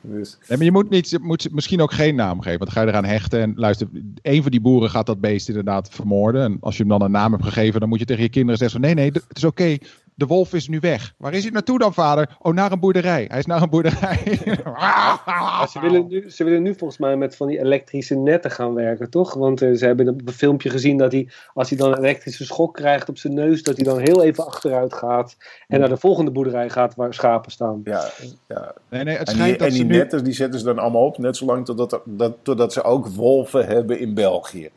Dus... 0.00 0.38
Nee, 0.48 0.58
maar 0.58 0.66
je 0.66 0.72
moet, 0.72 0.90
niet, 0.90 1.10
je 1.10 1.18
moet 1.18 1.52
misschien 1.52 1.80
ook 1.80 1.92
geen 1.92 2.14
naam 2.14 2.40
geven, 2.40 2.58
want 2.58 2.74
dan 2.74 2.82
ga 2.82 2.90
je 2.90 2.96
eraan 2.96 3.10
hechten. 3.10 3.40
En 3.40 3.52
luister, 3.56 3.88
een 4.22 4.42
van 4.42 4.50
die 4.50 4.60
boeren 4.60 4.90
gaat 4.90 5.06
dat 5.06 5.20
beest 5.20 5.48
inderdaad 5.48 5.88
vermoorden. 5.88 6.42
En 6.42 6.56
als 6.60 6.76
je 6.76 6.82
hem 6.82 6.90
dan 6.90 7.02
een 7.02 7.10
naam 7.10 7.32
hebt 7.32 7.44
gegeven, 7.44 7.80
dan 7.80 7.88
moet 7.88 7.98
je 7.98 8.04
tegen 8.04 8.22
je 8.22 8.28
kinderen 8.28 8.58
zeggen 8.58 8.80
van, 8.80 8.88
nee, 8.88 9.10
nee, 9.10 9.22
het 9.28 9.36
is 9.36 9.44
oké. 9.44 9.76
De 10.16 10.26
wolf 10.26 10.54
is 10.54 10.68
nu 10.68 10.80
weg. 10.80 11.14
Waar 11.16 11.32
is 11.32 11.42
hij 11.42 11.52
naartoe 11.52 11.78
dan, 11.78 11.94
vader? 11.94 12.36
Oh, 12.38 12.54
naar 12.54 12.72
een 12.72 12.80
boerderij. 12.80 13.24
Hij 13.28 13.38
is 13.38 13.46
naar 13.46 13.62
een 13.62 13.70
boerderij. 13.70 14.18
ze, 15.72 15.78
willen 15.80 16.06
nu, 16.08 16.30
ze 16.30 16.44
willen 16.44 16.62
nu 16.62 16.74
volgens 16.74 16.98
mij 16.98 17.16
met 17.16 17.36
van 17.36 17.46
die 17.46 17.58
elektrische 17.58 18.14
netten 18.14 18.50
gaan 18.50 18.74
werken, 18.74 19.10
toch? 19.10 19.34
Want 19.34 19.62
uh, 19.62 19.76
ze 19.76 19.86
hebben 19.86 20.06
een 20.06 20.32
filmpje 20.32 20.70
gezien 20.70 20.96
dat 20.96 21.12
hij, 21.12 21.28
als 21.54 21.68
hij 21.68 21.78
dan 21.78 21.92
een 21.92 21.98
elektrische 21.98 22.44
schok 22.44 22.74
krijgt 22.74 23.08
op 23.08 23.18
zijn 23.18 23.34
neus, 23.34 23.62
dat 23.62 23.76
hij 23.76 23.84
dan 23.84 23.98
heel 23.98 24.22
even 24.22 24.46
achteruit 24.46 24.94
gaat 24.94 25.36
en 25.68 25.80
naar 25.80 25.88
de 25.88 25.96
volgende 25.96 26.30
boerderij 26.30 26.70
gaat 26.70 26.94
waar 26.94 27.14
schapen 27.14 27.52
staan. 27.52 27.80
Ja, 27.84 28.10
ja. 28.48 28.74
Nee, 28.90 29.04
nee, 29.04 29.16
het 29.16 29.28
en 29.28 29.34
schijnt 29.34 29.58
die, 29.58 29.58
dat 29.58 29.66
en 29.66 29.72
die 29.72 29.82
ze 29.82 29.86
nu... 29.86 29.96
netten 29.96 30.24
die 30.24 30.34
zetten 30.34 30.58
ze 30.58 30.64
dan 30.64 30.78
allemaal 30.78 31.06
op, 31.06 31.18
net 31.18 31.36
zolang 31.36 31.64
totdat, 31.64 32.00
dat, 32.04 32.36
totdat 32.42 32.72
ze 32.72 32.82
ook 32.82 33.06
wolven 33.06 33.66
hebben 33.66 33.98
in 33.98 34.14
België. 34.14 34.70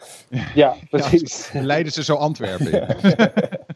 Ja, 0.55 0.75
precies. 0.89 1.49
Ja, 1.53 1.61
leiden 1.61 1.91
ze 1.91 2.03
zo 2.03 2.15
Antwerpen 2.15 2.71
in. 2.71 2.87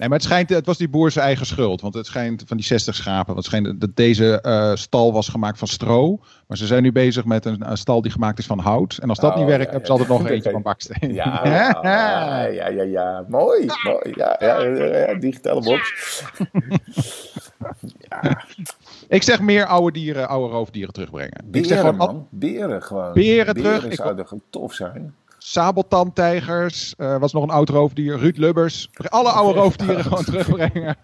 Nee, 0.00 0.08
maar 0.08 0.18
het, 0.18 0.26
schijnt, 0.26 0.48
het 0.48 0.66
was 0.66 0.76
die 0.78 0.88
boer 0.88 1.10
zijn 1.10 1.24
eigen 1.24 1.46
schuld. 1.46 1.80
Want 1.80 1.94
het 1.94 2.06
schijnt 2.06 2.42
van 2.46 2.56
die 2.56 2.66
60 2.66 2.94
schapen. 2.94 3.26
Want 3.34 3.36
het 3.36 3.46
schijnt 3.46 3.80
dat 3.80 3.96
deze 3.96 4.42
uh, 4.46 4.74
stal 4.74 5.12
was 5.12 5.28
gemaakt 5.28 5.58
van 5.58 5.68
stro. 5.68 6.20
Maar 6.46 6.56
ze 6.56 6.66
zijn 6.66 6.82
nu 6.82 6.92
bezig 6.92 7.24
met 7.24 7.44
een, 7.44 7.70
een 7.70 7.76
stal 7.76 8.02
die 8.02 8.10
gemaakt 8.10 8.38
is 8.38 8.46
van 8.46 8.58
hout. 8.58 8.98
En 9.02 9.08
als 9.08 9.18
dat 9.18 9.32
Oh, 9.32 9.36
niet 9.38 9.46
werkt, 9.46 9.64
ja, 9.64 9.70
hebben 9.70 9.86
ze 9.86 9.92
ja. 9.92 9.98
altijd 9.98 10.18
nog 10.20 10.30
eentje 10.30 10.50
van 10.50 10.62
baksteen. 10.62 11.12
Ja, 11.14 11.40
ja, 11.82 12.46
ja, 12.46 12.68
ja, 12.68 12.82
ja. 12.82 13.24
Mooi, 13.28 13.66
mooi. 13.82 14.12
Ja, 14.14 14.36
ja, 14.38 14.62
ja, 14.62 14.84
ja, 15.08 15.14
digitale 15.14 15.60
box. 15.62 16.22
Ik 19.08 19.22
zeg 19.22 19.40
meer 19.40 19.66
oude 19.66 19.98
dieren, 19.98 20.28
oude 20.28 20.52
roofdieren 20.54 20.92
terugbrengen. 20.92 21.44
ik 21.52 21.64
zeg 21.64 21.76
Beren, 21.76 21.78
gewoon 21.78 21.96
man. 21.96 22.26
Beren 22.30 22.82
gewoon. 22.82 23.12
Beren 23.12 23.54
terug. 23.54 23.84
Ik- 23.84 23.94
zouden 23.94 24.26
gewoon 24.26 24.42
tof 24.50 24.72
zijn. 24.74 25.14
Sabeltandtijgers. 25.50 26.94
eh 26.96 27.18
was 27.18 27.32
nog 27.32 27.42
een 27.42 27.50
oud 27.50 27.68
roofdier. 27.68 28.18
Ruud 28.18 28.36
Lubbers. 28.36 28.88
Alle 29.08 29.30
oude 29.30 29.58
roofdieren 29.60 30.02
gewoon 30.04 30.24
terugbrengen. 30.30 30.96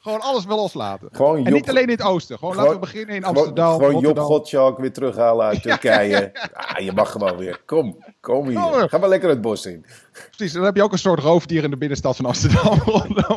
gewoon 0.00 0.20
alles 0.20 0.44
wel 0.44 0.56
loslaten. 0.56 1.08
Gewoon 1.12 1.36
En 1.36 1.42
Job, 1.42 1.52
niet 1.52 1.68
alleen 1.68 1.82
in 1.82 1.88
het 1.90 2.02
oosten. 2.02 2.38
Gewoon, 2.38 2.54
Gewoon- 2.54 2.68
laten 2.68 2.80
we 2.88 2.92
beginnen 2.92 3.16
in 3.16 3.24
Amsterdam, 3.24 3.78
gewoon 3.80 3.98
Job. 4.00 4.18
Gottschalk 4.18 4.78
weer 4.78 4.92
terughalen 4.92 5.46
uit 5.46 5.62
Turkije. 5.66 6.30
Ah, 6.52 6.78
je 6.84 6.92
mag 6.92 7.10
gewoon 7.12 7.36
weer. 7.36 7.62
Kom, 7.66 8.04
kom 8.20 8.48
hier. 8.48 8.88
Ga 8.88 8.98
maar 8.98 9.08
lekker 9.08 9.28
het 9.28 9.40
bos 9.40 9.66
in. 9.66 9.84
Precies, 10.30 10.52
dan 10.54 10.64
heb 10.64 10.76
je 10.76 10.82
ook 10.82 10.92
een 10.92 10.98
soort 10.98 11.20
roofdier 11.20 11.64
in 11.64 11.70
de 11.70 11.76
binnenstad 11.76 12.16
van 12.16 12.24
Amsterdam. 12.24 12.78
dan 13.14 13.36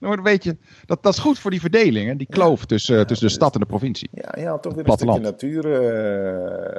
wordt 0.00 0.16
een 0.16 0.22
beetje, 0.22 0.56
dat, 0.86 1.02
dat 1.02 1.12
is 1.12 1.18
goed 1.18 1.38
voor 1.38 1.50
die 1.50 1.60
verdeling, 1.60 2.08
hè? 2.08 2.16
die 2.16 2.26
kloof 2.30 2.64
tussen, 2.64 3.06
tussen 3.06 3.26
de 3.26 3.32
stad 3.32 3.54
en 3.54 3.60
de 3.60 3.66
provincie. 3.66 4.08
Ja, 4.12 4.34
je 4.38 4.46
haalt 4.46 4.62
toch 4.62 4.72
weer 4.74 4.80
een 4.80 4.96
Platteland. 4.96 5.26
stukje 5.26 5.32
natuur 5.62 5.82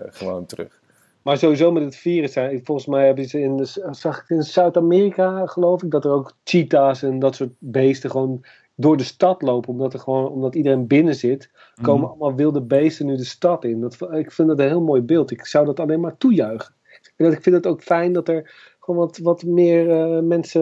eh, 0.06 0.12
gewoon 0.20 0.46
terug. 0.46 0.84
Maar 1.26 1.38
sowieso 1.38 1.72
met 1.72 1.84
het 1.84 1.96
virus 1.96 2.34
zijn. 2.34 2.62
Volgens 2.64 2.88
mij 2.88 3.06
hebben 3.06 3.26
ze 3.26 3.40
in, 3.40 3.58
de, 3.58 3.88
zag 3.92 4.22
ik 4.22 4.30
in 4.30 4.44
Zuid-Amerika, 4.44 5.46
geloof 5.46 5.84
ik, 5.84 5.92
dat 5.92 6.06
er 6.06 6.12
ook 6.12 6.32
cheetahs 6.44 7.04
en 7.04 7.20
dat 7.20 7.36
soort 7.36 7.54
beesten 7.60 8.12
gewoon 8.12 8.44
door 8.76 8.98
de 8.98 9.04
stad 9.04 9.42
lopen. 9.42 9.70
Omdat, 9.70 9.94
er 9.94 10.00
gewoon, 10.00 10.28
omdat 10.30 10.56
iedereen 10.56 10.88
binnen 10.88 11.16
zit, 11.16 11.50
komen 11.82 12.02
Mhm. 12.02 12.10
allemaal 12.10 12.36
wilde 12.36 12.62
beesten 12.62 13.06
nu 13.06 13.16
de 13.16 13.24
stad 13.26 13.64
in. 13.64 13.82
Dat, 13.82 13.98
ik 14.12 14.32
vind 14.32 14.48
dat 14.48 14.60
een 14.60 14.68
heel 14.68 14.82
mooi 14.82 15.02
beeld. 15.02 15.32
Ik 15.32 15.46
zou 15.46 15.66
dat 15.66 15.80
alleen 15.80 16.00
maar 16.00 16.18
toejuichen. 16.18 16.74
En 17.16 17.26
dat, 17.26 17.34
ik 17.34 17.42
vind 17.44 17.56
het 17.56 17.68
ook 17.68 17.82
fijn 17.82 18.14
dat 18.14 18.28
er 18.28 18.52
gewoon 18.80 19.00
wat, 19.00 19.18
wat 19.18 19.44
meer 19.44 19.90
eh, 19.92 20.20
mensen. 20.22 20.62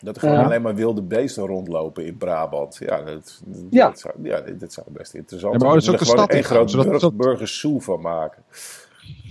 Dat 0.00 0.14
er 0.14 0.20
gewoon 0.20 0.38
Ja. 0.38 0.44
alleen 0.44 0.62
maar 0.62 0.74
wilde 0.74 1.02
beesten 1.02 1.46
rondlopen 1.46 2.06
in 2.06 2.16
Brabant. 2.16 2.76
Ja, 2.80 2.96
dat, 3.02 3.42
dat, 3.46 3.62
Ja. 3.70 3.86
dat 3.88 3.98
zou, 3.98 4.14
ja, 4.22 4.40
dit- 4.40 4.60
dat 4.60 4.72
zou 4.72 4.86
best 4.90 5.14
interessant 5.14 5.52
Ja, 5.52 5.58
maar 5.68 5.68
zijn. 5.70 5.74
dat 5.74 5.82
is 5.82 5.88
ook 5.88 5.94
er 5.94 5.98
de 6.00 6.04
gewoon 6.04 6.18
stad 6.24 6.30
een 6.32 6.36
in 6.38 6.44
gaan, 6.44 6.56
groot 6.56 6.70
zodat- 6.70 6.86
burg, 6.86 7.00
zodat- 7.00 7.16
burgers 7.16 7.60
zoo 7.60 7.78
van 7.78 8.00
maken. 8.00 8.42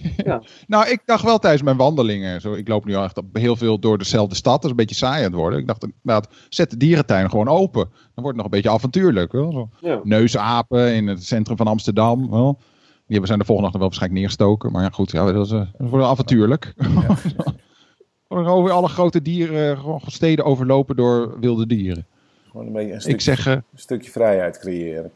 Nou, 0.67 0.89
ik 0.89 1.01
dacht 1.05 1.23
wel 1.23 1.39
tijdens 1.39 1.63
mijn 1.63 1.77
wandelingen, 1.77 2.41
zo, 2.41 2.53
ik 2.53 2.67
loop 2.67 2.85
nu 2.85 2.95
al 2.95 3.03
echt 3.03 3.21
heel 3.33 3.55
veel 3.55 3.79
door 3.79 3.97
dezelfde 3.97 4.35
stad, 4.35 4.53
dat 4.53 4.63
is 4.63 4.69
een 4.69 4.75
beetje 4.75 4.95
saai 4.95 5.17
aan 5.17 5.31
het 5.31 5.33
worden. 5.33 5.59
Ik 5.59 5.67
dacht 5.67 5.83
inderdaad, 5.83 6.27
zet 6.49 6.69
de 6.69 6.77
dierentuin 6.77 7.29
gewoon 7.29 7.47
open. 7.47 7.89
Dan 7.91 8.23
wordt 8.23 8.27
het 8.27 8.35
nog 8.35 8.45
een 8.45 8.51
beetje 8.51 8.69
avontuurlijk. 8.69 9.31
Wel? 9.31 9.51
Zo. 9.51 9.69
Ja. 9.79 9.99
Neusapen 10.03 10.93
in 10.93 11.07
het 11.07 11.25
centrum 11.25 11.57
van 11.57 11.67
Amsterdam. 11.67 12.29
Wel? 12.29 12.57
Die 13.11 13.19
hebben 13.19 13.27
zijn 13.27 13.39
de 13.39 13.45
volgende 13.45 13.71
dag 13.71 13.81
nog 13.81 13.89
wel 13.89 13.99
waarschijnlijk 13.99 14.19
neergestoken. 14.19 14.71
Maar 14.71 14.83
ja, 14.83 14.89
goed, 14.89 15.11
ja, 15.11 15.31
dat, 15.31 15.45
is, 15.45 15.51
eh, 15.51 15.57
dat 15.57 15.69
wordt 15.77 15.95
wel 15.95 16.09
avontuurlijk. 16.09 16.73
Gewoon 18.27 18.47
over 18.47 18.71
alle 18.71 18.87
grote 18.87 19.21
dieren, 19.21 19.77
gewoon 19.77 20.01
steden 20.05 20.45
overlopen 20.45 20.95
door 20.95 21.39
wilde 21.39 21.67
dieren. 21.67 22.05
Gewoon 22.51 22.65
een, 22.65 22.73
beetje 22.73 22.93
een, 22.93 23.01
stuk, 23.01 23.13
Ik 23.13 23.21
zeg, 23.21 23.47
eh, 23.47 23.53
een 23.53 23.63
stukje 23.75 24.11
vrijheid 24.11 24.59
creëren. 24.59 25.11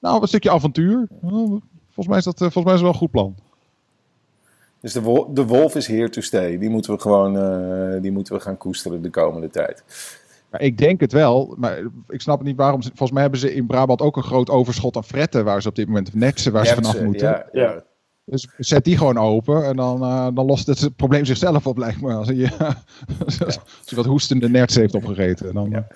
nou, 0.00 0.22
een 0.22 0.28
stukje 0.28 0.50
avontuur. 0.50 1.06
Volgens 1.20 2.06
mij 2.06 2.18
is 2.18 2.24
dat, 2.24 2.34
eh, 2.34 2.50
volgens 2.50 2.64
mij 2.64 2.74
is 2.74 2.80
dat 2.80 2.80
wel 2.80 2.88
een 2.88 2.98
goed 2.98 3.10
plan. 3.10 3.34
Dus 4.80 4.92
de, 4.92 5.00
wol- 5.02 5.34
de 5.34 5.46
wolf 5.46 5.74
is 5.74 5.86
here 5.86 6.08
to 6.08 6.20
stay. 6.20 6.58
Die 6.58 6.70
moeten 6.70 6.94
we 6.94 7.00
gewoon 7.00 7.38
eh, 7.38 8.02
die 8.02 8.12
moeten 8.12 8.34
we 8.34 8.40
gaan 8.40 8.56
koesteren 8.56 9.02
de 9.02 9.10
komende 9.10 9.48
tijd. 9.48 9.82
Maar 10.50 10.60
ik 10.62 10.78
denk 10.78 11.00
het 11.00 11.12
wel, 11.12 11.54
maar 11.58 11.78
ik 12.08 12.20
snap 12.20 12.42
niet 12.42 12.56
waarom. 12.56 12.82
ze- 12.82 12.88
Volgens 12.88 13.10
mij 13.10 13.22
hebben 13.22 13.40
ze 13.40 13.54
in 13.54 13.66
Brabant 13.66 14.00
ook 14.00 14.16
een 14.16 14.22
groot 14.22 14.50
overschot 14.50 14.96
aan 14.96 15.04
fretten 15.04 15.44
waar 15.44 15.62
ze 15.62 15.68
op 15.68 15.74
dit 15.74 15.86
moment 15.86 16.14
neksen 16.14 16.52
waar 16.52 16.66
ze 16.66 16.74
vanaf 16.74 17.00
moeten. 17.00 17.28
Ja, 17.28 17.46
ja. 17.52 17.62
Ja. 17.62 17.82
Dus 18.24 18.48
zet 18.58 18.84
die 18.84 18.96
gewoon 18.96 19.18
open 19.18 19.64
en 19.64 19.76
dan, 19.76 20.02
eh, 20.02 20.28
dan 20.34 20.46
lost 20.46 20.66
het 20.66 20.96
probleem 20.96 21.24
zichzelf 21.24 21.66
op, 21.66 21.78
lijkt 21.78 22.00
me. 22.00 22.12
Als 22.14 22.28
je, 22.28 22.48
als 23.24 23.60
je 23.84 23.96
wat 23.96 24.04
hoestende 24.04 24.48
nerts 24.48 24.74
heeft 24.74 24.94
opgegeten. 24.94 25.54
Dan, 25.54 25.70
Ja. 25.70 25.86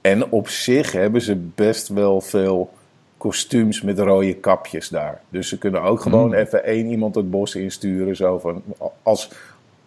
En 0.00 0.30
op 0.30 0.48
zich 0.48 0.92
hebben 0.92 1.22
ze 1.22 1.36
best 1.54 1.88
wel 1.88 2.20
veel 2.20 2.70
kostuums 3.22 3.82
met 3.82 3.98
rode 3.98 4.34
kapjes 4.34 4.88
daar. 4.88 5.20
Dus 5.28 5.48
ze 5.48 5.58
kunnen 5.58 5.82
ook 5.82 6.00
gewoon 6.00 6.26
Mm. 6.28 6.34
even 6.34 6.64
één 6.64 6.86
iemand 6.90 7.14
het 7.14 7.30
bos 7.30 7.54
insturen. 7.54 8.16
Zo 8.16 8.38
van, 8.38 8.62
als, 9.02 9.30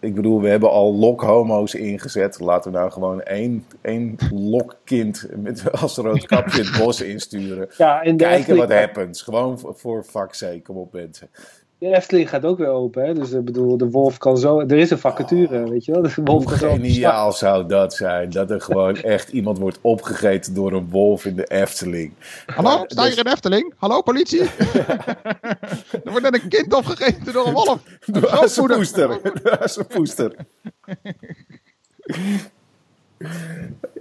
ik 0.00 0.14
bedoel, 0.14 0.40
we 0.40 0.48
hebben 0.48 0.70
al 0.70 0.94
lokhomo's 0.94 1.74
ingezet. 1.74 2.40
Laten 2.40 2.72
we 2.72 2.78
nou 2.78 2.90
gewoon 2.90 3.22
één, 3.22 3.64
één 3.80 4.16
lokkind 4.32 5.26
met 5.36 5.70
als 5.80 5.96
rood 5.96 6.26
kapje 6.26 6.62
het 6.62 6.78
bos 6.78 7.00
insturen. 7.00 7.68
Ja, 7.76 8.00
Kijken 8.16 8.56
wat 8.56 8.72
happens. 8.72 9.22
Gewoon 9.22 9.58
voor, 9.58 9.74
voor 9.74 10.04
fuck's 10.04 10.38
sake. 10.38 10.62
Kom 10.62 10.76
op 10.76 10.92
mensen. 10.92 11.28
De 11.78 11.94
Efteling 11.96 12.28
gaat 12.28 12.44
ook 12.44 12.58
weer 12.58 12.68
open. 12.68 13.04
Hè? 13.04 13.14
Dus 13.14 13.30
ik 13.32 13.44
bedoel, 13.44 13.76
de 13.76 13.90
wolf 13.90 14.18
kan 14.18 14.38
zo. 14.38 14.60
Er 14.60 14.72
is 14.72 14.90
een 14.90 14.98
vacature, 14.98 15.68
weet 15.70 15.84
je 15.84 15.92
wel. 15.92 16.02
De 16.02 16.10
wolf 16.24 16.42
Hoe 16.42 16.50
kan 16.50 16.58
zo. 16.58 16.70
geniaal 16.70 17.32
zou 17.32 17.66
dat 17.68 17.94
zijn? 17.94 18.30
Dat 18.30 18.50
er 18.50 18.60
gewoon 18.60 18.96
echt 18.96 19.28
iemand 19.32 19.58
wordt 19.58 19.78
opgegeten 19.80 20.54
door 20.54 20.72
een 20.72 20.88
wolf 20.90 21.24
in 21.24 21.36
de 21.36 21.44
Efteling. 21.44 22.12
Hallo, 22.46 22.84
sta 22.86 23.02
je 23.04 23.08
Dus- 23.10 23.18
in 23.18 23.26
Efteling? 23.26 23.74
Hallo, 23.76 24.02
politie? 24.02 24.40
er 26.04 26.10
wordt 26.10 26.22
net 26.30 26.42
een 26.42 26.48
kind 26.48 26.74
opgegeten 26.74 27.32
door 27.32 27.46
een 27.46 27.52
wolf. 27.52 27.78
Een 28.06 28.12
Door 28.20 28.22
grootmoeder. 28.30 28.76
poester. 28.76 29.08
Door 29.42 29.58
zijn 29.68 29.86
poester. 29.86 30.32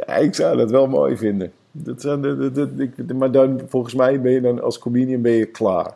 Ja, 0.07 0.15
ik 0.15 0.35
zou 0.35 0.57
dat 0.57 0.71
wel 0.71 0.87
mooi 0.87 1.17
vinden. 1.17 1.51
Dat 1.71 2.01
zijn 2.01 2.21
de, 2.21 2.51
de, 2.51 2.75
de- 2.75 2.83
ik- 2.97 3.13
maar 3.13 3.31
dan, 3.31 3.61
volgens 3.67 3.93
mij 3.93 4.21
ben 4.21 4.31
je 4.31 4.41
dan 4.41 4.61
als 4.61 4.77
comedian 4.79 5.21
ben 5.21 5.31
je 5.31 5.45
klaar. 5.45 5.93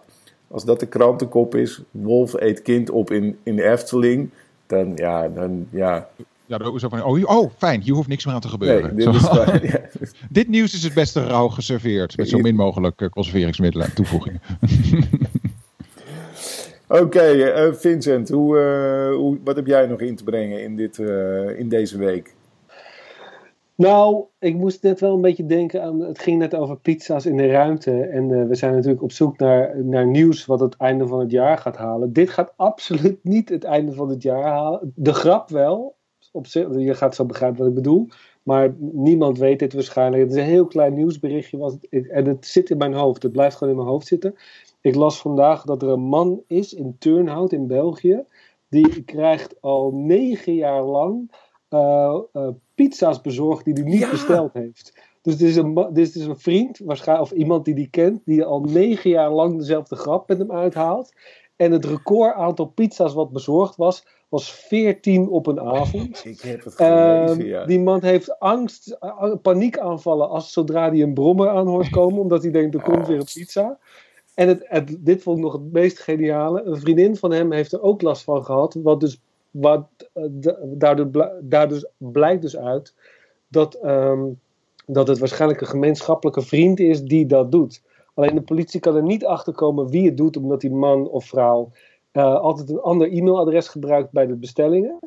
Als 0.52 0.66
dat 0.66 0.80
de 0.80 0.86
krantenkop 0.86 1.56
is, 1.56 1.82
Wolf 1.92 2.34
eet 2.34 2.62
kind 2.62 2.90
op 2.90 3.12
in, 3.12 3.38
in 3.44 3.56
de 3.56 3.70
Efteling, 3.70 4.30
dan 4.68 4.92
ja, 4.96 5.28
dan 5.28 5.68
ja. 5.70 6.10
Ja, 6.46 6.58
dan 6.58 6.80
zo 6.80 6.90
van, 6.90 7.04
oh, 7.04 7.38
oh, 7.38 7.52
fijn, 7.58 7.82
hier 7.82 7.94
hoeft 7.94 8.08
niks 8.08 8.26
meer 8.26 8.36
aan 8.36 8.42
te 8.42 8.48
Nee, 8.48 8.58
gebeuren. 8.58 8.96
dit 8.96 9.16
is 9.16 9.22
ja. 9.22 9.60
Dit 10.30 10.48
nieuws 10.48 10.74
is 10.74 10.84
het 10.84 10.94
beste 10.94 11.24
rauw 11.24 11.48
geserveerd. 11.48 12.18
Met 12.18 12.30
zo 12.30 12.38
min 12.38 12.56
mogelijk 12.56 13.02
eh, 13.02 13.10
conserveringsmiddelen 13.10 13.88
en 13.88 13.94
toevoegingen. 13.94 14.42
Oké, 16.88 17.20
eh, 17.20 17.74
Vincent, 17.74 18.30
hoe, 18.30 18.60
eh, 18.60 19.16
hoe, 19.16 19.38
wat 19.44 19.56
heb 19.56 19.68
jij 19.68 19.88
nog 19.88 20.00
in 20.00 20.16
te 20.16 20.24
brengen 20.24 20.64
in, 20.64 20.76
dit, 20.76 20.98
in 21.58 21.70
deze 21.70 21.98
week? 21.98 22.34
Nou, 23.80 24.26
ik 24.40 24.56
moest 24.56 24.84
net 24.84 25.00
wel 25.00 25.16
een 25.16 25.22
beetje 25.22 25.46
denken 25.46 25.84
aan. 25.84 26.00
Het 26.00 26.20
ging 26.20 26.38
net 26.40 26.56
over 26.56 26.80
pizza's 26.80 27.26
in 27.26 27.38
de 27.38 27.48
ruimte. 27.48 28.02
En 28.02 28.32
eh, 28.32 28.48
we 28.48 28.56
zijn 28.56 28.74
natuurlijk 28.74 29.02
op 29.02 29.12
zoek 29.12 29.38
naar, 29.38 29.84
naar 29.84 30.08
nieuws 30.08 30.46
wat 30.46 30.60
het 30.60 30.76
einde 30.78 31.08
van 31.08 31.20
het 31.20 31.32
jaar 31.32 31.58
gaat 31.58 31.78
halen. 31.78 32.14
Dit 32.14 32.30
gaat 32.30 32.54
absoluut 32.56 33.24
niet 33.24 33.50
het 33.50 33.64
einde 33.64 33.94
van 33.94 34.10
het 34.10 34.24
jaar 34.24 34.44
halen. 34.44 34.94
De 34.96 35.14
grap 35.14 35.50
wel. 35.50 35.96
Op 36.32 36.48
zich, 36.48 36.68
je 36.78 36.94
gaat 36.94 37.16
zo 37.16 37.26
begrijpen 37.26 37.60
wat 37.60 37.68
ik 37.68 37.74
bedoel. 37.74 38.08
Maar 38.44 38.74
niemand 38.80 39.38
weet 39.38 39.60
dit 39.60 39.74
waarschijnlijk. 39.74 40.24
Het 40.24 40.32
is 40.32 40.38
een 40.38 40.50
heel 40.50 40.68
klein 40.68 40.94
nieuwsberichtje. 40.94 41.58
Was 41.58 41.78
en 41.90 42.26
het 42.26 42.46
zit 42.46 42.70
in 42.70 42.78
mijn 42.78 42.94
hoofd. 42.94 43.24
Het 43.24 43.32
blijft 43.32 43.56
gewoon 43.56 43.74
in 43.74 43.80
mijn 43.80 43.92
hoofd 43.92 44.08
zitten. 44.08 44.36
Ik 44.82 44.96
las 44.96 45.22
vandaag 45.22 45.64
dat 45.64 45.82
er 45.82 45.90
een 45.90 46.00
man 46.00 46.44
is 46.48 46.74
in 46.74 46.96
Turnhout 46.98 47.52
in 47.52 47.68
België. 47.68 48.24
Die 48.70 49.04
krijgt 49.04 49.62
al 49.62 49.92
negen 49.94 50.54
jaar 50.54 50.84
lang 50.84 51.32
eh, 51.70 52.20
eh, 52.34 52.48
pizza's 52.84 53.22
bezorgd 53.22 53.66
die 53.66 53.74
hij 53.74 53.84
niet 53.84 54.00
Ja. 54.00 54.10
besteld 54.10 54.54
heeft. 54.54 54.94
Dus 55.22 55.38
dit 55.38 55.50
is, 55.50 55.56
een, 55.56 55.88
dit 55.94 56.16
is 56.16 56.26
een 56.26 56.40
vriend, 56.40 56.80
waarschijnlijk, 56.86 57.32
of 57.32 57.38
iemand 57.38 57.66
die 57.66 57.76
die 57.76 57.90
kent, 57.90 58.22
die 58.26 58.44
al 58.44 58.62
negen 58.62 59.10
jaar 59.10 59.32
lang 59.32 59.58
dezelfde 59.58 59.96
grap 59.96 60.28
met 60.28 60.38
hem 60.38 60.52
uithaalt. 60.52 61.14
En 61.56 61.72
het 61.72 61.86
record 61.86 62.36
aantal 62.36 62.66
pizza's 62.66 63.14
wat 63.14 63.32
bezorgd 63.32 63.76
was, 63.76 64.06
was 64.30 64.52
14 64.52 65.30
op 65.30 65.48
een 65.48 65.60
avond. 65.60 66.22
Ik 66.26 66.42
heb 66.42 66.64
het 66.64 66.76
Ehm, 66.76 67.42
ja. 67.42 67.66
Die 67.66 67.80
man 67.80 68.04
heeft 68.04 68.40
angst, 68.40 68.98
paniekaanvallen 69.42 70.30
als 70.30 70.52
zodra 70.52 70.90
hij 70.90 71.02
een 71.02 71.14
brommer 71.14 71.50
aan 71.50 71.68
hoort 71.68 71.90
komen, 71.90 72.20
omdat 72.20 72.42
hij 72.42 72.52
denkt 72.52 72.76
er 72.76 72.82
komt 72.82 73.08
weer 73.08 73.18
een 73.20 73.34
pizza. 73.34 73.80
En 74.36 74.48
het, 74.48 74.66
het, 74.68 74.98
dit 75.00 75.24
vond 75.24 75.38
ik 75.38 75.44
nog 75.44 75.54
het 75.54 75.72
meest 75.72 76.00
geniale. 76.00 76.64
Een 76.64 76.80
vriendin 76.80 77.16
van 77.16 77.32
hem 77.32 77.52
heeft 77.52 77.74
er 77.74 77.82
ook 77.82 78.02
last 78.02 78.24
van 78.24 78.46
gehad. 78.46 78.78
Wat 78.84 79.00
dus, 79.00 79.22
wat, 79.52 79.88
eh, 80.14 80.24
daardoor, 80.64 81.32
daar 81.42 81.68
dus 81.68 81.86
blijkt 81.98 82.42
dus 82.42 82.58
uit 82.58 82.94
dat, 83.48 83.74
ehm, 83.74 84.24
dat 84.86 85.08
het 85.08 85.20
waarschijnlijk 85.20 85.62
een 85.62 85.68
gemeenschappelijke 85.68 86.42
vriend 86.42 86.80
is 86.80 87.04
die 87.04 87.26
dat 87.26 87.52
doet. 87.52 87.82
Alleen 88.14 88.36
de 88.36 88.42
politie 88.42 88.80
kan 88.80 88.96
er 88.96 89.04
niet 89.04 89.26
achter 89.26 89.54
komen 89.54 89.90
wie 89.90 90.06
het 90.06 90.18
doet, 90.18 90.38
omdat 90.38 90.62
die 90.62 90.72
man 90.72 91.10
of 91.10 91.26
vrouw 91.26 91.72
uh, 92.14 92.36
altijd 92.36 92.70
een 92.70 92.82
ander 92.82 93.12
e-mailadres 93.12 93.68
gebruikt 93.68 94.12
bij 94.12 94.26
de 94.26 94.36
bestellingen. 94.36 95.00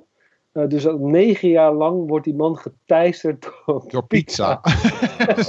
Uh, 0.52 0.68
dus 0.68 0.86
al 0.86 0.98
negen 0.98 1.48
jaar 1.48 1.72
lang 1.72 2.08
wordt 2.08 2.24
die 2.24 2.34
man 2.34 2.56
geteisterd 2.56 3.48
door, 3.66 3.84
door 3.86 4.06
pizza. 4.06 4.60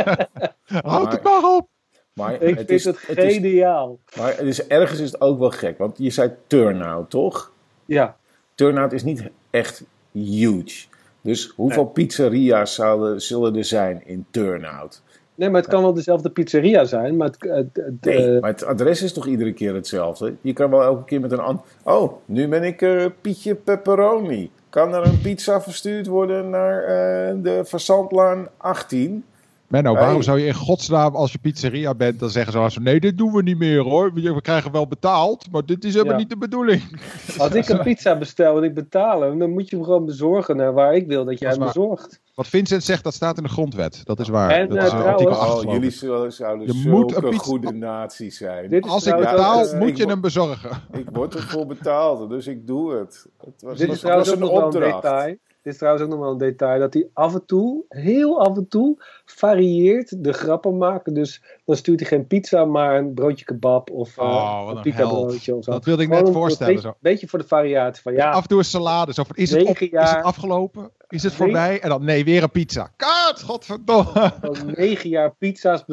Houd 0.65 1.11
het 1.11 1.23
maar 1.23 1.55
op! 1.55 1.67
Maar 2.13 2.33
ik 2.33 2.39
het 2.41 2.57
vind 2.57 2.69
is, 2.69 2.85
het 2.85 2.97
geniaal. 2.97 3.99
Het 4.05 4.15
is, 4.15 4.21
maar 4.21 4.37
het 4.37 4.47
is, 4.47 4.67
ergens 4.67 4.99
is 4.99 5.11
het 5.11 5.21
ook 5.21 5.39
wel 5.39 5.49
gek, 5.49 5.77
want 5.77 5.97
je 5.97 6.09
zei 6.09 6.31
turnout, 6.47 7.09
toch? 7.09 7.51
Ja. 7.85 8.17
Turnout 8.55 8.93
is 8.93 9.03
niet 9.03 9.29
echt 9.49 9.83
huge. 10.11 10.85
Dus 11.21 11.53
hoeveel 11.55 11.85
pizzeria's 11.85 12.75
zouden, 12.75 13.21
zullen 13.21 13.55
er 13.55 13.65
zijn 13.65 14.01
in 14.05 14.25
turnout? 14.31 15.01
Nee, 15.35 15.49
maar 15.49 15.61
het 15.61 15.69
kan 15.69 15.81
wel 15.81 15.93
dezelfde 15.93 16.29
pizzeria 16.29 16.85
zijn. 16.85 17.17
Maar 17.17 17.31
het, 17.39 17.67
nee, 18.01 18.39
maar 18.39 18.49
het 18.49 18.63
adres 18.63 19.01
is 19.01 19.13
toch 19.13 19.27
iedere 19.27 19.53
keer 19.53 19.73
hetzelfde? 19.73 20.33
Je 20.41 20.53
kan 20.53 20.69
wel 20.69 20.81
elke 20.81 21.03
keer 21.03 21.19
met 21.19 21.31
een 21.31 21.39
ander... 21.39 21.63
Oh, 21.83 22.13
nu 22.25 22.47
ben 22.47 22.63
ik 22.63 22.81
uh, 22.81 23.05
Pietje 23.21 23.55
Pepperoni. 23.55 24.51
Kan 24.69 24.93
er 24.93 25.05
een 25.05 25.21
pizza 25.21 25.61
verstuurd 25.61 26.07
worden 26.07 26.49
naar 26.49 26.81
uh, 26.81 27.43
de 27.43 27.61
Verzandlaan 27.65 28.47
18? 28.57 29.25
Menno, 29.73 29.93
waarom 29.93 30.21
zou 30.21 30.39
je 30.39 30.45
in 30.45 30.53
godsnaam 30.53 31.15
als 31.15 31.31
je 31.31 31.37
pizzeria 31.37 31.95
bent, 31.95 32.19
dan 32.19 32.29
zeggen 32.29 32.71
ze 32.71 32.81
nee, 32.81 32.99
dit 32.99 33.17
doen 33.17 33.33
we 33.33 33.43
niet 33.43 33.57
meer 33.57 33.79
hoor. 33.79 34.13
We 34.13 34.41
krijgen 34.41 34.71
wel 34.71 34.87
betaald, 34.87 35.51
maar 35.51 35.65
dit 35.65 35.83
is 35.83 35.93
helemaal 35.93 36.17
niet 36.17 36.29
de 36.29 36.37
bedoeling. 36.37 36.81
Als 37.37 37.53
ik 37.53 37.69
een 37.69 37.81
pizza 37.81 38.17
bestel 38.17 38.57
en 38.57 38.63
ik 38.63 38.73
betaal 38.73 39.21
hem, 39.21 39.39
dan 39.39 39.49
moet 39.49 39.69
je 39.69 39.75
hem 39.75 39.85
gewoon 39.85 40.05
bezorgen 40.05 40.55
naar 40.55 40.73
waar 40.73 40.95
ik 40.95 41.07
wil 41.07 41.25
dat 41.25 41.39
jij 41.39 41.49
hem 41.49 41.59
bezorgt. 41.59 42.21
Wat 42.35 42.47
Vincent 42.47 42.83
zegt, 42.83 43.03
dat 43.03 43.13
staat 43.13 43.37
in 43.37 43.43
de 43.43 43.49
grondwet. 43.49 44.01
Dat 44.03 44.19
is 44.19 44.27
waar. 44.27 44.49
En, 44.49 44.69
dat 44.69 44.77
uh, 44.77 44.83
is 44.83 44.89
trouwens, 44.89 45.65
oh, 45.65 45.73
jullie 45.73 45.91
zouden 46.31 46.67
je 46.67 46.89
moet 46.89 47.23
een 47.23 47.33
goede 47.33 47.71
natie 47.71 48.31
zijn. 48.31 48.81
Als 48.81 49.05
ik 49.05 49.15
betaal, 49.15 49.75
moet 49.75 49.97
je 49.97 50.05
hem 50.05 50.21
bezorgen. 50.21 50.69
Ik 50.91 51.09
word 51.11 51.35
ervoor 51.35 51.65
betaald, 51.65 52.29
dus 52.29 52.47
ik 52.47 52.67
doe 52.67 52.93
het. 52.93 53.25
het 53.37 53.61
was, 53.61 53.77
Dit 53.77 53.91
is 53.91 53.99
trouwens 53.99 54.31
ook 54.31 54.39
nog 54.39 54.51
wel 54.51 54.63
een 54.63 54.93
detail. 54.93 55.35
Dit 55.63 55.73
is 55.73 55.79
trouwens 55.79 56.05
ook 56.05 56.11
nog 56.11 56.19
wel 56.19 56.31
een 56.31 56.37
detail, 56.37 56.79
dat 56.79 56.93
hij 56.93 57.07
af 57.13 57.33
en 57.33 57.45
toe, 57.45 57.83
heel 57.89 58.39
af 58.39 58.57
en 58.57 58.67
toe, 58.67 59.03
varieert 59.25 60.23
de 60.23 60.33
grappen 60.33 60.77
maken. 60.77 61.13
Dus 61.13 61.43
dan 61.65 61.75
stuurt 61.75 61.99
hij 61.99 62.09
geen 62.09 62.27
pizza, 62.27 62.65
maar 62.65 62.97
een 62.97 63.13
broodje 63.13 63.45
kebab 63.45 63.89
of 63.89 64.17
uh, 64.17 64.23
oh, 64.23 64.71
een 64.75 64.81
pita 64.81 65.07
broodje 65.07 65.55
of 65.55 65.63
zo. 65.63 65.71
Dat 65.71 65.85
wilde 65.85 66.03
ik 66.03 66.09
net 66.09 66.29
voorstellen. 66.29 66.75
Een 66.75 66.81
beetje, 66.81 66.97
beetje, 66.99 67.27
voor 67.27 67.39
de 67.39 67.47
variatie 67.47 68.01
van 68.01 68.13
ja. 68.13 68.31
Af 68.31 68.41
en 68.41 68.47
toe 68.47 68.57
een 68.57 68.65
salade. 68.65 69.13
Zo 69.13 69.23
van, 69.23 69.35
is, 69.35 69.51
het 69.51 69.63
op, 69.67 69.77
is 69.77 69.89
het 69.91 70.23
afgelopen? 70.23 70.91
Is 71.07 71.23
het 71.23 71.33
voorbij? 71.33 71.81
En 71.81 71.89
dan 71.89 72.03
nee, 72.03 72.23
weer 72.23 72.43
een 72.43 72.51
pizza. 72.51 72.91
Kaart, 72.95 73.41
godverdomme. 73.41 74.31
Negen 74.75 75.09
jaar 75.09 75.35
pizza's, 75.35 75.85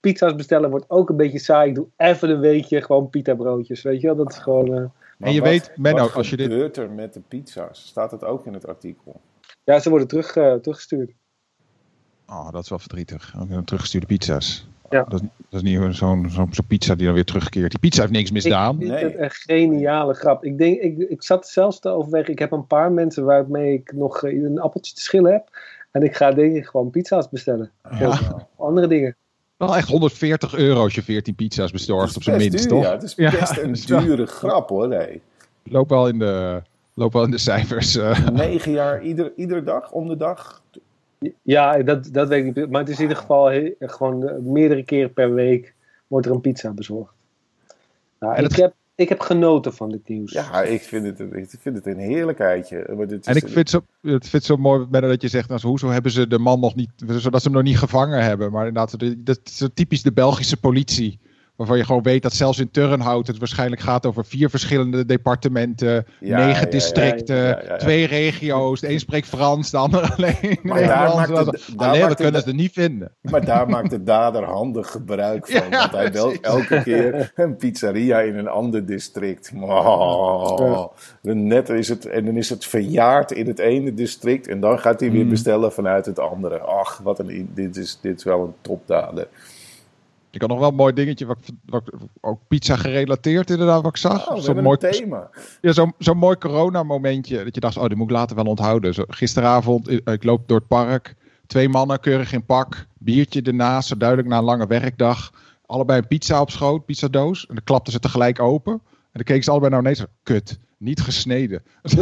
pizza's 0.00 0.34
bestellen 0.34 0.70
wordt 0.70 0.84
ook 0.88 1.08
een 1.08 1.16
beetje 1.16 1.38
saai. 1.38 1.68
Ik 1.68 1.74
doe 1.74 1.86
even 1.96 2.30
een 2.30 2.40
weekje 2.40 2.82
gewoon 2.82 3.10
pita 3.10 3.34
broodjes. 3.34 3.82
Weet 3.82 4.00
je 4.00 4.06
wel, 4.06 4.16
dat 4.16 4.30
is 4.30 4.38
gewoon... 4.38 4.78
Uh, 4.78 4.84
en 5.22 5.32
je 5.32 5.40
wat, 5.40 5.48
weet, 5.48 5.72
Menno, 5.76 6.08
als 6.08 6.30
je 6.30 6.36
dit... 6.36 6.46
Wat 6.46 6.54
gebeurt 6.54 6.76
er 6.76 6.90
met 6.90 7.14
de 7.14 7.20
pizza's? 7.20 7.86
Staat 7.86 8.10
het 8.10 8.24
ook 8.24 8.46
in 8.46 8.54
het 8.54 8.66
artikel? 8.66 9.20
Ja, 9.64 9.78
ze 9.78 9.90
worden 9.90 10.08
terug, 10.08 10.36
uh, 10.36 10.54
teruggestuurd. 10.54 11.12
Oh, 12.26 12.50
dat 12.50 12.62
is 12.62 12.68
wel 12.68 12.78
verdrietig. 12.78 13.34
Teruggestuurde 13.64 14.06
pizza's. 14.06 14.66
Ja. 14.90 15.04
Dat, 15.08 15.20
dat 15.20 15.62
is 15.62 15.62
niet 15.62 15.94
zo'n 15.94 16.30
zo'n 16.30 16.52
zo 16.52 16.62
pizza 16.68 16.94
die 16.94 17.06
dan 17.06 17.14
weer 17.14 17.24
terugkeert. 17.24 17.70
Die 17.70 17.80
pizza 17.80 18.00
heeft 18.00 18.12
niks 18.12 18.30
misdaan. 18.30 18.74
Ik 18.74 18.86
vind 18.86 18.92
nee. 18.92 19.04
het 19.04 19.18
een 19.18 19.30
geniale 19.30 20.14
grap. 20.14 20.44
Ik, 20.44 20.58
denk, 20.58 20.80
ik, 20.80 20.98
ik 20.98 21.22
zat 21.22 21.48
zelfs 21.48 21.80
te 21.80 21.88
overwegen. 21.88 22.32
Ik 22.32 22.38
heb 22.38 22.52
een 22.52 22.66
paar 22.66 22.92
mensen 22.92 23.24
waarmee 23.24 23.72
ik 23.72 23.92
nog 23.92 24.22
eh, 24.22 24.42
een 24.42 24.60
appeltje 24.60 24.94
te 24.94 25.00
schillen 25.00 25.32
heb. 25.32 25.48
En 25.90 26.02
ik 26.02 26.16
ga 26.16 26.30
denk 26.30 26.56
ik 26.56 26.66
gewoon 26.66 26.90
pizza's 26.90 27.28
bestellen. 27.28 27.70
Ja. 27.98 28.18
Andere 28.56 28.86
dingen. 28.86 29.16
Wel 29.66 29.76
echt 29.76 29.88
140 29.88 30.54
euro 30.54 30.82
als 30.82 30.94
je 30.94 31.02
14 31.02 31.34
pizza's 31.34 31.70
bezorgt 31.70 32.16
op 32.16 32.22
zijn 32.22 32.38
minst, 32.38 32.68
toch? 32.68 32.82
Ja, 32.82 32.92
het 32.92 33.02
is 33.02 33.14
best 33.14 33.58
een 33.58 33.72
dure 34.04 34.26
grap 34.26 34.68
hoor. 34.68 34.88
Nee. 34.88 35.20
Loop 35.62 35.88
wel 35.88 36.08
in 36.08 36.18
de, 36.18 36.62
loop 36.94 37.12
wel 37.12 37.24
in 37.24 37.30
de 37.30 37.38
cijfers. 37.38 37.96
Uh. 37.96 38.28
Negen 38.28 38.72
jaar, 38.72 39.02
ieder, 39.02 39.32
iedere 39.36 39.62
dag, 39.62 39.90
om 39.90 40.08
de 40.08 40.16
dag. 40.16 40.62
Ja, 41.42 41.82
dat, 41.82 42.08
dat 42.12 42.28
weet 42.28 42.46
ik 42.46 42.56
niet. 42.56 42.70
Maar 42.70 42.80
het 42.80 42.90
is 42.90 42.96
in 42.96 43.02
ieder 43.02 43.16
geval 43.16 43.72
gewoon 43.78 44.52
meerdere 44.52 44.84
keren 44.84 45.12
per 45.12 45.34
week 45.34 45.74
wordt 46.06 46.26
er 46.26 46.32
een 46.32 46.40
pizza 46.40 46.70
bezorgd. 46.70 47.12
Nou, 48.18 48.34
ik, 48.34 48.42
het... 48.42 48.56
heb, 48.56 48.74
ik 49.02 49.08
heb 49.08 49.20
genoten 49.20 49.74
van 49.74 49.90
dit 49.90 50.08
nieuws. 50.08 50.32
Ja, 50.32 50.62
ik 50.62 50.82
vind 50.82 51.06
het, 51.06 51.20
ik 51.20 51.60
vind 51.60 51.76
het 51.76 51.86
een 51.86 51.98
heerlijkheidje. 51.98 52.94
Maar 52.96 53.06
dit 53.06 53.20
is 53.20 53.26
en 53.26 53.36
ik 53.36 53.42
vind 53.42 53.54
het 53.54 53.70
zo, 53.70 53.84
het 54.00 54.28
vind 54.28 54.44
zo 54.44 54.56
mooi 54.56 54.86
dat 54.90 55.22
je 55.22 55.28
zegt, 55.28 55.48
nou, 55.48 55.60
hoezo 55.60 55.88
hebben 55.88 56.12
ze 56.12 56.26
de 56.26 56.38
man 56.38 56.60
nog 56.60 56.74
niet, 56.74 56.90
zodat 57.06 57.42
ze 57.42 57.48
hem 57.48 57.56
nog 57.56 57.66
niet 57.66 57.78
gevangen 57.78 58.22
hebben. 58.22 58.52
Maar 58.52 58.66
inderdaad, 58.66 58.98
dat 59.18 59.40
is 59.44 59.68
typisch 59.74 60.02
de 60.02 60.12
Belgische 60.12 60.56
politie 60.56 61.18
Waarvan 61.62 61.80
je 61.80 61.86
gewoon 61.86 62.02
weet 62.02 62.22
dat 62.22 62.32
zelfs 62.32 62.58
in 62.58 62.70
Turnhout 62.70 63.26
het 63.26 63.38
waarschijnlijk 63.38 63.82
gaat 63.82 64.06
over 64.06 64.24
vier 64.24 64.50
verschillende 64.50 65.04
departementen, 65.04 66.06
negen 66.20 66.70
districten, 66.70 67.78
twee 67.78 68.06
regio's. 68.06 68.80
De 68.80 68.90
een 68.90 69.00
spreekt 69.00 69.26
Frans, 69.26 69.70
de 69.70 69.76
ander 69.76 70.00
alleen. 70.16 70.58
Maar 70.62 70.86
daar 70.86 71.14
maakt 71.14 71.38
het, 71.38 71.68
daar 71.76 71.98
dat 71.98 72.14
kunnen 72.14 72.42
ze 72.42 72.54
niet 72.54 72.72
vinden. 72.72 73.12
Maar 73.20 73.44
daar 73.44 73.68
maakt 73.68 73.90
de 73.90 74.02
dader 74.02 74.44
handig 74.44 74.90
gebruik 74.90 75.46
van. 75.46 75.70
want 75.80 75.92
hij 75.92 76.10
belt 76.10 76.40
elke 76.40 76.82
keer 76.82 77.32
een 77.34 77.56
pizzeria 77.56 78.20
in 78.20 78.36
een 78.36 78.48
ander 78.48 78.86
district. 78.86 79.52
Oh, 79.60 80.86
net 81.22 81.68
is 81.68 81.88
het, 81.88 82.06
en 82.06 82.24
dan 82.24 82.36
is 82.36 82.50
het 82.50 82.64
verjaard 82.64 83.30
in 83.30 83.46
het 83.46 83.58
ene 83.58 83.94
district 83.94 84.48
en 84.48 84.60
dan 84.60 84.78
gaat 84.78 85.00
hij 85.00 85.10
weer 85.10 85.24
mm. 85.24 85.30
bestellen 85.30 85.72
vanuit 85.72 86.06
het 86.06 86.18
andere. 86.18 86.58
Ach, 86.58 87.00
wat 87.02 87.18
een, 87.18 87.50
dit, 87.54 87.76
is, 87.76 87.98
dit 88.00 88.18
is 88.18 88.24
wel 88.24 88.40
een 88.42 88.54
topdader. 88.60 89.28
Ik 90.32 90.40
had 90.40 90.50
nog 90.50 90.58
wel 90.58 90.68
een 90.68 90.74
mooi 90.74 90.92
dingetje, 90.92 91.26
wat, 91.26 91.38
wat, 91.66 91.82
ook 92.20 92.40
pizza 92.48 92.76
gerelateerd 92.76 93.50
inderdaad, 93.50 93.82
wat 93.82 93.90
ik 93.90 93.96
zag. 93.96 94.30
Oh, 94.30 94.38
zo'n 94.38 94.62
mooi 94.62 94.78
thema. 94.78 95.30
Ja, 95.60 95.72
zo'n 95.72 95.94
zo 95.98 96.14
mooi 96.14 96.36
corona 96.36 96.82
momentje. 96.82 97.44
Dat 97.44 97.54
je 97.54 97.60
dacht, 97.60 97.76
oh, 97.76 97.86
die 97.86 97.96
moet 97.96 98.10
ik 98.10 98.16
later 98.16 98.36
wel 98.36 98.44
onthouden. 98.44 98.94
Zo, 98.94 99.04
gisteravond, 99.08 99.90
ik 99.90 100.24
loop 100.24 100.48
door 100.48 100.58
het 100.58 100.68
park. 100.68 101.14
Twee 101.46 101.68
mannen, 101.68 102.00
keurig 102.00 102.32
in 102.32 102.44
pak. 102.44 102.86
Biertje 102.98 103.42
ernaast, 103.42 103.88
zo 103.88 103.96
duidelijk 103.96 104.28
na 104.28 104.38
een 104.38 104.44
lange 104.44 104.66
werkdag. 104.66 105.32
Allebei 105.66 105.98
een 105.98 106.06
pizza 106.06 106.40
op 106.40 106.50
schoot, 106.50 106.84
pizzadoos. 106.84 107.46
En 107.46 107.54
dan 107.54 107.64
klapten 107.64 107.92
ze 107.92 107.98
tegelijk 107.98 108.40
open. 108.40 108.72
En 108.72 108.80
dan 109.12 109.24
keken 109.24 109.44
ze 109.44 109.50
allebei 109.50 109.70
naar 109.70 109.80
ineens, 109.80 110.04
kut 110.22 110.58
niet 110.82 111.00
gesneden. 111.00 111.62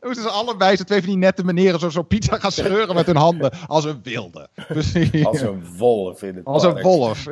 Hoe 0.00 0.14
ze 0.14 0.28
allebei, 0.28 0.76
ze 0.76 0.84
twee 0.84 1.00
van 1.00 1.08
die 1.08 1.18
nette 1.18 1.44
meneren, 1.44 1.80
zo, 1.80 1.88
zo 1.88 2.02
pizza 2.02 2.38
gaan 2.38 2.52
scheuren 2.52 2.94
met 2.94 3.06
hun 3.06 3.16
handen. 3.16 3.52
Als 3.66 3.84
een 3.84 4.00
wilde. 4.02 4.48
Als 5.22 5.40
een 5.40 5.64
wolf 5.76 6.22
in 6.22 6.36
het 6.36 6.44
Als 6.44 6.64
een 6.64 6.82
wolf. 6.82 7.26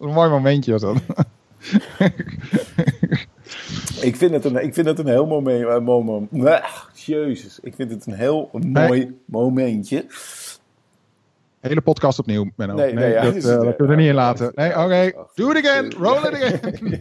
een 0.00 0.12
mooi 0.12 0.30
momentje 0.30 0.72
was 0.72 0.80
dat. 0.80 0.96
ik, 4.00 4.16
vind 4.16 4.32
het 4.32 4.44
een, 4.44 4.64
ik 4.64 4.74
vind 4.74 4.86
het 4.86 4.98
een 4.98 5.08
heel 5.08 5.26
moment, 5.26 5.84
moment, 5.84 6.30
jezus, 6.94 7.58
ik 7.62 7.74
vind 7.74 7.90
het 7.90 8.06
een 8.06 8.14
heel 8.14 8.50
mooi 8.52 9.18
momentje. 9.24 10.06
Hele 11.60 11.80
podcast 11.80 12.18
opnieuw, 12.18 12.50
Menno. 12.56 12.74
Nee, 12.74 12.92
nee, 12.92 13.14
dat, 13.14 13.34
uh, 13.36 13.42
dat 13.42 13.60
kunnen 13.60 13.76
we 13.76 13.86
er 13.86 13.96
niet 13.96 14.08
in 14.08 14.14
laten. 14.14 14.52
Nee, 14.54 14.70
oké. 14.70 14.80
Okay. 14.80 15.14
Do 15.34 15.50
it 15.50 15.66
again. 15.66 15.92
Roll 15.98 16.16
it 16.16 16.34
again. 16.34 17.00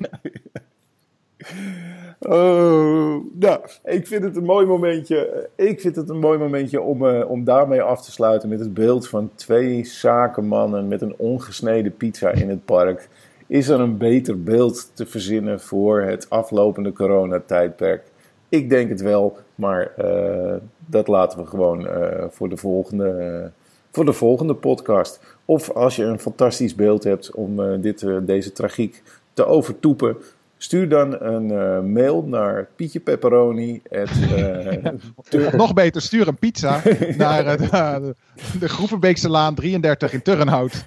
Uh, 2.19 3.15
nou, 3.45 3.59
ik 3.83 4.07
vind 4.07 4.23
het 4.23 4.35
een 4.35 4.43
mooi 4.43 4.65
momentje. 4.65 5.49
Ik 5.55 5.81
vind 5.81 5.95
het 5.95 6.09
een 6.09 6.19
mooi 6.19 6.37
momentje 6.37 6.81
om, 6.81 7.05
uh, 7.05 7.29
om 7.29 7.43
daarmee 7.43 7.81
af 7.81 8.01
te 8.01 8.11
sluiten 8.11 8.49
met 8.49 8.59
het 8.59 8.73
beeld 8.73 9.09
van 9.09 9.31
twee 9.35 9.85
zakenmannen 9.85 10.87
met 10.87 11.01
een 11.01 11.15
ongesneden 11.17 11.97
pizza 11.97 12.31
in 12.31 12.49
het 12.49 12.65
park. 12.65 13.09
Is 13.47 13.67
er 13.67 13.79
een 13.79 13.97
beter 13.97 14.43
beeld 14.43 14.91
te 14.93 15.05
verzinnen 15.05 15.59
voor 15.59 16.01
het 16.01 16.29
aflopende 16.29 16.93
coronatijdperk? 16.93 18.03
Ik 18.49 18.69
denk 18.69 18.89
het 18.89 19.01
wel, 19.01 19.37
maar 19.55 19.91
uh, 19.99 20.53
dat 20.85 21.07
laten 21.07 21.39
we 21.39 21.45
gewoon 21.45 21.87
voor 22.29 22.49
de 22.49 22.57
volgende 22.57 23.51
voor 23.99 24.07
de 24.07 24.13
volgende 24.13 24.53
podcast. 24.53 25.19
Of 25.45 25.71
als 25.71 25.95
je 25.95 26.03
een 26.03 26.19
fantastisch 26.19 26.75
beeld 26.75 27.03
hebt 27.03 27.31
om 27.31 27.59
uh, 27.59 27.81
dit, 27.81 28.01
uh, 28.01 28.17
deze 28.21 28.51
tragiek 28.51 29.03
te 29.33 29.45
overtoepen, 29.45 30.17
Stuur 30.61 30.89
dan 30.89 31.21
een 31.21 31.51
uh, 31.51 31.79
mail 31.93 32.23
naar 32.23 32.67
Pietje 32.75 32.99
Pepperoni. 32.99 33.81
Uh, 33.91 35.51
Nog 35.53 35.73
beter, 35.73 36.01
stuur 36.01 36.27
een 36.27 36.37
pizza 36.37 36.81
naar 37.17 37.61
uh, 37.61 37.95
de, 37.95 38.15
de 38.59 38.69
Groevenbeekse 38.69 39.29
Laan 39.29 39.55
33 39.55 40.13
in 40.13 40.21
Turnhout. 40.21 40.83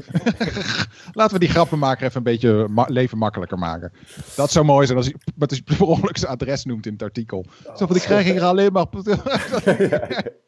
Laten 1.13 1.35
we 1.35 1.39
die 1.39 1.49
grappenmaker 1.49 2.05
even 2.05 2.17
een 2.17 2.23
beetje 2.23 2.67
ma 2.71 2.87
leven 2.89 3.19
makkelijker 3.19 3.59
maken. 3.59 3.93
Dat 4.37 4.51
zou 4.51 4.65
mooi 4.65 4.87
zijn 4.87 4.99
als 4.99 5.07
hij 5.07 5.17
met 5.37 5.65
per 5.65 5.87
ongeluk 5.87 6.17
zijn 6.17 6.33
adres 6.33 6.65
noemt 6.65 6.87
in 6.87 6.93
het 6.93 7.03
artikel. 7.03 7.45
Oh, 7.67 7.77
Zo 7.77 7.87
van, 7.87 7.97
ik 7.97 8.03
krijg 8.03 8.25
hier 8.25 8.43
alleen 8.43 8.73
maar... 8.73 8.87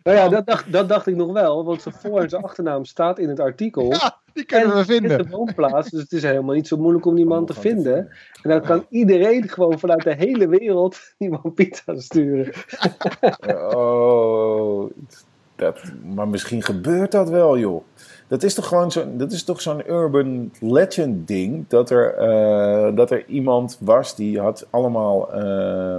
nou 0.02 0.16
ja, 0.16 0.28
dat 0.28 0.46
dacht, 0.46 0.72
dat 0.72 0.88
dacht 0.88 1.06
ik 1.06 1.16
nog 1.16 1.32
wel, 1.32 1.64
want 1.64 1.82
zijn 1.82 1.94
voor- 1.94 2.20
en 2.20 2.28
zijn 2.28 2.42
achternaam 2.42 2.84
staat 2.84 3.18
in 3.18 3.28
het 3.28 3.40
artikel. 3.40 3.92
Ja. 3.92 4.22
Die 4.44 4.44
kunnen 4.44 4.76
we 4.76 4.84
vinden. 4.84 5.10
Het 5.10 5.20
is 5.20 5.26
een 5.26 5.38
woonplaats, 5.38 5.90
dus 5.90 6.00
het 6.00 6.12
is 6.12 6.22
helemaal 6.22 6.54
niet 6.54 6.68
zo 6.68 6.76
moeilijk 6.76 7.06
om 7.06 7.14
die 7.14 7.26
man 7.26 7.46
te 7.46 7.54
vinden. 7.54 7.96
En 8.42 8.50
dan 8.50 8.60
kan 8.60 8.86
iedereen 8.88 9.48
gewoon 9.48 9.78
vanuit 9.78 10.02
de 10.02 10.14
hele 10.14 10.48
wereld 10.48 10.98
die 11.18 11.30
man 11.30 11.54
pizza 11.54 11.98
sturen. 12.00 12.52
oh, 13.76 14.90
dat, 15.56 15.80
maar 16.14 16.28
misschien 16.28 16.62
gebeurt 16.62 17.12
dat 17.12 17.30
wel, 17.30 17.58
joh. 17.58 17.82
Dat 18.28 18.42
is 18.42 18.54
toch 18.54 18.68
gewoon 18.68 18.92
zo, 18.92 19.16
dat 19.16 19.32
is 19.32 19.44
toch 19.44 19.60
zo'n 19.60 19.90
urban 19.90 20.52
legend 20.60 21.28
ding. 21.28 21.64
Dat 21.68 21.90
er, 21.90 22.14
uh, 22.18 22.96
dat 22.96 23.10
er 23.10 23.26
iemand 23.26 23.78
was 23.80 24.16
die 24.16 24.40
had 24.40 24.66
allemaal 24.70 25.44
uh, 25.44 25.96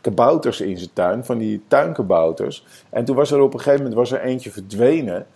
kabouters 0.00 0.60
in 0.60 0.78
zijn 0.78 0.90
tuin. 0.92 1.24
Van 1.24 1.38
die 1.38 1.62
tuinkabouters. 1.68 2.64
En 2.90 3.04
toen 3.04 3.16
was 3.16 3.30
er 3.30 3.40
op 3.40 3.54
een 3.54 3.60
gegeven 3.60 3.78
moment 3.78 3.94
was 3.98 4.12
er 4.12 4.20
eentje 4.20 4.50
verdwenen. 4.50 5.26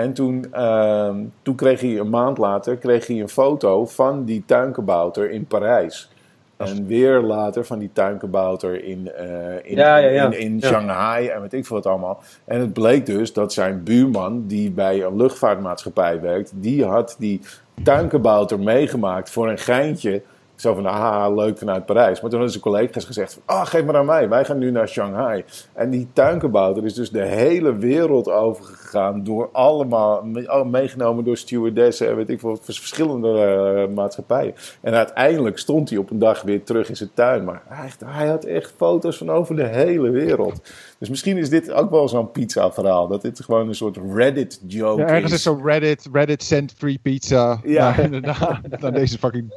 En 0.00 0.12
toen, 0.12 0.44
uh, 0.54 1.14
toen 1.42 1.54
kreeg 1.54 1.80
hij 1.80 1.98
een 1.98 2.10
maand 2.10 2.38
later 2.38 2.76
kreeg 2.76 3.06
hij 3.06 3.20
een 3.20 3.28
foto 3.28 3.86
van 3.86 4.24
die 4.24 4.42
tuinkabouter 4.46 5.30
in 5.30 5.46
Parijs. 5.46 6.10
En 6.56 6.86
weer 6.86 7.20
later 7.20 7.64
van 7.64 7.78
die 7.78 7.90
tuinkabouter 7.92 8.84
in, 8.84 9.10
uh, 9.20 9.54
in, 9.62 9.76
ja, 9.76 9.96
ja, 9.96 10.08
ja. 10.08 10.24
in, 10.24 10.38
in 10.38 10.62
Shanghai 10.62 11.26
en 11.26 11.40
weet 11.40 11.52
ik 11.52 11.66
veel 11.66 11.76
wat 11.76 11.86
allemaal. 11.86 12.22
En 12.44 12.60
het 12.60 12.72
bleek 12.72 13.06
dus 13.06 13.32
dat 13.32 13.52
zijn 13.52 13.82
buurman, 13.82 14.46
die 14.46 14.70
bij 14.70 15.02
een 15.02 15.16
luchtvaartmaatschappij 15.16 16.20
werkt, 16.20 16.52
die 16.54 16.84
had 16.84 17.16
die 17.18 17.40
tuinkabouter 17.82 18.58
meegemaakt 18.58 19.30
voor 19.30 19.48
een 19.48 19.58
geintje 19.58 20.22
zo 20.60 20.74
van, 20.74 20.88
aha, 20.88 21.30
leuk 21.30 21.58
vanuit 21.58 21.86
Parijs. 21.86 22.20
Maar 22.20 22.30
toen 22.30 22.40
hadden 22.40 22.50
zijn 22.50 22.62
collega's 22.62 23.04
gezegd, 23.04 23.40
ah, 23.44 23.56
oh, 23.56 23.66
geef 23.66 23.84
maar 23.84 23.96
aan 23.96 24.06
mij. 24.06 24.28
Wij 24.28 24.44
gaan 24.44 24.58
nu 24.58 24.70
naar 24.70 24.88
Shanghai. 24.88 25.44
En 25.72 25.90
die 25.90 26.08
tuinkabouter 26.12 26.84
is 26.84 26.94
dus 26.94 27.10
de 27.10 27.24
hele 27.24 27.76
wereld 27.76 28.30
overgegaan. 28.30 29.24
Door 29.24 29.48
allemaal, 29.52 30.24
meegenomen 30.64 31.24
door 31.24 31.36
stewardessen 31.36 32.08
en 32.08 32.16
weet 32.16 32.30
ik 32.30 32.40
veel, 32.40 32.58
verschillende 32.60 33.86
uh, 33.88 33.94
maatschappijen. 33.94 34.54
En 34.80 34.94
uiteindelijk 34.94 35.58
stond 35.58 35.88
hij 35.88 35.98
op 35.98 36.10
een 36.10 36.18
dag 36.18 36.42
weer 36.42 36.64
terug 36.64 36.88
in 36.88 36.96
zijn 36.96 37.10
tuin. 37.14 37.44
Maar 37.44 37.62
hij 38.04 38.28
had 38.28 38.44
echt 38.44 38.72
foto's 38.76 39.16
van 39.16 39.30
over 39.30 39.56
de 39.56 39.66
hele 39.66 40.10
wereld. 40.10 40.60
Dus 41.00 41.08
misschien 41.08 41.36
is 41.36 41.48
dit 41.48 41.72
ook 41.72 41.90
wel 41.90 42.08
zo'n 42.08 42.30
pizza-verhaal. 42.30 43.08
Dat 43.08 43.22
dit 43.22 43.40
gewoon 43.40 43.68
een 43.68 43.74
soort 43.74 43.98
Reddit-joke 44.14 45.00
ja, 45.00 45.06
ergens 45.06 45.32
is. 45.32 45.42
zo'n 45.42 45.64
Reddit, 45.64 46.08
Reddit 46.12 46.42
sent 46.42 46.74
free 46.76 46.98
pizza. 47.02 47.60
Ja. 47.64 47.94
Dan 48.80 48.92
deze 48.92 49.18
fucking 49.18 49.54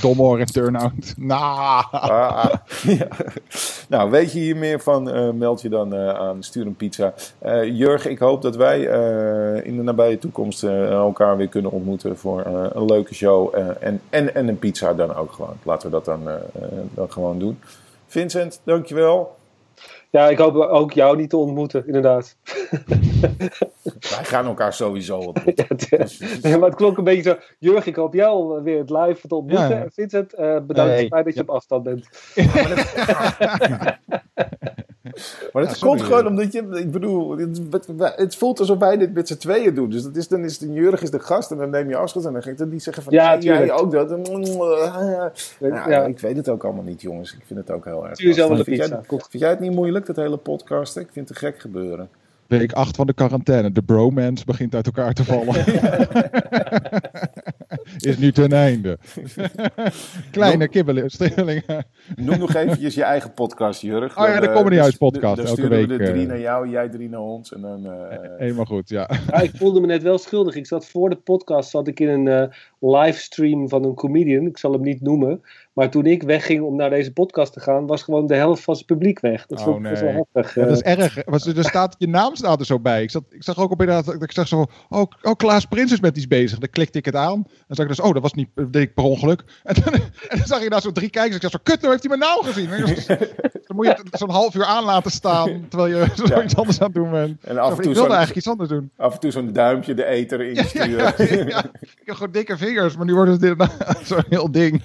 domme 0.00 0.38
en 0.38 0.46
turnout. 0.46 1.14
Nah. 1.32 1.92
Ah, 1.92 2.54
ja. 2.82 3.08
Nou, 3.88 4.10
weet 4.10 4.32
je 4.32 4.38
hier 4.38 4.56
meer 4.56 4.80
van? 4.80 5.16
Uh, 5.16 5.30
meld 5.30 5.62
je 5.62 5.68
dan 5.68 5.94
uh, 5.94 6.08
aan 6.08 6.42
Stuur 6.42 6.66
een 6.66 6.76
Pizza. 6.76 7.14
Uh, 7.42 7.78
Jurg, 7.78 8.06
ik 8.06 8.18
hoop 8.18 8.42
dat 8.42 8.56
wij 8.56 8.80
in 9.62 9.76
de 9.76 9.82
nabije 9.82 10.18
toekomst 10.18 10.62
elkaar 10.62 11.36
weer 11.36 11.48
kunnen 11.48 11.70
ontmoeten 11.70 12.18
voor 12.18 12.46
een 12.72 12.84
leuke 12.84 13.14
show. 13.14 13.54
en, 13.80 14.00
en, 14.10 14.34
en 14.34 14.48
een 14.48 14.58
pizza 14.58 14.94
dan 14.94 15.14
ook 15.14 15.32
gewoon. 15.32 15.56
Laten 15.62 15.90
we 15.90 15.94
dat 15.94 16.04
dan, 16.04 16.28
dan 16.94 17.12
gewoon 17.12 17.38
doen. 17.38 17.58
Vincent, 18.06 18.60
dankjewel. 18.64 19.40
Ja, 20.12 20.28
ik 20.28 20.38
hoop 20.38 20.54
ook 20.54 20.92
jou 20.92 21.16
niet 21.16 21.30
te 21.30 21.36
ontmoeten, 21.36 21.86
inderdaad. 21.86 22.36
Wij 24.00 24.24
gaan 24.24 24.46
elkaar 24.46 24.72
sowieso 24.72 25.18
ontmoeten. 25.28 26.08
ja, 26.42 26.58
maar 26.58 26.68
het 26.68 26.78
klonk 26.78 26.98
een 26.98 27.04
beetje 27.04 27.22
zo. 27.22 27.36
Jurg, 27.58 27.86
ik 27.86 27.96
hoop 27.96 28.14
jou 28.14 28.62
weer 28.62 28.78
het 28.78 28.90
live 28.90 29.28
te 29.28 29.34
ontmoeten. 29.34 29.68
Ja. 29.68 29.86
Vincent, 29.92 30.38
uh, 30.38 30.60
bedankt 30.60 30.94
nee, 30.94 31.08
mij 31.08 31.22
dat 31.22 31.34
je 31.34 31.40
op 31.40 31.50
afstand 31.50 31.82
bent. 31.82 32.08
maar 35.52 35.62
het 35.62 35.78
komt 35.78 36.02
gewoon 36.02 36.26
omdat 36.26 36.52
je, 36.52 36.58
ik 36.72 36.90
bedoel, 36.90 37.38
het, 37.38 37.60
het, 38.16 38.36
voelt 38.36 38.60
alsof 38.60 38.78
wij 38.78 38.96
dit 38.96 39.14
met 39.14 39.28
z'n 39.28 39.36
tweeën 39.36 39.74
doen. 39.74 39.90
Dus 39.90 40.02
dat 40.02 40.16
is, 40.16 40.28
dan 40.28 40.44
is 40.44 40.58
de 40.58 40.72
Jurg 40.72 41.02
is 41.02 41.10
de 41.10 41.20
gast 41.20 41.50
en 41.50 41.56
dan 41.56 41.70
neem 41.70 41.88
je 41.88 41.96
afscheid 41.96 42.26
en 42.26 42.32
dan 42.32 42.42
ga 42.42 42.50
ik 42.50 42.58
dan 42.58 42.68
niet 42.68 42.82
zeggen 42.82 43.02
van, 43.02 43.12
ja, 43.12 43.38
jij 43.38 43.72
ook 43.72 43.90
dat. 43.90 44.08
Nou, 44.08 45.30
ja, 45.60 46.04
ik 46.04 46.18
weet 46.18 46.36
het 46.36 46.48
ook 46.48 46.64
allemaal 46.64 46.84
niet, 46.84 47.02
jongens. 47.02 47.32
Ik 47.32 47.42
vind 47.46 47.58
het 47.58 47.70
ook 47.70 47.84
heel 47.84 48.08
erg. 48.08 48.20
Vind 48.20 48.34
jij, 48.34 48.48
vind 49.08 49.30
jij 49.30 49.50
het 49.50 49.60
niet 49.60 49.72
moeilijk, 49.72 50.06
dat 50.06 50.16
hele 50.16 50.36
podcast? 50.36 50.96
Ik 50.96 51.08
vind 51.12 51.28
het 51.28 51.38
te 51.38 51.44
gek 51.44 51.60
gebeuren 51.60 52.08
week 52.58 52.72
8 52.72 52.96
van 52.96 53.06
de 53.06 53.12
quarantaine. 53.12 53.72
De 53.72 53.82
bromance 53.82 54.44
begint 54.44 54.74
uit 54.74 54.86
elkaar 54.86 55.12
te 55.12 55.24
vallen. 55.24 55.54
is 57.98 58.18
nu 58.18 58.32
ten 58.32 58.52
einde. 58.52 58.98
Kleine 60.30 60.68
kibbelingen. 60.68 61.10
Noem 62.16 62.38
nog 62.38 62.54
eventjes 62.54 62.94
je 62.94 63.02
eigen 63.02 63.34
podcast, 63.34 63.80
Jurg. 63.80 64.18
Oh 64.18 64.26
ja, 64.26 64.40
de 64.40 64.52
Comedy 64.52 64.76
House 64.76 64.98
podcast. 64.98 65.36
Dan 65.36 65.46
elke 65.46 65.68
week. 65.68 65.86
we 65.86 65.96
de 65.96 66.04
drie 66.04 66.22
eh. 66.22 66.28
naar 66.28 66.40
jou, 66.40 66.68
jij 66.68 66.88
drie 66.88 67.08
naar 67.08 67.20
ons. 67.20 67.52
En 67.52 67.60
dan, 67.60 67.86
uh... 67.86 67.92
Helemaal 68.38 68.64
goed, 68.64 68.88
ja. 68.88 69.10
ja. 69.30 69.40
Ik 69.40 69.50
voelde 69.54 69.80
me 69.80 69.86
net 69.86 70.02
wel 70.02 70.18
schuldig. 70.18 70.54
Ik 70.54 70.66
zat 70.66 70.86
voor 70.86 71.10
de 71.10 71.16
podcast 71.16 71.70
zat 71.70 71.88
ik 71.88 72.00
in 72.00 72.08
een 72.08 72.26
uh, 72.80 72.90
livestream 72.92 73.68
van 73.68 73.84
een 73.84 73.94
comedian. 73.94 74.46
Ik 74.46 74.58
zal 74.58 74.72
hem 74.72 74.82
niet 74.82 75.00
noemen. 75.00 75.40
Maar 75.72 75.90
toen 75.90 76.06
ik 76.06 76.22
wegging 76.22 76.62
om 76.62 76.76
naar 76.76 76.90
deze 76.90 77.12
podcast 77.12 77.52
te 77.52 77.60
gaan, 77.60 77.86
was 77.86 78.02
gewoon 78.02 78.26
de 78.26 78.34
helft 78.34 78.62
van 78.62 78.74
zijn 78.74 78.86
publiek 78.86 79.20
weg. 79.20 79.46
Dat 79.46 79.66
oh, 79.66 79.80
nee. 79.80 79.94
wel 79.94 80.26
heftig. 80.32 80.64
dat 80.64 80.76
is 80.76 80.82
erg. 80.82 81.16
er 81.56 81.64
staat, 81.64 81.94
je 81.98 82.08
naam 82.08 82.34
staat 82.34 82.60
er 82.60 82.66
zo 82.66 82.80
bij. 82.80 83.02
Ik, 83.02 83.10
zat, 83.10 83.22
ik 83.30 83.42
zag 83.42 83.58
ook 83.58 83.70
op 83.70 83.80
inderdaad, 83.80 84.22
ik 84.22 84.32
zag 84.32 84.48
zo, 84.48 84.66
oh, 84.88 85.04
oh 85.22 85.36
Klaas 85.36 85.64
Prins 85.64 85.92
is 85.92 86.00
met 86.00 86.16
iets 86.16 86.26
bezig. 86.26 86.58
Dan 86.58 86.70
klikte 86.70 86.98
ik 86.98 87.04
het 87.04 87.16
aan. 87.16 87.42
Dan 87.42 87.76
zag 87.76 87.84
ik 87.84 87.88
dus, 87.88 88.00
oh, 88.00 88.12
dat 88.12 88.22
was 88.22 88.32
niet, 88.32 88.48
dat 88.54 88.72
deed 88.72 88.82
ik 88.82 88.94
per 88.94 89.04
ongeluk. 89.04 89.44
En 89.62 89.74
dan, 89.84 89.94
en 90.28 90.38
dan 90.38 90.46
zag 90.46 90.62
je 90.62 90.70
daar 90.70 90.80
zo 90.80 90.92
drie 90.92 91.10
kijkers. 91.10 91.34
Ik 91.36 91.42
dacht 91.42 91.54
zo, 91.54 91.60
kut, 91.62 91.80
nou 91.80 91.90
heeft 91.92 92.06
hij 92.06 92.16
me 92.16 92.24
nou 92.24 92.44
gezien. 92.44 92.68
dan 93.66 93.76
moet 93.76 93.86
je 93.86 94.02
zo'n 94.10 94.30
half 94.30 94.54
uur 94.54 94.64
aan 94.64 94.84
laten 94.84 95.10
staan, 95.10 95.66
terwijl 95.68 95.96
je 95.96 96.06
zo 96.26 96.42
iets 96.42 96.56
anders 96.56 96.80
aan 96.80 96.86
het 96.86 96.94
doen 96.94 97.10
bent. 97.10 97.44
En 97.44 97.58
af 97.58 97.70
en 97.70 97.76
toe 97.76 97.90
ik 97.90 97.96
wilde 97.96 98.08
eigenlijk 98.08 98.36
iets 98.36 98.48
anders 98.48 98.68
doen. 98.68 98.90
Af 98.96 99.14
en 99.14 99.20
toe 99.20 99.30
zo'n 99.30 99.52
duimpje 99.52 99.94
de 99.94 100.04
eter 100.04 100.40
in 100.40 100.64
sturen. 100.64 101.14
ik 101.18 102.02
heb 102.04 102.14
gewoon 102.14 102.32
dikke 102.32 102.56
vingers, 102.56 102.96
maar 102.96 103.06
nu 103.06 103.14
wordt 103.14 103.30
het 103.30 103.42
inderdaad 103.42 104.00
zo'n 104.02 104.24
heel 104.28 104.50
ding 104.50 104.82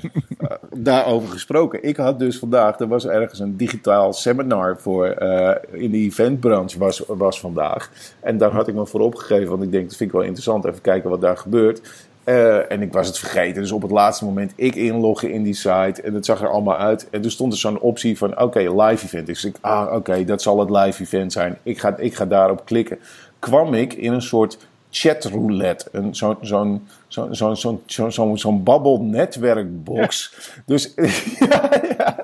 daarover 0.84 1.30
gesproken. 1.30 1.84
Ik 1.84 1.98
had 1.98 2.20
dus 2.20 2.40
vandaag, 2.40 2.80
er 2.80 2.88
was 2.88 3.06
ergens 3.06 3.40
een 3.40 3.58
digitaal 3.58 4.14
seminar 4.14 4.80
voor 4.80 5.16
uh, 5.22 5.52
in 5.72 5.92
de 5.92 5.98
eventbranche 5.98 6.80
was, 6.80 7.04
was 7.08 7.40
vandaag. 7.40 7.92
En 8.20 8.38
daar 8.38 8.52
had 8.52 8.68
ik 8.68 8.76
me 8.76 8.86
voor 8.86 9.00
opgegeven, 9.00 9.50
want 9.50 9.64
ik 9.64 9.72
denk 9.72 9.88
dat 9.88 9.98
vind 9.98 10.10
ik 10.10 10.16
wel 10.16 10.26
interessant. 10.26 10.66
Even 10.66 10.82
kijken 10.82 11.10
wat 11.10 11.22
daar 11.22 11.38
gebeurt. 11.38 12.06
Uh, 12.26 12.72
en 12.72 12.82
ik 12.82 12.94
was 12.94 13.08
het 13.08 13.20
vergeten. 13.20 13.62
Dus 13.62 13.72
op 13.72 13.82
het 13.82 13.92
laatste 13.92 14.26
moment 14.26 14.54
ik 14.56 14.76
inloggen 14.76 15.32
in 15.32 15.44
die 15.44 15.54
site. 15.54 16.02
En 16.04 16.14
het 16.14 16.26
zag 16.26 16.42
er 16.42 16.50
allemaal 16.50 16.78
uit. 16.78 17.08
En 17.10 17.22
toen 17.22 17.32
stond 17.32 17.54
er 17.54 17.60
zo'n 17.60 17.80
optie 17.80 18.18
van: 18.18 18.42
oké, 18.42 18.60
live 18.60 19.06
event. 19.06 19.28
Dus 19.28 19.46
ik, 19.46 19.56
ah, 19.62 19.94
oké, 19.94 20.26
dat 20.26 20.42
zal 20.42 20.60
het 20.60 20.70
live 20.70 21.04
event 21.04 21.34
zijn. 21.34 21.58
Ik 21.64 21.80
ga, 21.80 21.98
ik 21.98 22.16
ga 22.16 22.26
daarop 22.26 22.66
klikken. 22.66 23.00
Kwam 23.40 23.74
ik 23.74 23.94
in 23.94 24.14
een 24.14 24.22
soort 24.22 24.58
chatroulette. 24.90 25.90
Zo'n 26.12 26.38
zo'n 26.42 26.88
zo'n 27.08 27.36
zo'n 27.36 27.56
zo'n 27.56 27.82
zo'n 27.86 28.12
zo'n 28.12 28.38
zo'n 28.38 28.64
babbelnetwerkbox. 28.64 30.34
Dus, 30.66 30.94
ja, 31.50 31.72
ja. 31.98 32.24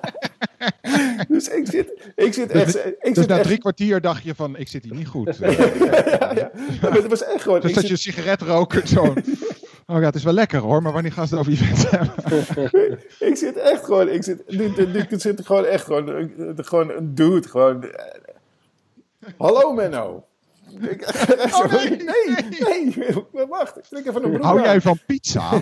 dus 1.27 1.47
ik 1.47 1.67
zit, 1.67 1.93
ik 2.15 2.33
zit 2.33 2.51
echt... 2.51 2.75
Ik 2.75 2.97
dus 3.01 3.17
zit 3.17 3.27
na 3.27 3.41
drie 3.41 3.57
kwartier 3.57 4.01
dacht 4.01 4.23
je 4.23 4.35
van, 4.35 4.57
ik 4.57 4.67
zit 4.67 4.83
hier 4.83 4.95
niet 4.95 5.07
goed. 5.07 5.37
ja, 5.37 5.51
ja, 6.35 6.51
Het 6.79 7.07
was 7.07 7.23
echt 7.23 7.41
gewoon... 7.41 7.59
Dus 7.59 7.73
dat 7.73 7.83
je 7.85 7.91
een 7.91 7.97
sigaret 7.97 8.41
rookt, 8.41 8.89
zo... 8.89 9.13
Oh 9.85 9.99
ja, 9.99 10.05
het 10.05 10.15
is 10.15 10.23
wel 10.23 10.33
lekker 10.33 10.59
hoor, 10.59 10.81
maar 10.81 10.93
wanneer 10.93 11.11
gaan 11.11 11.27
ze 11.27 11.35
het 11.35 11.47
over 11.47 11.61
event 11.61 11.89
hebben? 11.89 12.99
ik 13.19 13.35
zit 13.35 13.57
echt 13.57 13.83
gewoon, 13.83 14.09
ik 14.09 14.23
zit, 14.23 14.43
dit, 14.47 14.75
dit, 15.09 15.21
zit 15.21 15.45
gewoon 15.45 15.65
echt 15.65 15.83
gewoon, 15.83 16.31
gewoon 16.55 16.89
een 16.89 17.15
dude, 17.15 17.47
gewoon... 17.47 17.85
Hallo 19.37 19.73
Menno. 19.73 20.25
Oh, 21.51 21.71
nee, 21.71 21.89
nee, 22.59 22.93
nee, 22.95 23.47
wacht. 23.49 23.77
Ik 23.77 23.83
trek 23.83 24.05
even 24.05 24.23
een 24.23 24.31
broek 24.31 24.43
Hou 24.43 24.61
jij 24.61 24.81
van 24.81 24.99
pizza? 25.05 25.51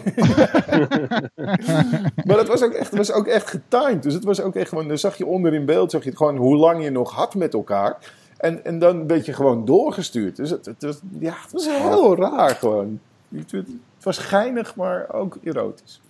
maar 2.25 2.37
het 2.37 2.47
was 2.47 2.63
ook 2.63 2.73
echt, 2.73 2.95
was 2.95 3.11
ook 3.11 3.27
echt 3.27 3.49
getimed. 3.49 4.03
Dus 4.03 4.13
het 4.13 4.23
was 4.23 4.41
ook 4.41 4.55
echt 4.55 4.69
gewoon, 4.69 4.87
dan 4.87 4.97
zag 4.97 5.17
je 5.17 5.25
onder 5.25 5.53
in 5.53 5.65
beeld, 5.65 5.91
zag 5.91 6.03
je 6.03 6.15
gewoon 6.15 6.37
hoe 6.37 6.55
lang 6.55 6.83
je 6.83 6.89
nog 6.89 7.11
had 7.11 7.35
met 7.35 7.53
elkaar. 7.53 7.97
En, 8.37 8.65
en 8.65 8.79
dan 8.79 9.07
werd 9.07 9.25
je 9.25 9.33
gewoon 9.33 9.65
doorgestuurd. 9.65 10.35
Dus 10.35 10.49
het, 10.49 10.65
het, 10.65 10.83
was, 10.83 10.99
ja, 11.19 11.35
het 11.41 11.51
was 11.51 11.67
heel 11.67 12.15
raar 12.15 12.55
gewoon. 12.55 12.99
Het 13.35 14.03
was 14.03 14.17
geinig, 14.17 14.75
maar 14.75 15.13
ook 15.13 15.37
erotisch. 15.43 16.01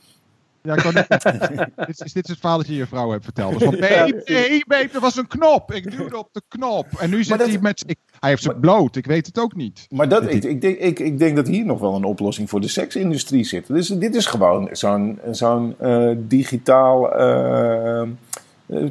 Ja, 0.64 0.76
ik 0.76 0.84
dit, 1.88 2.02
is, 2.02 2.14
dit 2.14 2.28
het 2.28 2.40
verhaal 2.40 2.58
dat 2.58 2.68
je 2.68 2.76
je 2.76 2.86
vrouw 2.88 3.12
hebt 3.12 3.24
verteld. 3.24 3.54
Dus 3.54 3.64
van, 3.64 3.80
nee, 3.80 4.14
nee, 4.26 4.64
babe, 4.68 4.90
er 4.94 5.00
was 5.00 5.16
een 5.16 5.28
knop. 5.28 5.74
Ik 5.74 5.92
duwde 5.92 6.18
op 6.18 6.30
de 6.32 6.42
knop. 6.48 6.88
En 7.00 7.10
nu 7.10 7.24
zit 7.24 7.46
hij 7.46 7.58
met... 7.62 7.84
Ik, 7.88 7.98
hij 8.20 8.30
heeft 8.30 8.44
ze 8.44 8.56
bloot, 8.56 8.96
ik 8.96 9.06
weet 9.06 9.26
het 9.26 9.40
ook 9.40 9.56
niet. 9.56 9.88
Maar 9.90 10.10
dat, 10.10 10.24
ik, 10.24 10.44
ik, 10.44 10.62
denk, 10.62 10.78
ik, 10.78 11.00
ik 11.00 11.20
denk 11.20 11.36
dat 11.36 11.48
hier 11.48 11.66
nog 11.66 11.80
wel 11.80 11.96
een 11.96 12.04
oplossing 12.04 12.50
voor 12.50 12.62
de 12.62 12.68
seksindustrie 12.68 13.44
zit. 13.44 13.68
Dus 13.68 13.88
dit 13.88 14.16
is 14.16 14.26
gewoon 14.26 14.70
zo'n 14.72 15.20
zo'n 15.32 15.76
uh, 15.82 16.12
digitaal 16.18 17.20
uh, 17.22 18.04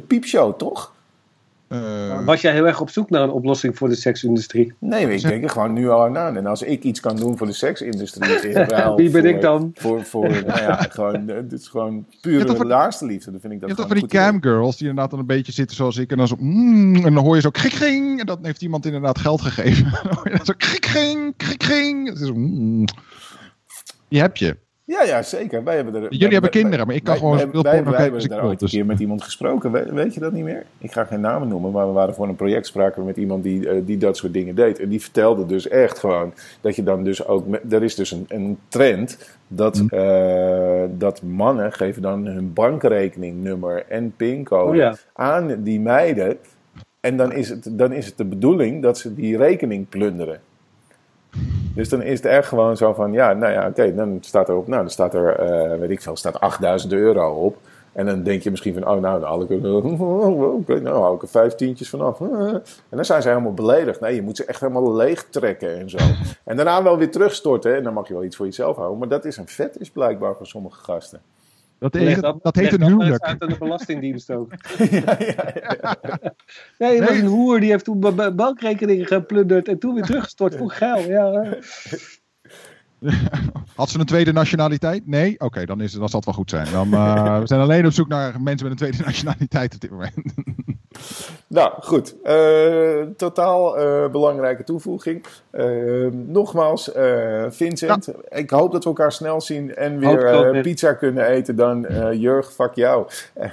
piepshow, 0.07 0.57
toch? 0.57 0.93
Uh, 1.71 2.25
Was 2.25 2.41
jij 2.41 2.53
heel 2.53 2.67
erg 2.67 2.81
op 2.81 2.89
zoek 2.89 3.09
naar 3.09 3.21
een 3.21 3.29
oplossing 3.29 3.77
voor 3.77 3.89
de 3.89 3.95
seksindustrie? 3.95 4.73
Nee, 4.79 5.13
ik 5.13 5.21
denk 5.21 5.43
er 5.43 5.49
gewoon 5.49 5.73
nu 5.73 5.89
al 5.89 6.17
aan. 6.17 6.37
En 6.37 6.45
als 6.45 6.61
ik 6.61 6.83
iets 6.83 6.99
kan 6.99 7.15
doen 7.15 7.37
voor 7.37 7.47
de 7.47 7.53
seksindustrie, 7.53 8.39
wie 8.95 9.09
ben 9.09 9.25
ik 9.25 9.41
dan? 9.41 9.71
Voor, 9.73 10.03
voor, 10.03 10.29
nou 10.47 10.61
ja, 10.61 10.75
gewoon, 10.75 11.25
dit 11.25 11.51
is 11.51 11.67
gewoon 11.67 12.05
pure 12.21 12.65
laarste 12.65 13.05
liefde. 13.05 13.31
Dan 13.31 13.39
vind 13.39 13.53
ik 13.53 13.59
dat 13.59 13.69
je 13.69 13.75
hebt 13.75 13.89
toch 13.89 13.99
van 13.99 14.07
die 14.07 14.19
camgirls 14.19 14.77
die 14.77 14.87
inderdaad 14.87 15.11
dan 15.11 15.19
een 15.19 15.25
beetje 15.25 15.51
zitten 15.51 15.75
zoals 15.75 15.97
ik 15.97 16.11
en 16.11 16.17
dan 16.17 16.27
zo, 16.27 16.35
mm, 16.39 16.95
en 16.95 17.13
dan 17.13 17.23
hoor 17.23 17.35
je 17.35 17.41
zo 17.41 17.49
krik 17.49 17.73
ging 17.73 18.19
en 18.19 18.25
dan 18.25 18.39
heeft 18.41 18.61
iemand 18.61 18.85
inderdaad 18.85 19.19
geld 19.19 19.41
gegeven. 19.41 19.91
dan 20.03 20.13
hoor 20.15 20.29
je 20.29 20.35
dan 20.37 20.45
zo 20.45 20.53
krik 20.57 20.85
ging, 20.85 21.33
krik 21.37 21.63
ging. 21.63 22.07
Het 22.09 22.19
is 22.19 22.31
mm. 22.31 22.85
Die 24.07 24.21
heb 24.21 24.37
je. 24.37 24.57
Ja, 24.91 25.03
ja, 25.03 25.21
zeker. 25.21 25.63
Wij 25.63 25.75
hebben 25.75 25.95
er, 25.95 26.13
Jullie 26.13 26.33
hebben 26.33 26.49
kinderen, 26.49 26.87
maar 26.87 26.95
ik 26.95 27.03
kan 27.03 27.17
gewoon 27.17 27.37
wij, 27.37 27.47
wij, 27.51 27.83
wij, 27.83 28.01
hebben 28.01 28.29
daar 28.29 28.45
ooit 28.45 28.61
een 28.61 28.67
keer 28.67 28.85
met 28.85 28.99
iemand 28.99 29.23
gesproken. 29.23 29.71
Weet, 29.71 29.89
weet, 29.89 30.13
je 30.13 30.19
dat 30.19 30.31
niet 30.31 30.43
meer? 30.43 30.65
Ik 30.77 30.91
ga 30.91 31.03
geen 31.03 31.21
namen 31.21 31.47
noemen, 31.47 31.71
maar 31.71 31.87
we 31.87 31.93
waren 31.93 32.13
voor 32.13 32.27
een 32.27 32.35
project 32.35 32.65
spraken 32.65 33.05
met 33.05 33.17
iemand 33.17 33.43
die, 33.43 33.59
uh, 33.59 33.81
die 33.85 33.97
dat 33.97 34.17
soort 34.17 34.33
dingen 34.33 34.55
deed. 34.55 34.79
En 34.79 34.89
die 34.89 35.01
vertelde 35.01 35.45
dus 35.45 35.67
echt 35.67 35.99
gewoon 35.99 36.33
dat 36.61 36.75
je 36.75 36.83
dan 36.83 37.03
dus 37.03 37.25
ook... 37.25 37.45
Er 37.69 37.83
is 37.83 37.95
dus 37.95 38.11
een, 38.11 38.25
een 38.27 38.57
trend 38.67 39.37
dat, 39.47 39.77
hm. 39.77 39.95
uh, 39.95 40.83
dat 40.97 41.21
mannen 41.21 41.73
geven 41.73 42.01
dan 42.01 42.25
hun 42.25 42.53
bankrekeningnummer 42.53 43.85
en 43.87 44.13
pincode 44.17 44.69
oh, 44.69 44.75
ja. 44.75 44.95
aan 45.13 45.63
die 45.63 45.79
meiden. 45.79 46.37
En 46.99 47.17
dan 47.17 47.33
is, 47.33 47.49
het, 47.49 47.67
dan 47.71 47.91
is 47.93 48.05
het 48.05 48.17
de 48.17 48.25
bedoeling 48.25 48.81
dat 48.81 48.97
ze 48.97 49.13
die 49.13 49.37
rekening 49.37 49.89
plunderen. 49.89 50.39
Dus 51.75 51.89
dan 51.89 52.01
is 52.01 52.17
het 52.17 52.25
echt 52.25 52.47
gewoon 52.47 52.77
zo 52.77 52.93
van, 52.93 53.13
ja, 53.13 53.33
nou 53.33 53.51
ja, 53.53 53.67
oké, 53.67 53.95
dan 53.95 54.17
staat 54.21 54.49
er 54.49 54.55
op, 54.55 54.67
nou, 54.67 54.81
dan 54.81 54.91
staat 54.91 55.13
er, 55.13 55.39
uh, 55.73 55.79
weet 55.79 55.89
ik 55.89 56.01
veel, 56.01 56.15
staat 56.15 56.39
8000 56.39 56.93
euro 56.93 57.31
op. 57.33 57.57
En 57.93 58.05
dan 58.05 58.23
denk 58.23 58.41
je 58.41 58.49
misschien 58.49 58.73
van, 58.73 58.87
oh 58.87 59.01
nou, 59.01 59.19
dan 59.19 59.29
haal 59.29 59.41
ik 59.41 59.49
er, 59.49 59.75
okay, 60.55 60.77
nou 60.77 61.01
haal 61.01 61.13
ik 61.13 61.21
er 61.21 61.27
vijf 61.27 61.55
tientjes 61.55 61.89
vanaf. 61.89 62.19
En 62.89 62.97
dan 62.97 63.05
zijn 63.05 63.21
ze 63.21 63.27
helemaal 63.27 63.53
beledigd. 63.53 63.99
Nee, 63.99 64.15
je 64.15 64.21
moet 64.21 64.37
ze 64.37 64.45
echt 64.45 64.59
helemaal 64.59 64.95
leeg 64.95 65.25
trekken 65.29 65.79
en 65.79 65.89
zo. 65.89 65.97
En 66.43 66.55
daarna 66.55 66.83
wel 66.83 66.97
weer 66.97 67.11
terugstorten. 67.11 67.75
En 67.75 67.83
dan 67.83 67.93
mag 67.93 68.07
je 68.07 68.13
wel 68.13 68.23
iets 68.23 68.35
voor 68.35 68.45
jezelf 68.45 68.75
houden. 68.75 68.99
Maar 68.99 69.07
dat 69.07 69.25
is 69.25 69.37
een 69.37 69.47
vet 69.47 69.79
is 69.79 69.89
blijkbaar 69.89 70.35
voor 70.35 70.47
sommige 70.47 70.83
gasten. 70.83 71.21
Dat, 71.81 71.93
heet, 71.93 72.21
dat, 72.21 72.43
dat 72.43 72.55
heet 72.55 72.73
een 72.73 72.83
huwelijk. 72.83 73.23
uit 73.23 73.41
aan 73.41 73.49
de 73.49 73.57
Belastingdienst 73.57 74.31
ook. 74.31 74.51
ja, 74.77 75.15
ja, 75.19 75.53
ja. 75.61 75.97
Nee, 76.77 76.99
was 76.99 77.09
een 77.09 77.25
hoer 77.25 77.59
die 77.59 77.69
heeft 77.69 77.83
toen 77.83 78.15
bankrekeningen 78.35 79.05
geplunderd 79.05 79.67
en 79.67 79.79
toen 79.79 79.93
weer 79.93 80.03
teruggestort 80.03 80.55
voor 80.55 80.71
geld. 80.71 81.05
Ja. 81.05 81.57
Had 83.75 83.89
ze 83.89 83.99
een 83.99 84.05
tweede 84.05 84.33
nationaliteit? 84.33 85.07
Nee? 85.07 85.39
Oké, 85.39 85.65
dan, 85.65 85.81
is, 85.81 85.91
dan 85.91 86.09
zal 86.09 86.19
het 86.19 86.25
wel 86.25 86.35
goed 86.35 86.49
zijn. 86.49 86.71
Dan, 86.71 86.87
uh, 86.87 87.39
we 87.39 87.47
zijn 87.47 87.61
alleen 87.61 87.85
op 87.85 87.91
zoek 87.91 88.07
naar 88.07 88.41
mensen 88.41 88.69
met 88.69 88.81
een 88.81 88.87
tweede 88.87 89.03
nationaliteit 89.05 89.73
op 89.73 89.79
dit 89.79 89.91
moment. 89.91 90.15
Nou, 91.51 91.71
goed. 91.81 92.15
Uh, 92.23 93.01
totaal 93.17 93.79
uh, 93.79 94.09
belangrijke 94.11 94.63
toevoeging. 94.63 95.25
nogmaals, 96.11 96.91
Vincent, 97.49 98.11
ik 98.29 98.49
hoop 98.49 98.71
dat 98.71 98.83
we 98.83 98.89
elkaar 98.89 99.11
snel 99.11 99.41
zien 99.41 99.75
en 99.75 99.99
weer 99.99 100.61
pizza 100.61 100.93
kunnen 100.93 101.25
eten. 101.25 101.55
Dan 101.55 101.87
Jurg, 102.19 102.51
fuck 102.51 102.73
jou. 102.73 103.07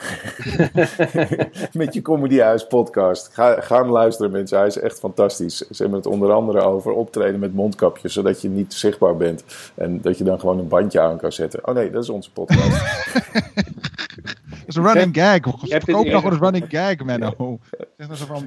met 1.73 1.95
je 1.95 2.03
Comedy 2.03 2.39
Huis 2.39 2.67
podcast. 2.67 3.29
Ga, 3.33 3.61
ga 3.61 3.81
hem 3.81 3.91
luisteren 3.91 4.31
mensen, 4.31 4.59
hij 4.59 4.67
is 4.67 4.79
echt 4.79 4.99
fantastisch. 4.99 5.57
Ze 5.57 5.83
hebben 5.83 5.99
het 5.99 6.09
onder 6.09 6.33
andere 6.33 6.61
over 6.61 6.93
optreden 6.93 7.41
met 7.41 7.55
mondkapjes, 7.55 8.13
zodat 8.13 8.43
je 8.43 8.49
niet 8.49 8.75
zichtbaar 8.75 9.17
bent. 9.17 9.45
En 9.75 10.01
dat 10.01 10.19
je 10.19 10.25
dan 10.25 10.41
gewoon 10.41 10.59
een 10.59 10.69
bandje 10.69 11.01
aan 11.01 11.19
kan 11.19 11.33
zetten. 11.33 11.67
Oh 11.67 11.75
nee, 11.75 11.91
dat 11.91 12.03
is 12.03 12.09
onze 12.09 12.33
podcast. 12.33 12.83
dat 14.69 14.77
is 14.77 14.83
een 14.85 14.95
running 14.95 15.17
gag. 15.17 15.55
Verkoop 15.61 16.07
nog 16.07 16.25
een 16.25 16.39
running 16.39 16.67
gag, 16.69 17.05
Menno. 17.05 17.59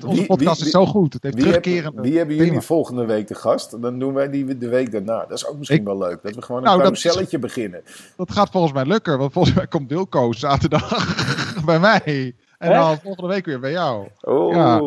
Onze 0.05 0.25
podcast 0.25 0.61
is 0.61 0.69
zo 0.69 0.85
goed. 0.85 1.13
Het 1.13 1.23
heeft 1.23 1.65
wie, 1.65 1.81
hebben, 1.81 2.01
wie 2.01 2.17
hebben 2.17 2.35
jullie 2.35 2.61
volgende 2.61 3.05
week 3.05 3.27
de 3.27 3.35
gast? 3.35 3.81
Dan 3.81 3.99
doen 3.99 4.13
wij 4.13 4.29
die 4.29 4.57
de 4.57 4.69
week 4.69 4.91
daarna. 4.91 5.19
Dat 5.19 5.37
is 5.37 5.47
ook 5.47 5.57
misschien 5.57 5.83
wel 5.83 5.97
leuk. 5.97 6.19
Dat 6.21 6.35
we 6.35 6.41
gewoon 6.41 6.67
een 6.67 6.77
nou, 6.77 6.95
celletje 6.95 7.39
beginnen. 7.39 7.81
Dat 8.15 8.31
gaat 8.31 8.49
volgens 8.49 8.73
mij 8.73 8.85
lukken. 8.85 9.17
Want 9.17 9.31
volgens 9.31 9.55
mij 9.55 9.67
komt 9.67 9.89
Wilco 9.89 10.31
zaterdag 10.31 11.15
bij 11.65 11.79
mij. 11.79 12.35
En 12.57 12.69
dan 12.69 12.97
volgende 12.97 13.29
week 13.29 13.45
weer 13.45 13.59
bij 13.59 13.71
jou. 13.71 14.07
Oh, 14.21 14.53
ja. 14.53 14.79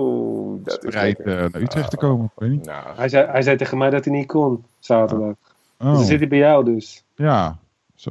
dat 0.65 0.85
is 0.85 0.91
bereid 0.91 1.19
uh, 1.19 1.27
naar 1.27 1.63
Utrecht 1.63 1.91
te 1.91 1.97
komen. 1.97 2.31
Nou. 2.39 2.85
Hij, 2.97 3.09
zei, 3.09 3.27
hij 3.27 3.43
zei 3.43 3.57
tegen 3.57 3.79
mij 3.79 3.91
dat 3.91 4.05
hij 4.05 4.15
niet 4.15 4.27
kon 4.27 4.65
zaterdag. 4.79 5.35
Oh. 5.79 5.89
Dus 5.89 5.97
dan 5.97 6.05
zit 6.05 6.19
hij 6.19 6.29
bij 6.29 6.39
jou 6.39 6.65
dus. 6.65 7.05
Ja. 7.15 7.59
Zo. 7.95 8.11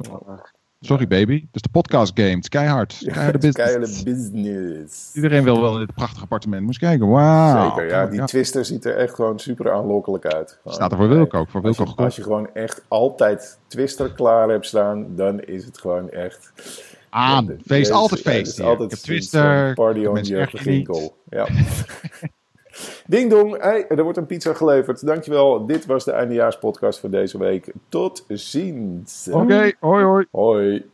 Sorry 0.84 1.06
baby. 1.06 1.46
Dus 1.50 1.62
de 1.62 1.68
podcast 1.68 2.12
game. 2.14 2.28
Het 2.28 2.42
is 2.42 2.48
keihard. 2.48 3.02
Keiharde 3.04 3.38
business. 3.38 4.02
business. 4.02 5.10
Iedereen 5.14 5.44
wil 5.44 5.60
wel 5.60 5.72
in 5.72 5.86
dit 5.86 5.94
prachtige 5.94 6.22
appartement. 6.22 6.62
Moest 6.62 6.78
kijken. 6.78 7.08
Wauw. 7.08 7.70
Zeker. 7.70 7.88
Ja, 7.88 8.06
die 8.06 8.24
twister 8.24 8.64
ziet 8.64 8.84
er 8.84 8.96
echt 8.96 9.14
gewoon 9.14 9.38
super 9.38 9.72
aanlokkelijk 9.72 10.26
uit. 10.26 10.58
Staat 10.64 10.92
er 10.92 10.98
voor 10.98 11.08
Wilco 11.08 11.38
ook. 11.38 11.50
Voor 11.50 11.62
Wilco 11.62 11.84
als, 11.84 11.94
je, 11.94 12.02
als 12.02 12.16
je 12.16 12.22
gewoon 12.22 12.48
echt 12.54 12.84
altijd 12.88 13.58
twister 13.66 14.12
klaar 14.12 14.48
hebt 14.48 14.66
staan, 14.66 15.06
dan 15.16 15.40
is 15.40 15.64
het 15.64 15.78
gewoon 15.78 16.10
echt... 16.10 16.52
Aan. 17.10 17.56
feest. 17.66 17.90
Altijd 17.90 18.20
feest. 18.20 18.60
Altijd 18.60 18.92
ik 18.92 18.96
heb 18.96 19.04
twister. 19.04 19.74
Party 19.74 20.04
on 20.04 20.20
your. 20.20 20.50
Ja. 21.28 21.46
Ding 23.06 23.30
dong, 23.30 23.62
hey, 23.62 23.88
er 23.88 24.02
wordt 24.02 24.18
een 24.18 24.26
pizza 24.26 24.54
geleverd. 24.54 25.06
Dankjewel. 25.06 25.66
Dit 25.66 25.86
was 25.86 26.04
de 26.04 26.12
eindejaarspodcast 26.12 27.00
voor 27.00 27.10
deze 27.10 27.38
week. 27.38 27.72
Tot 27.88 28.24
ziens. 28.28 29.28
Oké, 29.32 29.72
hoi 29.80 30.04
hoi. 30.04 30.26
Hoi. 30.30 30.92